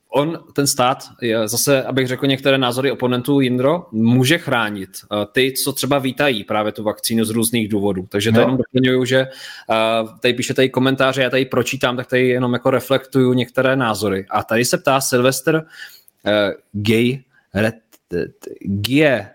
[0.08, 0.98] on, ten stát,
[1.44, 6.72] zase, abych řekl některé názory oponentů Jindro, může chránit eh, ty, co třeba vítají právě
[6.72, 8.06] tu vakcínu z různých důvodů.
[8.08, 12.28] Takže to jenom doplňuju, že uh, tady píše tady komentáře, já tady pročítám, tak tady
[12.28, 14.26] jenom jako reflektuju některé názory.
[14.30, 16.32] A tady se ptá Silvester uh,
[16.72, 17.22] Gay
[18.60, 19.30] Gie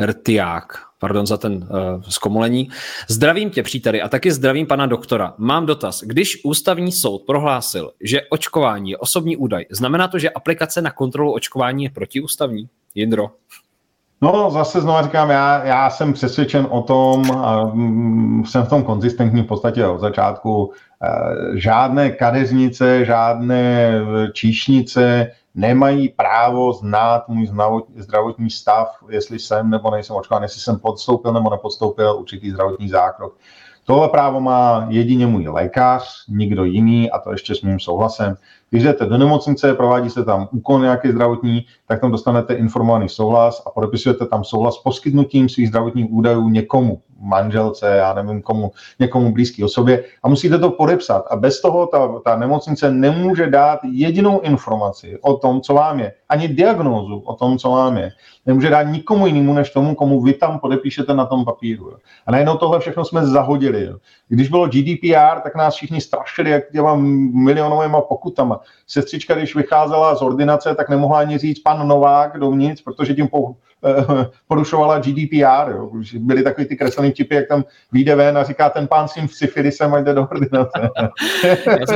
[0.00, 2.68] Rtiák, pardon za ten uh, zkomolení.
[3.08, 5.34] Zdravím tě, příteli, a taky zdravím pana doktora.
[5.38, 6.02] Mám dotaz.
[6.02, 11.32] Když ústavní soud prohlásil, že očkování je osobní údaj, znamená to, že aplikace na kontrolu
[11.32, 12.68] očkování je protiústavní?
[12.94, 13.30] Jindro.
[14.22, 17.22] No, zase znovu říkám, já, já jsem přesvědčen o tom,
[17.74, 20.72] mm, jsem v tom konzistentní v podstatě od začátku,
[21.02, 23.92] eh, žádné kadeřnice, žádné
[24.32, 27.48] číšnice, nemají právo znát můj
[27.96, 33.36] zdravotní stav, jestli jsem nebo nejsem očkován, jestli jsem podstoupil nebo nepodstoupil určitý zdravotní zákrok.
[33.84, 38.34] Tohle právo má jedině můj lékař, nikdo jiný a to ještě s mým souhlasem.
[38.72, 43.62] Když jdete do nemocnice, provádí se tam úkon nějaký zdravotní, tak tam dostanete informovaný souhlas
[43.66, 49.32] a podepisujete tam souhlas s poskytnutím svých zdravotních údajů někomu, manželce, já nevím komu, někomu
[49.32, 51.24] blízké osobě a musíte to podepsat.
[51.30, 56.12] A bez toho ta, ta nemocnice nemůže dát jedinou informaci o tom, co vám je,
[56.28, 58.10] ani diagnózu o tom, co vám je.
[58.46, 61.84] Nemůže dát nikomu jinému, než tomu, komu vy tam podepíšete na tom papíru.
[61.84, 61.96] Jo.
[62.26, 63.84] A najednou tohle všechno jsme zahodili.
[63.84, 63.96] Jo.
[64.28, 66.94] Když bylo GDPR, tak nás všichni strašili, jak těma
[67.32, 68.60] milionovými pokutama.
[68.86, 73.71] Sestřička, když vycházela z ordinace, tak nemohla ani říct pan Novák dovnitř, protože tím Eh,
[74.48, 75.70] porušovala GDPR.
[75.70, 75.90] Jo.
[76.14, 79.28] Byly takový ty kreslený vtipy, jak tam vyjde ven a říká ten pán s tím
[79.28, 80.90] syfilisem a jde do ordinace.
[81.66, 81.86] já,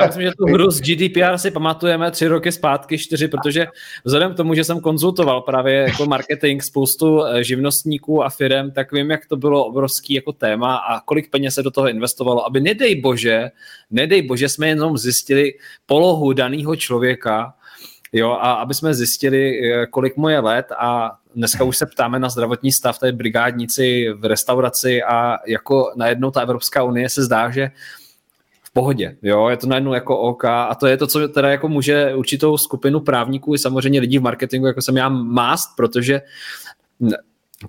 [0.00, 3.66] já myslím, že tu hru z GDPR si pamatujeme tři roky zpátky, čtyři, protože
[4.04, 8.92] vzhledem k tomu, že jsem konzultoval právě jako marketing spoustu eh, živnostníků a firm, tak
[8.92, 12.60] vím, jak to bylo obrovský jako téma a kolik peněz se do toho investovalo, aby
[12.60, 13.50] nedej bože,
[13.90, 15.52] nedej bože, jsme jenom zjistili
[15.86, 17.54] polohu daného člověka,
[18.12, 22.18] jo, a aby jsme zjistili, eh, kolik mu je let a dneska už se ptáme
[22.18, 27.50] na zdravotní stav té brigádnici v restauraci a jako najednou ta Evropská unie se zdá,
[27.50, 27.70] že
[28.62, 31.68] v pohodě, jo, je to najednou jako OK a to je to, co teda jako
[31.68, 36.20] může určitou skupinu právníků i samozřejmě lidí v marketingu, jako jsem já mást, protože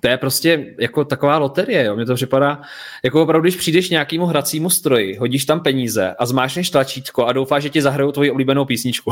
[0.00, 1.96] to je prostě jako taková loterie, jo.
[1.96, 2.60] Mně to připadá,
[3.04, 7.62] jako opravdu, když přijdeš nějakému hracímu stroji, hodíš tam peníze a zmášneš tlačítko a doufáš,
[7.62, 9.10] že ti zahrajou tvoji oblíbenou písničku.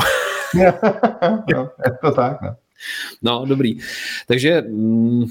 [1.85, 2.55] je to tak, no.
[3.21, 3.79] No, dobrý.
[4.27, 5.25] Takže mm,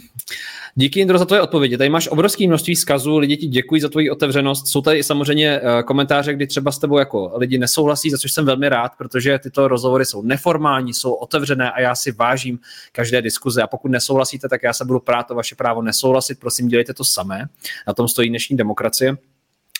[0.74, 1.78] díky Indro za tvoje odpovědi.
[1.78, 4.68] Tady máš obrovské množství zkazů, lidi ti děkuji za tvoji otevřenost.
[4.68, 8.44] Jsou tady samozřejmě uh, komentáře, kdy třeba s tebou jako lidi nesouhlasí, za což jsem
[8.44, 12.58] velmi rád, protože tyto rozhovory jsou neformální, jsou otevřené a já si vážím
[12.92, 13.62] každé diskuze.
[13.62, 16.38] A pokud nesouhlasíte, tak já se budu prát o vaše právo nesouhlasit.
[16.40, 17.48] Prosím, dělejte to samé.
[17.86, 19.16] Na tom stojí dnešní demokracie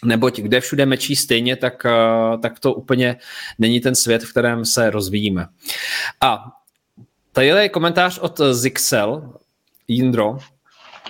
[0.05, 3.17] neboť kde všude mečí stejně, tak, uh, tak to úplně
[3.59, 5.47] není ten svět, v kterém se rozvíjíme.
[6.21, 6.45] A
[7.33, 9.33] Tady je komentář od Zixel,
[9.89, 10.39] Jindro.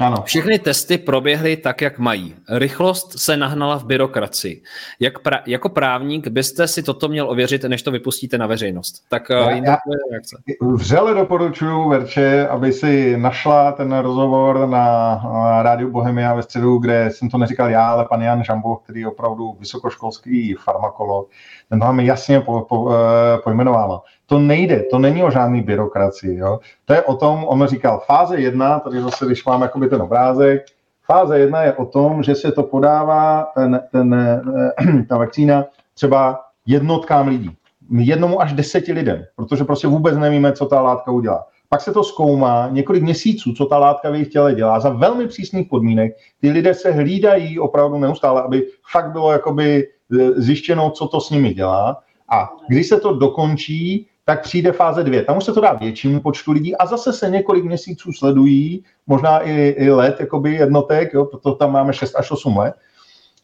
[0.00, 0.16] Ano.
[0.24, 2.34] Všechny testy proběhly tak, jak mají.
[2.48, 4.62] Rychlost se nahnala v byrokracii.
[5.00, 9.04] Jak pra, jako právník byste si toto měl ověřit, než to vypustíte na veřejnost.
[9.08, 9.78] Tak já, Jindro, já
[10.12, 10.36] reakce.
[10.60, 17.10] Vřele doporučuji Verče, aby si našla ten rozhovor na, na Rádiu Bohemia ve středu, kde
[17.10, 21.28] jsem to neříkal já, ale pan Jan Žambo, který je opravdu vysokoškolský farmakolog,
[21.68, 24.02] ten to máme jasně po, po, eh, pojmenovával
[24.32, 26.38] to nejde, to není o žádný byrokracii.
[26.38, 26.58] Jo?
[26.84, 30.64] To je o tom, on říkal, fáze jedna, tady zase, když mám jakoby ten obrázek,
[31.06, 35.64] fáze jedna je o tom, že se to podává, ten, ten, eh, ta vakcína,
[35.94, 37.50] třeba jednotkám lidí,
[37.90, 41.46] jednomu až deseti lidem, protože prostě vůbec nevíme, co ta látka udělá.
[41.68, 45.28] Pak se to zkoumá několik měsíců, co ta látka v jejich těle dělá, za velmi
[45.28, 46.12] přísných podmínek.
[46.40, 51.30] Ty lidé se hlídají opravdu neustále, aby fakt bylo jakoby eh, zjištěno, co to s
[51.30, 52.02] nimi dělá.
[52.28, 55.22] A když se to dokončí, tak přijde fáze dvě.
[55.24, 59.38] Tam už se to dá většímu počtu lidí a zase se několik měsíců sledují, možná
[59.38, 62.74] i, i let jakoby jednotek, jo, proto tam máme 6 až 8 let.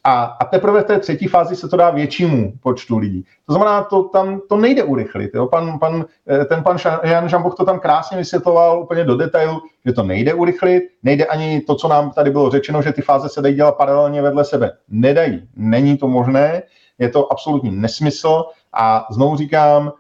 [0.05, 3.25] A, a teprve v té třetí fázi se to dá většímu počtu lidí.
[3.47, 5.31] To znamená, to tam to nejde urychlit.
[5.35, 5.47] Jo.
[5.47, 9.93] Pan, pan, eh, ten pan Jan Žamboch to tam krásně vysvětloval úplně do detailu, že
[9.93, 13.43] to nejde urychlit, nejde ani to, co nám tady bylo řečeno, že ty fáze se
[13.43, 14.73] dají dělat paralelně vedle sebe.
[14.89, 15.49] Nedají.
[15.57, 16.63] Není to možné,
[16.99, 19.93] je to absolutní nesmysl a znovu říkám,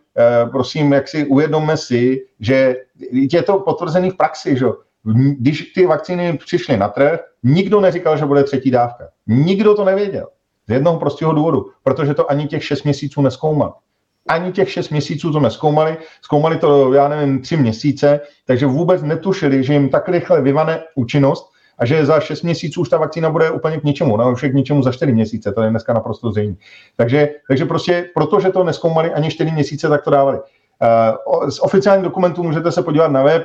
[0.51, 2.77] prosím, jak si uvědomme si, že
[3.11, 4.67] je to potvrzený v praxi, že
[5.39, 9.09] když ty vakcíny přišly na trh, nikdo neříkal, že bude třetí dávka.
[9.27, 10.29] Nikdo to nevěděl.
[10.69, 13.75] Z jednoho prostého důvodu, protože to ani těch šest měsíců neskoumal.
[14.29, 19.65] Ani těch šest měsíců to neskoumali, zkoumali to, já nevím, tři měsíce, takže vůbec netušili,
[19.65, 23.51] že jim tak rychle vyvane účinnost a že za 6 měsíců už ta vakcína bude
[23.51, 26.33] úplně k ničemu, ona už je k ničemu za 4 měsíce, to je dneska naprosto
[26.33, 26.55] zřejmé.
[26.97, 30.39] Takže, takže prostě, protože to neskoumali ani 4 měsíce, tak to dávali.
[30.39, 33.43] Uh, z oficiálních dokumentů můžete se podívat na web,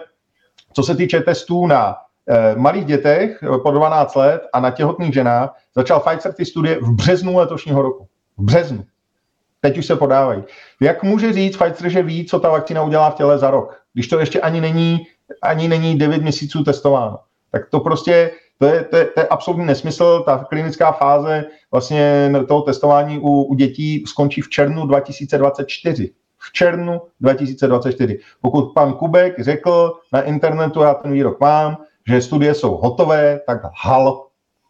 [0.73, 5.55] co se týče testů na uh, malých dětech po 12 let a na těhotných ženách,
[5.75, 8.07] začal Pfizer ty studie v březnu letošního roku.
[8.37, 8.83] V březnu.
[9.61, 10.43] Teď už se podávají.
[10.81, 14.07] Jak může říct Pfizer, že ví, co ta vakcína udělá v těle za rok, když
[14.07, 14.99] to ještě ani není,
[15.41, 17.19] ani není 9 měsíců testováno?
[17.53, 20.23] Tak to prostě, to je, to je, to je absolutní nesmysl.
[20.25, 26.13] Ta klinická fáze vlastně toho testování u, u dětí skončí v červnu 2024.
[26.37, 28.19] V červnu 2024.
[28.41, 31.77] Pokud pan Kubek řekl na internetu, já ten výrok mám,
[32.07, 34.27] že studie jsou hotové, tak hal.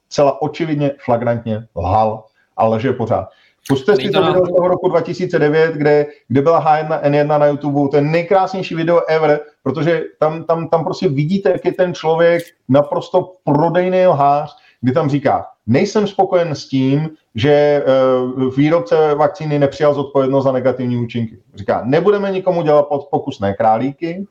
[0.10, 2.26] Celá očividně, flagrantně lhal
[2.58, 3.30] a lže pořád.
[3.68, 7.96] Puste si to video z toho roku 2009, kde, kde byla H1N1 na YouTube, to
[7.96, 13.32] je nejkrásnější video ever, protože tam, tam, tam prostě vidíte, jak je ten člověk naprosto
[13.44, 20.44] prodejný lhář, kdy tam říká, nejsem spokojen s tím, že uh, výrobce vakcíny nepřijal zodpovědnost
[20.44, 21.38] za negativní účinky.
[21.56, 24.26] Říká, nebudeme nikomu dělat pokusné králíky,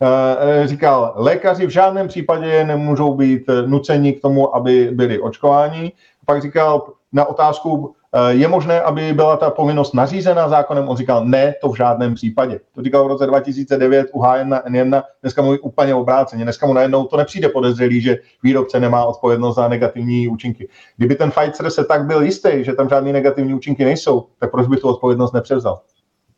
[0.00, 5.92] Uh, říkal, lékaři v žádném případě nemůžou být nuceni k tomu, aby byli očkováni.
[6.26, 10.88] Pak říkal na otázku, Eh, je možné, aby byla ta povinnost nařízena zákonem?
[10.88, 12.60] On říkal, ne, to v žádném případě.
[12.74, 16.44] To říkal v roce 2009 u H1N1, dneska mluví úplně obráceně.
[16.44, 20.68] Dneska mu najednou to nepřijde podezřelý, že výrobce nemá odpovědnost za negativní účinky.
[20.96, 24.66] Kdyby ten Pfizer se tak byl jistý, že tam žádné negativní účinky nejsou, tak proč
[24.66, 25.80] by tu odpovědnost nepřevzal?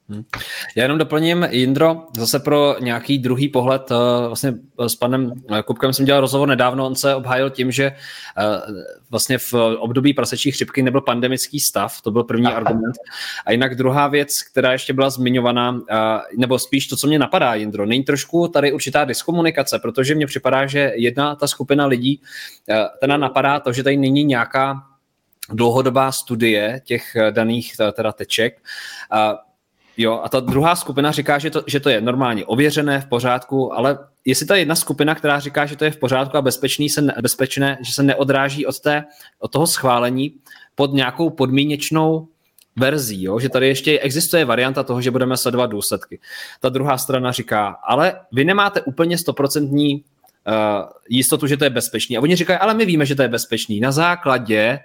[0.08, 0.24] Hmm.
[0.76, 4.54] Já jenom doplním, Jindro, zase pro nějaký druhý pohled, eh, vlastně
[4.86, 7.94] s panem eh, Kupkem jsem dělal rozhovor nedávno, on se obhájil tím, že eh,
[9.10, 12.94] vlastně v období prasečí chřipky nebyl pandemický stav, to byl první argument.
[13.46, 15.80] A jinak druhá věc, která ještě byla zmiňovaná,
[16.36, 20.66] nebo spíš to, co mě napadá, Jindro, není trošku tady určitá diskomunikace, protože mně připadá,
[20.66, 22.20] že jedna ta skupina lidí,
[23.00, 24.82] teda napadá to, že tady není nějaká
[25.52, 28.60] dlouhodobá studie těch daných teda teček,
[29.96, 33.74] Jo, a ta druhá skupina říká, že to, že to je normálně ověřené, v pořádku,
[33.74, 37.02] ale jestli ta jedna skupina, která říká, že to je v pořádku a bezpečný, se,
[37.22, 39.04] bezpečné, že se neodráží od, té,
[39.38, 40.34] od toho schválení
[40.74, 42.28] pod nějakou podmínečnou
[42.76, 43.38] verzí, jo?
[43.38, 46.20] že tady ještě existuje varianta toho, že budeme sledovat důsledky.
[46.60, 50.04] Ta druhá strana říká, ale vy nemáte úplně stoprocentní
[51.08, 52.16] jistotu, že to je bezpečný.
[52.16, 53.80] A oni říkají, ale my víme, že to je bezpečný.
[53.80, 54.78] Na základě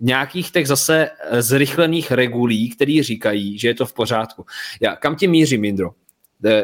[0.00, 4.44] nějakých těch zase zrychlených regulí, který říkají, že je to v pořádku.
[4.80, 5.90] Já, kam ti mířím, Mindro?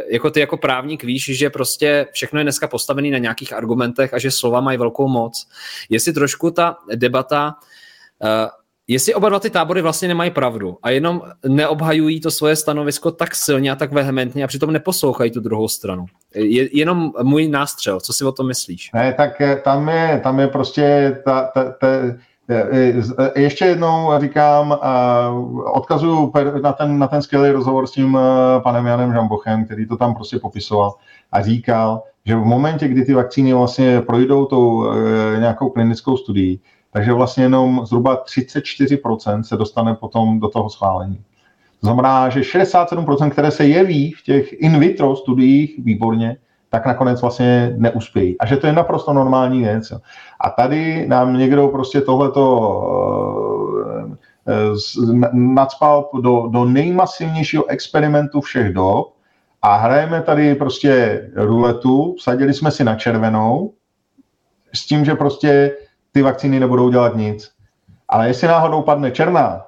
[0.09, 4.19] jako ty jako právník víš, že prostě všechno je dneska postavené na nějakých argumentech a
[4.19, 5.49] že slova mají velkou moc.
[5.91, 7.55] Jestli trošku ta debata,
[8.19, 8.29] uh,
[8.89, 13.35] jestli oba dva ty tábory vlastně nemají pravdu a jenom neobhajují to svoje stanovisko tak
[13.35, 16.07] silně a tak vehementně a přitom neposlouchají tu druhou stranu.
[16.35, 18.91] Je jenom můj nástřel, co si o tom myslíš?
[18.95, 21.87] Ne, tak eh, tam je, tam je prostě ta, ta, ta,
[23.37, 24.79] ještě jednou říkám,
[25.73, 28.19] odkazuju na ten, na ten skvělý rozhovor s tím
[28.63, 30.95] panem Janem Žambochem, který to tam prostě popisoval
[31.33, 34.85] a říkal, že v momentě, kdy ty vakcíny vlastně projdou tou
[35.39, 36.61] nějakou klinickou studií,
[36.93, 41.21] takže vlastně jenom zhruba 34% se dostane potom do toho schválení.
[41.81, 46.37] To znamená, že 67%, které se jeví v těch in vitro studiích výborně,
[46.73, 48.39] tak nakonec vlastně neuspějí.
[48.39, 49.93] A že to je naprosto normální věc.
[50.41, 52.61] A tady nám někdo prostě tohleto
[54.47, 59.13] uh, nadspal do, do nejmasivnějšího experimentu všech dob
[59.63, 63.73] a hrajeme tady prostě ruletu, vsadili jsme si na červenou
[64.75, 65.77] s tím, že prostě
[66.13, 67.51] ty vakcíny nebudou dělat nic.
[68.09, 69.65] Ale jestli náhodou padne černá,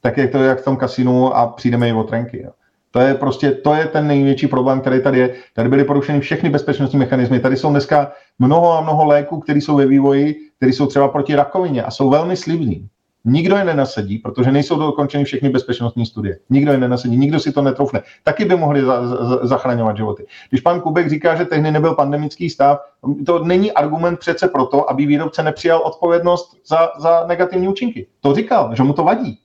[0.00, 2.42] tak je to jak v tom kasinu a přijdeme i o trenky.
[2.42, 2.50] Jo.
[2.94, 5.34] To je prostě, to je ten největší problém, který tady je.
[5.54, 7.40] Tady byly porušeny všechny bezpečnostní mechanismy.
[7.40, 11.34] Tady jsou dneska mnoho a mnoho léků, které jsou ve vývoji, které jsou třeba proti
[11.34, 12.88] rakovině a jsou velmi slibní.
[13.24, 16.38] Nikdo je nenasadí, protože nejsou dokončeny všechny bezpečnostní studie.
[16.50, 18.02] Nikdo je nenasadí, nikdo si to netroufne.
[18.22, 20.26] Taky by mohli za, za, zachraňovat životy.
[20.48, 22.78] Když pan Kubek říká, že tehdy nebyl pandemický stav,
[23.26, 28.06] to není argument přece proto, aby výrobce nepřijal odpovědnost za, za negativní účinky.
[28.20, 29.38] To říkal, že mu to vadí,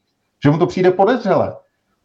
[0.43, 1.53] že mu to přijde podezřelé.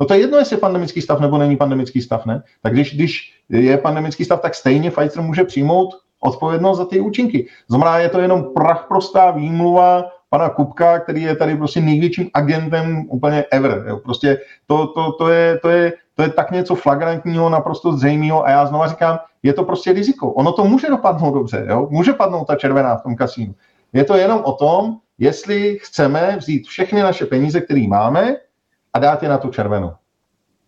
[0.00, 2.42] No to je jedno, jestli je pandemický stav nebo není pandemický stav, ne?
[2.62, 7.46] Tak když, když je pandemický stav, tak stejně Pfizer může přijmout odpovědnost za ty účinky.
[7.68, 13.04] Znamená, je to jenom prach prostá výmluva pana Kupka, který je tady prostě největším agentem
[13.08, 13.84] úplně ever.
[13.88, 13.96] Jo.
[13.96, 18.50] Prostě to, to, to, je, to, je, to je tak něco flagrantního, naprosto zřejmého a
[18.50, 20.32] já znova říkám, je to prostě riziko.
[20.32, 21.88] Ono to může dopadnout dobře, jo.
[21.90, 23.54] může padnout ta červená v tom kasínu.
[23.92, 28.36] Je to jenom o tom, jestli chceme vzít všechny naše peníze, které máme,
[28.94, 29.92] a dát je na tu červenou.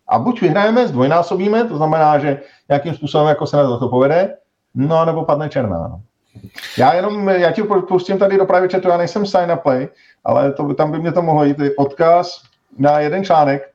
[0.07, 4.35] A buď vyhrajeme, zdvojnásobíme, to znamená, že nějakým způsobem jako se na to povede,
[4.75, 5.87] no nebo padne černá.
[5.87, 6.01] No.
[6.77, 9.87] Já jenom, já ti pustím tady do právě chatu, já nejsem sign up play,
[10.23, 12.43] ale to, tam by mě to mohlo jít odkaz
[12.77, 13.71] na jeden článek,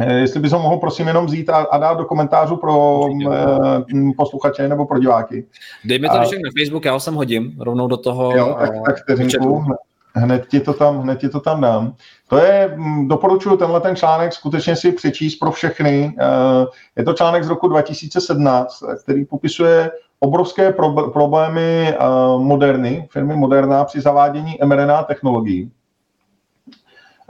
[0.00, 3.32] eh, jestli bys ho mohl prosím jenom vzít a, a dát do komentářů pro uh,
[4.16, 5.46] posluchače nebo pro diváky.
[5.84, 6.24] Dej mi to a, na
[6.58, 8.36] Facebook, já ho sem hodím rovnou do toho.
[8.36, 9.64] Jo, tak, tak vteřinku,
[10.14, 11.94] hned ti to tam, hned ti to tam dám.
[12.28, 16.16] To je, mm, doporučuji tenhle ten článek skutečně si přečíst pro všechny.
[16.20, 16.66] Eh,
[16.96, 20.72] je to článek z roku 2017, který popisuje obrovské
[21.12, 21.98] problémy eh,
[22.38, 25.72] Moderny, firmy Moderna při zavádění mRNA technologií.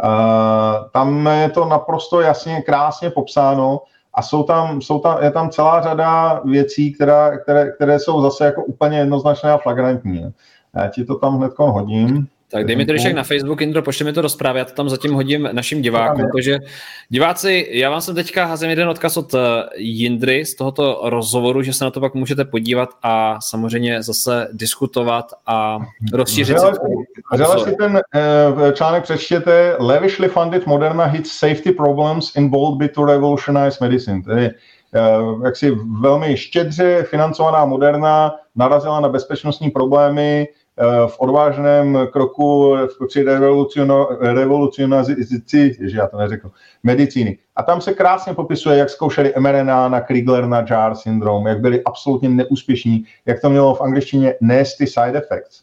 [0.05, 3.81] Eh, tam je to naprosto jasně, krásně popsáno
[4.15, 8.45] a jsou tam, jsou tam, je tam celá řada věcí, která, které, které jsou zase
[8.45, 10.35] jako úplně jednoznačné a flagrantní.
[10.77, 12.29] Já ti to tam hned hodím.
[12.53, 14.73] Tak dej mi to když na Facebook, Indro, pošli mi to do zprávy, já to
[14.73, 16.59] tam zatím hodím našim divákům, protože
[17.09, 19.39] diváci, já vám jsem teďka házím jeden odkaz od eh,
[19.77, 25.33] Jindry z tohoto rozhovoru, že se na to pak můžete podívat a samozřejmě zase diskutovat
[25.47, 25.79] a
[26.13, 26.57] rozšířit.
[27.35, 33.05] Řele si ten uh, článek přečtěte, lavishly funded Moderna hits safety problems involved by to
[33.05, 34.23] revolutionize medicine.
[34.23, 35.71] Tedy uh, jaksi
[36.01, 40.60] velmi štědře financovaná Moderna narazila na bezpečnostní problémy, Eh,
[41.07, 42.77] v odvážném kroku
[43.09, 43.25] při
[44.21, 46.51] revolucionazici, že já to neřeknu,
[46.83, 47.39] medicíny.
[47.57, 51.85] A tam se krásně popisuje, jak zkoušeli mRNA na Krigler na Jar syndrom, jak byli
[51.85, 55.63] absolutně neúspěšní, jak to mělo v angličtině nasty side effects.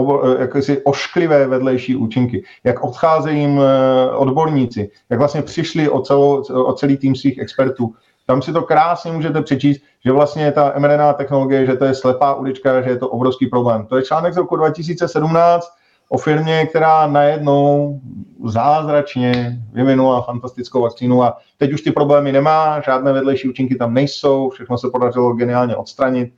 [0.00, 6.42] Eh, jakési ošklivé vedlejší účinky, jak odcházejí jim eh, odborníci, jak vlastně přišli o, celou,
[6.42, 7.94] o celý tým svých expertů
[8.26, 12.34] tam si to krásně můžete přečíst, že vlastně ta mRNA technologie, že to je slepá
[12.34, 13.86] ulička, že je to obrovský problém.
[13.86, 15.72] To je článek z roku 2017
[16.08, 18.00] o firmě, která najednou
[18.44, 24.50] zázračně vyvinula fantastickou vakcínu a teď už ty problémy nemá, žádné vedlejší účinky tam nejsou,
[24.50, 26.32] všechno se podařilo geniálně odstranit.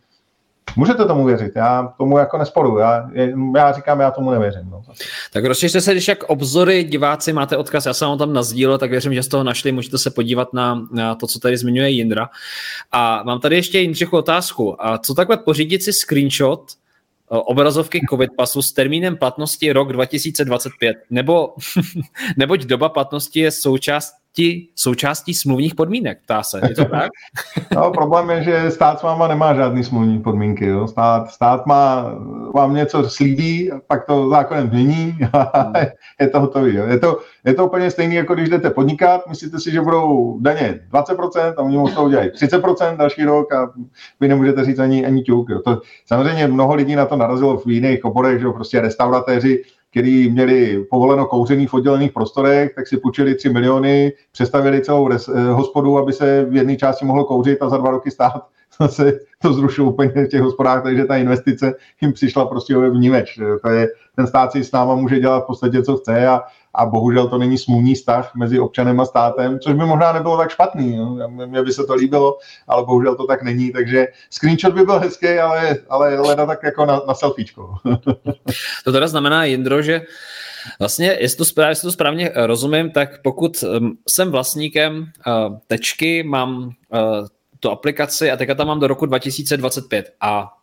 [0.76, 3.10] Můžete tomu věřit, já tomu jako nesporu, já,
[3.56, 4.70] já říkám, já tomu nevěřím.
[4.70, 4.82] No.
[5.32, 8.90] Tak rozšiřte se, když jak obzory diváci máte odkaz, já jsem vám tam nazdílel, tak
[8.90, 12.28] věřím, že z toho našli, můžete se podívat na, na to, co tady zmiňuje Jindra.
[12.92, 16.60] A mám tady ještě Jindřichu otázku, a co takhle pořídit si screenshot
[17.28, 21.54] obrazovky COVID pasu s termínem platnosti rok 2025, nebo
[22.36, 26.60] neboť doba platnosti je součást ti součástí smluvních podmínek, ptá se.
[26.68, 27.10] Je to tak?
[27.74, 30.66] no, problém je, že stát s váma nemá žádný smluvní podmínky.
[30.66, 30.86] Jo.
[30.88, 32.14] Stát, stát má,
[32.54, 35.86] vám něco slíbí, pak to zákonem změní a hmm.
[36.20, 36.74] je to hotový.
[36.74, 36.86] Jo.
[36.86, 40.80] Je, to, je to úplně stejné, jako když jdete podnikat, myslíte si, že budou daně
[40.92, 43.72] 20% a oni musí udělat 30% další rok a
[44.20, 45.50] vy nemůžete říct ani, ani ťuk.
[45.50, 45.60] Jo.
[45.64, 50.30] To, samozřejmě mnoho lidí na to narazilo v jiných oborech, že jo, prostě restauratéři, který
[50.30, 55.50] měli povoleno kouření v oddělených prostorech, tak si půjčili 3 miliony, přestavili celou res, eh,
[55.50, 58.42] hospodu, aby se v jedné části mohlo kouřit a za dva roky stát
[58.86, 63.40] se to zrušilo úplně v těch hospodách, takže ta investice jim přišla prostě vnímeč.
[63.62, 66.42] To je, ten stát si s náma může dělat v podstatě, co chce a,
[66.74, 70.50] a bohužel to není smluvní vztah mezi občanem a státem, což by možná nebylo tak
[70.50, 70.96] špatný.
[70.96, 71.28] No.
[71.28, 72.38] Mně by se to líbilo,
[72.68, 76.86] ale bohužel to tak není, takže screenshot by byl hezký, ale, ale leda tak jako
[76.86, 77.74] na, na selfiečko.
[78.84, 80.00] to teda znamená, Jindro, že
[80.78, 83.64] Vlastně, jestli to, správně, jestli to správně eh, rozumím, tak pokud
[84.08, 87.26] jsem vlastníkem uh, tečky, mám uh,
[87.60, 90.57] tu aplikaci a teďka tam mám do roku 2025 a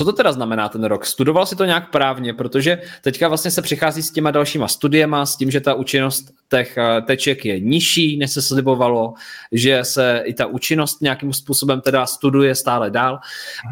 [0.00, 1.06] co to teda znamená ten rok?
[1.06, 5.36] Studoval si to nějak právně, protože teďka vlastně se přichází s těma dalšíma studiema, s
[5.36, 9.14] tím, že ta účinnost těch eh, teček je nižší, než se slibovalo,
[9.52, 13.18] že se i ta účinnost nějakým způsobem teda studuje stále dál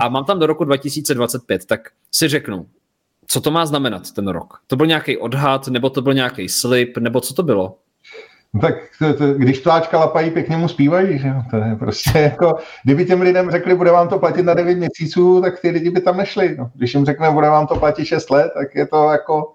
[0.00, 1.80] a mám tam do roku 2025, tak
[2.12, 2.66] si řeknu,
[3.26, 4.60] co to má znamenat ten rok?
[4.66, 7.78] To byl nějaký odhad, nebo to byl nějaký slib, nebo co to bylo?
[8.54, 12.56] No tak to, to, když tláčka lapají, pěkně mu zpívají, že To je prostě jako,
[12.84, 16.00] kdyby těm lidem řekli, bude vám to platit na 9 měsíců, tak ty lidi by
[16.00, 16.56] tam nešli.
[16.58, 16.70] No.
[16.74, 19.52] Když jim řekne, bude vám to platit 6 let, tak je to jako,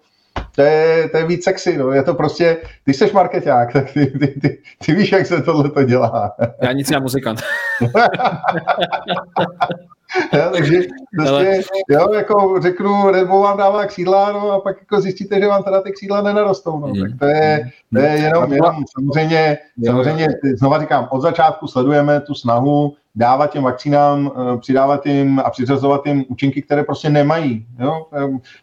[0.55, 1.91] to je, to je víc sexy, no.
[1.91, 5.69] je to prostě, ty jsi marketák, tak ty, ty, ty, ty víš, jak se tohle
[5.69, 6.35] to dělá.
[6.61, 7.41] Já nic já muzikant.
[10.51, 10.81] takže
[11.17, 15.47] prostě, jo, jako řeknu, Red Bull vám dává křídla, no a pak jako zjistíte, že
[15.47, 20.27] vám teda ty křídla nenarostou, no, tak to je, to je jenom, jenom samozřejmě, samozřejmě,
[20.57, 26.05] znova říkám, od začátku sledujeme tu snahu dávat těm vakcínám, eh, přidávat jim a přiřazovat
[26.05, 27.65] jim účinky, které prostě nemají.
[27.79, 28.05] Jo?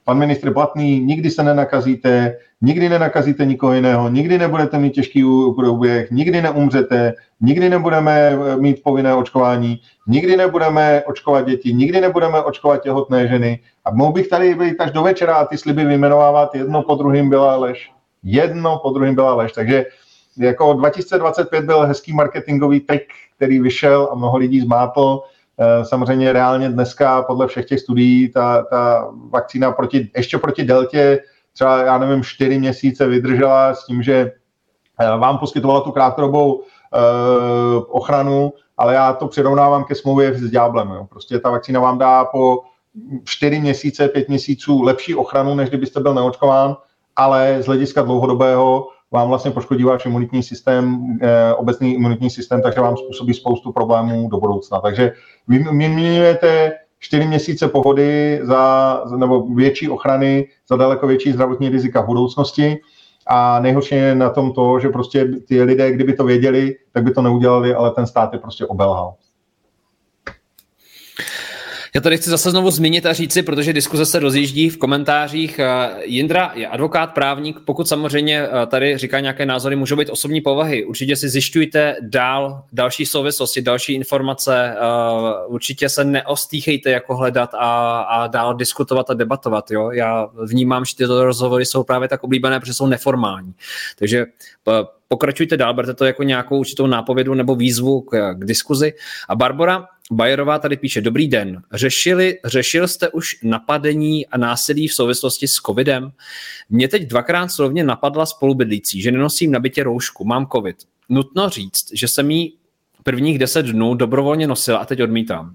[0.05, 5.25] Pan ministr Blatný, nikdy se nenakazíte, nikdy nenakazíte nikoho jiného, nikdy nebudete mít těžký
[5.57, 12.43] průběh, nikdy neumřete, nikdy nebudeme eh, mít povinné očkování, nikdy nebudeme očkovat děti, nikdy nebudeme
[12.43, 13.61] očkovat těhotné ženy.
[13.85, 17.31] A mohl bych tady být až do večera a ty sliby vyjmenovávat, jedno po druhém
[17.31, 17.91] byla lež.
[18.23, 19.53] Jedno po druhém byla lež.
[19.53, 19.87] Takže
[20.41, 23.03] jako 2025 byl hezký marketingový trik,
[23.37, 25.21] který vyšel a mnoho lidí zmátl.
[25.59, 31.21] Eh, samozřejmě reálně dneska podle všech těch studií ta, ta vakcína proti, ještě proti deltě
[31.53, 34.33] třeba, já nevím, čtyři měsíce vydržela s tím, že
[35.01, 40.91] eh, vám poskytovala tu krátkodobou uh, ochranu, ale já to přirovnávám ke smlouvě s ďáblem.
[40.91, 41.07] Jo.
[41.11, 42.63] Prostě ta vakcína vám dá po
[43.25, 46.77] čtyři měsíce, pět měsíců lepší ochranu, než kdybyste byl neočkován,
[47.17, 52.81] ale z hlediska dlouhodobého vám vlastně poškodí váš imunitní systém, eh, obecný imunitní systém, takže
[52.81, 54.81] vám způsobí spoustu problémů do budoucna.
[54.81, 55.13] Takže
[55.49, 62.07] vy vyměňujete čtyři měsíce pohody za, nebo větší ochrany za daleko větší zdravotní rizika v
[62.07, 62.79] budoucnosti.
[63.27, 67.11] A nejhorší je na tom to, že prostě ty lidé, kdyby to věděli, tak by
[67.11, 69.15] to neudělali, ale ten stát je prostě obelhal.
[71.95, 75.59] Já tady chci zase znovu zmínit a říci, protože diskuze se rozjíždí v komentářích.
[75.59, 80.41] Eh, Jindra je advokát, právník, pokud samozřejmě eh, tady říká nějaké názory, můžou být osobní
[80.41, 80.85] povahy.
[80.85, 84.75] Určitě si zjišťujte dál další souvislosti, další informace.
[84.77, 89.71] Eh, určitě se neostýchejte jako hledat a, a dál diskutovat a debatovat.
[89.71, 89.91] Jo?
[89.91, 93.55] Já vnímám, že tyto rozhovory jsou právě tak oblíbené, protože jsou neformální.
[93.99, 94.27] Takže
[95.09, 98.93] pokračujte dál, berte to jako nějakou určitou nápovědu nebo výzvu k, k diskuzi.
[99.29, 104.95] A Barbara, Bajerová tady píše, dobrý den, řešili, řešil jste už napadení a násilí v
[104.95, 106.13] souvislosti s covidem?
[106.71, 110.77] Mě teď dvakrát slovně napadla spolubydlící, že nenosím na bytě roušku, mám covid.
[111.09, 112.55] Nutno říct, že jsem jí
[113.03, 115.55] prvních deset dnů dobrovolně nosila a teď odmítám.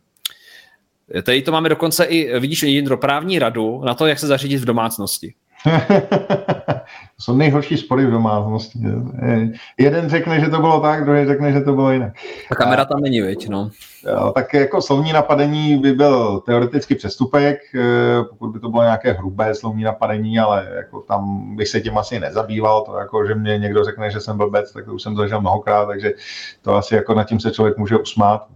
[1.24, 4.66] Tady to máme dokonce i, vidíš, Jindro, právní radu na to, jak se zařídit v
[4.66, 5.34] domácnosti.
[7.16, 8.80] To jsou nejhorší spory v domácnosti.
[9.80, 12.14] Jeden řekne, že to bylo tak, druhý řekne, že to bylo jinak.
[12.52, 13.70] A kamera tam není, viď, no.
[14.36, 19.56] Tak jako slovní napadení by byl teoreticky přestupek, eh, pokud by to bylo nějaké hrubé
[19.56, 23.84] slovní napadení, ale jako tam bych se tím asi nezabýval, to jako, že mě někdo
[23.84, 26.14] řekne, že jsem blbec, tak to už jsem zažil mnohokrát, takže
[26.62, 28.48] to asi jako nad tím se člověk může usmát.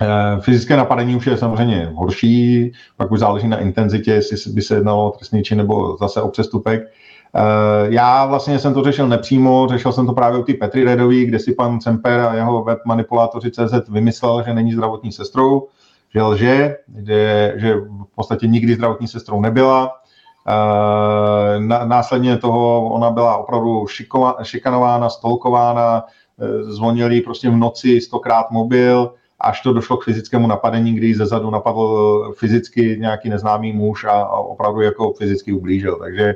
[0.00, 4.74] Eh, fyzické napadení už je samozřejmě horší, pak už záleží na intenzitě, jestli by se
[4.74, 6.82] jednalo o trestný čin nebo zase o přestupek.
[6.82, 7.40] Eh,
[7.88, 11.38] já vlastně jsem to řešil nepřímo, řešil jsem to právě u ty Petry Redový, kde
[11.38, 15.68] si pan Cemper a jeho web manipulátoři CZ vymyslel, že není zdravotní sestrou,
[16.14, 16.76] že lže,
[17.06, 19.92] že, že v podstatě nikdy zdravotní sestrou nebyla.
[20.48, 23.86] Eh, následně toho ona byla opravdu
[24.42, 26.04] šikanována, stolkována,
[26.62, 31.50] zvonili prostě v noci stokrát mobil, až to došlo k fyzickému napadení, kdy ze zadu
[31.50, 35.96] napadl fyzicky nějaký neznámý muž a, a opravdu jako fyzicky ublížil.
[35.96, 36.34] Takže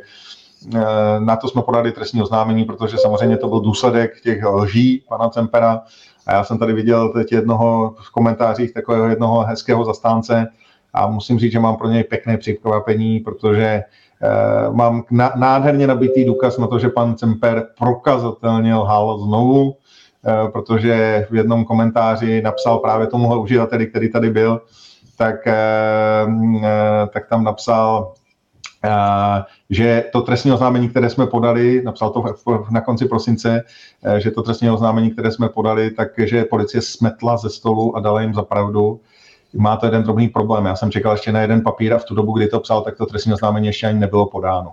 [1.18, 5.82] na to jsme podali trestní oznámení, protože samozřejmě to byl důsledek těch lží pana Cempera.
[6.26, 10.46] A já jsem tady viděl teď jednoho v komentářích takového jednoho hezkého zastánce
[10.94, 13.82] a musím říct, že mám pro něj pěkné překvapení, protože
[14.68, 15.04] uh, mám
[15.36, 19.74] nádherně nabitý důkaz na to, že pan Cemper prokazatelně lhal znovu,
[20.52, 24.62] protože v jednom komentáři napsal právě tomuhle uživateli, který tady byl,
[25.18, 26.32] tak, uh,
[27.12, 28.12] tak tam napsal,
[29.70, 32.24] že to trestní oznámení, které jsme podali, napsal to
[32.70, 33.62] na konci prosince,
[34.18, 38.34] že to trestní oznámení, které jsme podali, takže policie smetla ze stolu a dala jim
[38.34, 39.00] za pravdu,
[39.54, 40.64] má to jeden drobný problém.
[40.66, 42.96] Já jsem čekal ještě na jeden papír a v tu dobu, kdy to psal, tak
[42.96, 44.72] to trestní oznámení ještě ani nebylo podáno.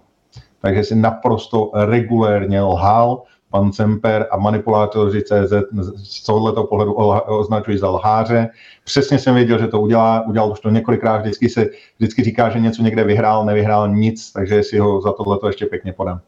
[0.61, 3.21] Takže si naprosto regulérně lhal
[3.51, 5.53] pan Cemper a manipulátoři CZ
[5.95, 8.49] z tohoto pohledu označují za lháře.
[8.83, 12.59] Přesně jsem věděl, že to udělá, udělal už to několikrát, vždycky se vždycky říká, že
[12.59, 16.21] něco někde vyhrál, nevyhrál nic, takže si ho za tohle ještě pěkně podám.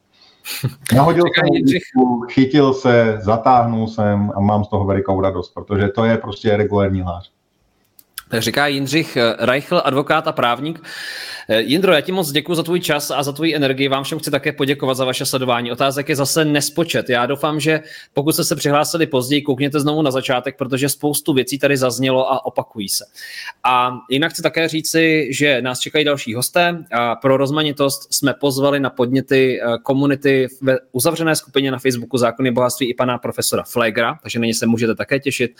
[0.96, 6.18] Nahodil jsem, chytil se, zatáhnul jsem a mám z toho velikou radost, protože to je
[6.18, 7.32] prostě regulární lhář.
[8.30, 10.84] Tak říká Jindřich Reichl, advokát a právník.
[11.54, 13.88] Eh, Jindro, já ti moc děkuji za tvůj čas a za tvůj energii.
[13.88, 15.72] Vám všem chci také poděkovat za vaše sledování.
[15.72, 17.10] Otázek je zase nespočet.
[17.10, 17.82] Já doufám, že
[18.14, 22.46] pokud jste se přihlásili později, koukněte znovu na začátek, protože spoustu věcí tady zaznělo a
[22.46, 23.06] opakují se.
[23.64, 26.86] A jinak chci také říci, že nás čekají další hosté.
[26.92, 32.52] A pro rozmanitost jsme pozvali na podněty eh, komunity ve uzavřené skupině na Facebooku Zákony
[32.52, 35.52] bohatství i pana profesora Flegra, takže na ně se můžete také těšit.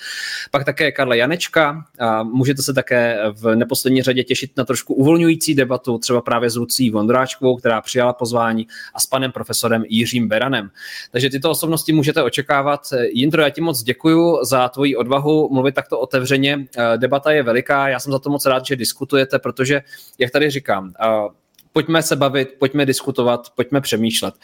[0.52, 1.86] Pak také Karla Janečka.
[2.00, 6.50] A můžete se také v neposlední řadě těšit na trošku uvolňující debatu debatu třeba právě
[6.50, 10.70] s Lucí Vondráčkovou, která přijala pozvání a s panem profesorem Jiřím Beranem.
[11.12, 12.82] Takže tyto osobnosti můžete očekávat.
[13.14, 16.68] Jindro, já ti moc děkuji za tvoji odvahu mluvit takto otevřeně.
[16.98, 19.82] Debata je veliká, já jsem za to moc rád, že diskutujete, protože,
[20.20, 20.94] jak tady říkám,
[21.74, 24.36] pojďme se bavit, pojďme diskutovat, pojďme přemýšlet.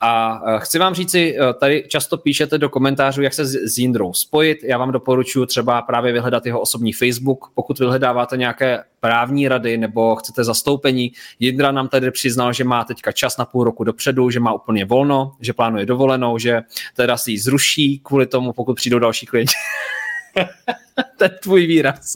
[0.00, 4.12] A e, chci vám říci, e, tady často píšete do komentářů, jak se s Jindrou
[4.12, 4.58] spojit.
[4.64, 7.50] Já vám doporučuji třeba právě vyhledat jeho osobní Facebook.
[7.54, 13.12] Pokud vyhledáváte nějaké právní rady nebo chcete zastoupení, Jindra nám tady přiznal, že má teďka
[13.12, 16.62] čas na půl roku dopředu, že má úplně volno, že plánuje dovolenou, že
[16.94, 19.52] teda si ji zruší kvůli tomu, pokud přijdou další klienti.
[21.18, 22.12] to je tvůj výraz.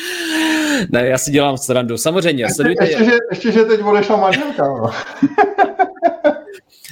[0.90, 1.96] ne, já si dělám srandu.
[1.96, 2.84] Samozřejmě, sledujte...
[2.84, 4.64] Ještě, že, ještě, že teď odešla manželka.
[4.66, 4.90] No.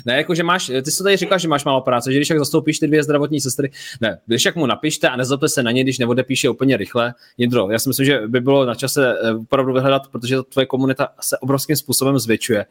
[0.06, 2.38] Ne, jako, že máš, ty jsi tady říkal, že máš málo práce, že když jak
[2.38, 3.70] zastoupíš ty dvě zdravotní sestry,
[4.00, 7.14] ne, když jak mu napište a nezlobte se na ně, když neodepíše úplně rychle.
[7.38, 11.08] Jindro, já si myslím, že by bylo na čase eh, opravdu vyhledat, protože tvoje komunita
[11.20, 12.66] se obrovským způsobem zvětšuje.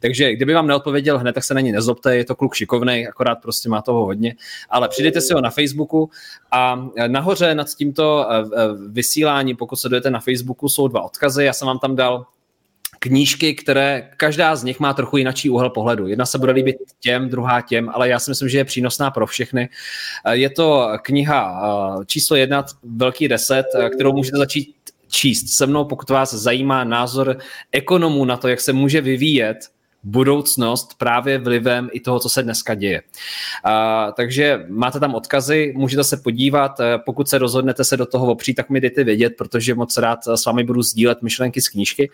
[0.00, 3.34] Takže kdyby vám neodpověděl hned, tak se na ní nezlobte, je to kluk šikovný, akorát
[3.34, 4.34] prostě má toho hodně.
[4.70, 6.10] Ale přidejte si ho na Facebooku
[6.50, 8.44] a eh, nahoře nad tímto eh,
[8.88, 11.44] vysílání, pokud se dojete na Facebooku, jsou dva odkazy.
[11.44, 12.26] Já jsem vám tam dal
[13.04, 16.08] knížky, které každá z nich má trochu jiný úhel pohledu.
[16.08, 19.26] Jedna se bude líbit těm, druhá těm, ale já si myslím, že je přínosná pro
[19.26, 19.68] všechny.
[20.32, 21.40] Je to kniha
[22.00, 24.74] eh, číslo jedna, Velký reset, eh, kterou můžete začít
[25.08, 27.38] číst se mnou, pokud vás zajímá názor
[27.72, 29.56] ekonomů na to, jak se může vyvíjet
[30.04, 33.02] budoucnost právě vlivem i toho, co se dneska děje.
[33.64, 38.54] A, takže máte tam odkazy, můžete se podívat, pokud se rozhodnete se do toho opřít,
[38.54, 42.10] tak mi dejte vědět, protože moc rád s vámi budu sdílet myšlenky z knížky.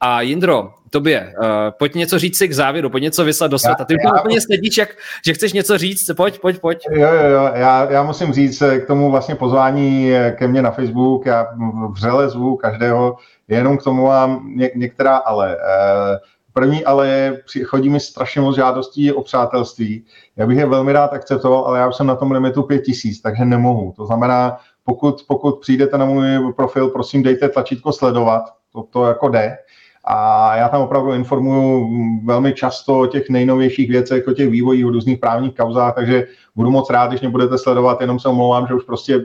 [0.00, 1.46] A Jindro, tobě, uh,
[1.78, 3.84] pojď něco říct si k závěru, pojď něco vyslat do světa.
[3.84, 4.88] Ty já, úplně sedíš, jak,
[5.26, 6.78] že chceš něco říct, pojď, pojď, pojď.
[6.90, 11.26] Jo, jo, jo, já, já musím říct k tomu vlastně pozvání ke mně na Facebook,
[11.26, 11.46] já
[11.90, 13.16] vřele zvu každého,
[13.48, 15.56] jenom k tomu mám ně, některá ale.
[15.56, 16.16] Uh,
[16.52, 20.04] První ale je, chodí mi strašně moc žádostí o přátelství.
[20.36, 23.44] Já bych je velmi rád akceptoval, ale já už jsem na tom limitu 5000, takže
[23.44, 23.92] nemohu.
[23.96, 28.42] To znamená, pokud, pokud přijdete na můj profil, prosím dejte tlačítko sledovat,
[28.72, 29.56] to, to jako jde.
[30.04, 31.90] A já tam opravdu informuju
[32.24, 36.26] velmi často o těch nejnovějších věcech, o těch vývojích, o různých právních kauzách, takže
[36.56, 39.24] budu moc rád, když mě budete sledovat, jenom se omlouvám, že už prostě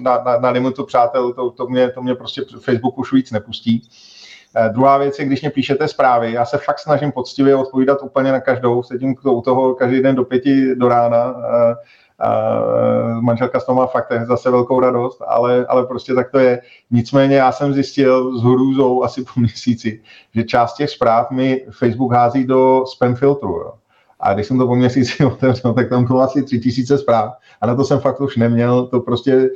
[0.00, 3.88] na, na, na limitu přátel to, to, mě, to mě prostě Facebook už víc nepustí.
[4.56, 8.32] Eh, druhá věc je, když mě píšete zprávy, já se fakt snažím poctivě odpovídat úplně
[8.32, 11.74] na každou, sedím u toho každý den do pěti do rána, a, eh,
[12.20, 16.60] eh, manželka z toho má fakt zase velkou radost, ale, ale prostě tak to je.
[16.90, 20.00] Nicméně já jsem zjistil s hrůzou asi po měsíci,
[20.34, 23.50] že část těch zpráv mi Facebook hází do spam filtru.
[23.50, 23.72] Jo.
[24.20, 27.34] A když jsem to po měsíci otevřel, tak tam bylo asi tři tisíce zpráv.
[27.60, 29.50] A na to jsem fakt už neměl to prostě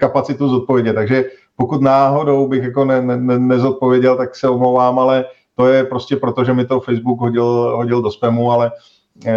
[0.00, 0.92] kapacitu zodpovědět.
[0.92, 1.24] Takže
[1.56, 5.24] pokud náhodou bych jako ne, ne, nezodpověděl, tak se omlouvám, ale
[5.56, 8.72] to je prostě proto, že mi to Facebook hodil, hodil do spamu, ale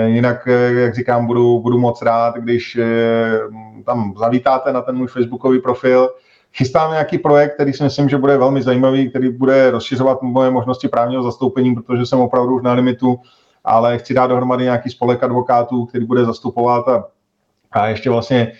[0.06, 2.80] Jinak, jak říkám, budu, budu moc rád, když
[3.86, 6.10] tam zavítáte na ten můj facebookový profil,
[6.58, 10.88] Chystáme nějaký projekt, který si myslím, že bude velmi zajímavý, který bude rozšiřovat moje možnosti
[10.88, 13.20] právního zastoupení, protože jsem opravdu už na limitu,
[13.64, 17.04] ale chci dát dohromady nějaký spolek advokátů, který bude zastupovat a
[17.72, 18.52] a ještě vlastně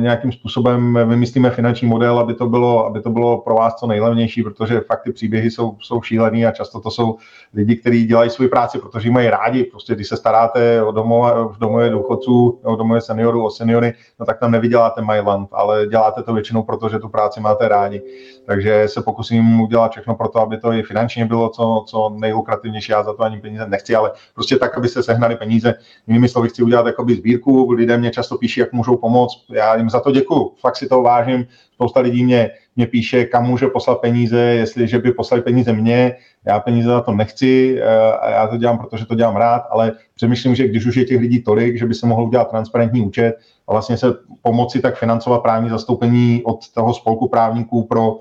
[0.00, 4.42] nějakým způsobem vymyslíme finanční model, aby to bylo, aby to bylo pro vás co nejlevnější,
[4.42, 7.16] protože fakt ty příběhy jsou, jsou šílený a často to jsou
[7.54, 9.64] lidi, kteří dělají svoji práci, protože mají rádi.
[9.64, 14.26] Prostě když se staráte o domova, v domově důchodců, o domově seniorů, o seniory, no
[14.26, 18.02] tak tam nevyděláte Myland, ale děláte to většinou, protože tu práci máte rádi.
[18.46, 22.92] Takže se pokusím udělat všechno pro to, aby to i finančně bylo co, co nejlukrativnější.
[22.92, 25.74] Já za to ani peníze nechci, ale prostě tak, aby se sehnali peníze.
[26.06, 29.44] Jinými slovy chci udělat jakoby sbírku, lidé mě často píší, jak můžou pomoct.
[29.52, 31.46] Já jim za to děkuju, fakt si to vážím.
[31.74, 36.16] Spousta lidí mě, mě píše, kam může poslat peníze, jestliže by poslali peníze mně.
[36.46, 39.92] Já peníze za to nechci eh, a já to dělám, protože to dělám rád, ale
[40.14, 43.34] přemýšlím, že když už je těch lidí tolik, že by se mohl udělat transparentní účet
[43.68, 44.06] a vlastně se
[44.42, 48.20] pomoci tak financovat právní zastoupení od toho spolku právníků pro,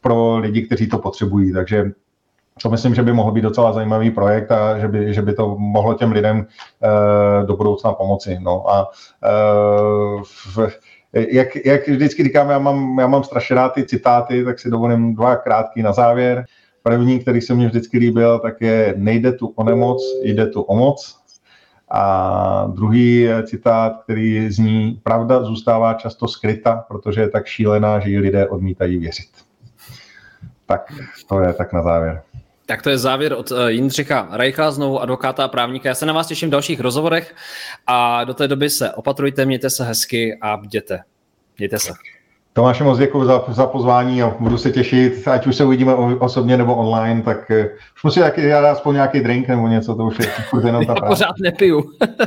[0.00, 1.52] pro lidi, kteří to potřebují.
[1.52, 1.84] Takže
[2.62, 5.56] to myslím, že by mohl být docela zajímavý projekt a že by, že by to
[5.58, 8.38] mohlo těm lidem uh, do budoucna pomoci.
[8.40, 10.58] No a uh, v,
[11.12, 15.14] jak, jak vždycky říkám, já mám, já mám strašně rád ty citáty, tak si dovolím
[15.14, 16.44] dva krátký na závěr.
[16.82, 20.76] První, který se mně vždycky líbil, tak je nejde tu o nemoc, jde tu o
[20.76, 21.20] moc.
[21.90, 28.18] A druhý citát, který zní, pravda zůstává často skryta, protože je tak šílená, že ji
[28.18, 29.28] lidé odmítají věřit.
[30.66, 30.92] Tak
[31.28, 32.22] to je tak na závěr.
[32.70, 35.88] Tak to je závěr od eh, Jindřicha Rejcha, znovu advokáta a právníka.
[35.88, 37.34] Já se na vás těším v dalších rozhovorech
[37.86, 41.00] a do té doby se opatrujte, mějte se hezky a bděte.
[41.58, 41.92] Mějte se.
[42.52, 46.56] Tomáši, moc děkuji za, za pozvání a budu se těšit, ať už se uvidíme osobně
[46.56, 47.56] nebo online, tak uh,
[47.96, 50.26] už musím nějaký, já aspoň nějaký drink nebo něco, to už je
[50.66, 51.90] jenom ta Já pořád nepiju.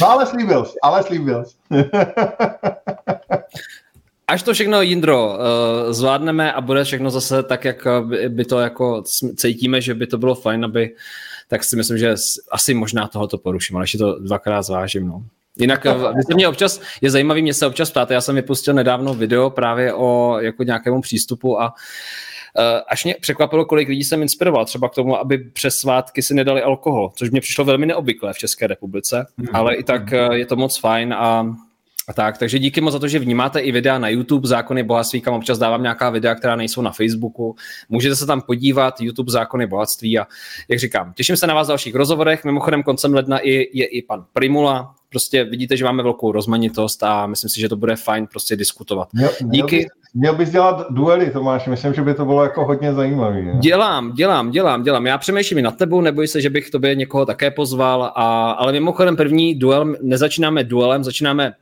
[0.00, 1.56] no ale slíbil jsi, ale slíbil jsi.
[4.28, 8.58] Až to všechno, Jindro, uh, zvládneme a bude všechno zase tak, jak by, by to
[8.58, 9.02] jako
[9.36, 10.94] cítíme, že by to bylo fajn, aby,
[11.48, 12.14] tak si myslím, že
[12.50, 15.08] asi možná tohoto poruším, ale ještě to dvakrát zvážím.
[15.08, 15.22] No.
[15.58, 15.94] Jinak eh,
[16.28, 19.94] vy mě občas, je zajímavý, mě se občas ptáte, já jsem vypustil nedávno video právě
[19.94, 21.74] o jako nějakému přístupu a
[22.88, 26.62] až mě překvapilo, kolik lidí jsem inspiroval třeba k tomu, aby přes svátky si nedali
[26.62, 29.46] alkohol, což mě přišlo velmi neobvyklé v České republice, mm.
[29.52, 30.02] ale i tak
[30.32, 31.56] je to moc fajn a
[32.08, 35.20] a tak, takže díky moc za to, že vnímáte i videa na YouTube, zákony bohatství,
[35.20, 37.54] kam občas dávám nějaká videa, která nejsou na Facebooku.
[37.88, 40.26] Můžete se tam podívat, YouTube zákony bohatství a
[40.68, 42.44] jak říkám, těším se na vás v dalších rozhovorech.
[42.44, 47.26] Mimochodem koncem ledna je, je i pan Primula, prostě vidíte, že máme velkou rozmanitost a
[47.26, 49.08] myslím si, že to bude fajn prostě diskutovat.
[49.12, 49.76] Měl, Díky.
[49.76, 53.44] Měl bys, měl bys dělat duely, Tomáš, myslím, že by to bylo jako hodně zajímavé.
[53.60, 55.06] Dělám, dělám, dělám, dělám.
[55.06, 58.72] Já přemýšlím i nad tebou, neboj se, že bych tobě někoho také pozval, a, ale
[58.72, 61.54] mimochodem první duel, nezačínáme duelem, začínáme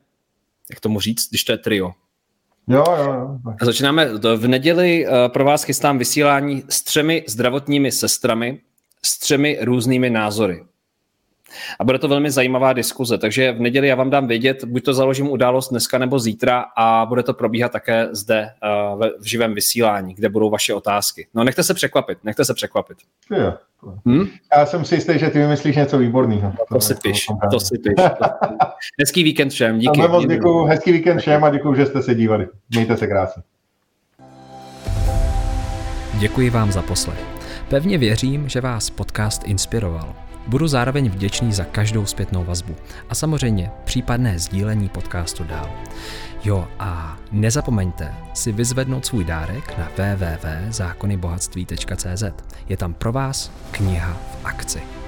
[0.71, 1.93] jak tomu říct, když to je trio.
[2.69, 3.39] Jo, jo, jo.
[3.63, 8.61] Začínáme v neděli, eh, pro vás chystám vysílání s třemi zdravotními sestrami,
[9.05, 10.65] s třemi různými názory.
[11.79, 14.95] A bude to velmi zajímavá diskuze, takže v neděli já vám dám vědět, buď to
[14.95, 18.49] založím událost dneska nebo zítra a bude to probíhat také zde
[18.97, 21.27] uh, v živém vysílání, kde budou vaše otázky.
[21.35, 22.99] No nechte se překvapit, nechte se překvapit.
[23.31, 23.55] Jo.
[24.07, 24.27] Hmm?
[24.57, 26.53] Já jsem si jistý, že ty vymyslíš něco výborného.
[26.69, 27.95] To, to si piš, to si piš.
[29.01, 30.01] Hezký víkend všem, díky.
[30.01, 32.49] A moc děkuju, hezký víkend všem a děkuju, že jste se dívali.
[32.71, 33.43] Mějte se krásně.
[36.19, 37.25] Děkuji vám za poslech.
[37.69, 40.26] Pevně věřím, že vás podcast inspiroval.
[40.47, 42.77] Budu zároveň vděčný za každou zpětnou vazbu
[43.09, 45.71] a samozřejmě případné sdílení podcastu dál.
[46.45, 52.25] Jo a nezapomeňte si vyzvednout svůj dárek na www.zákonybohatství.cz.
[52.69, 55.06] Je tam pro vás kniha v akci.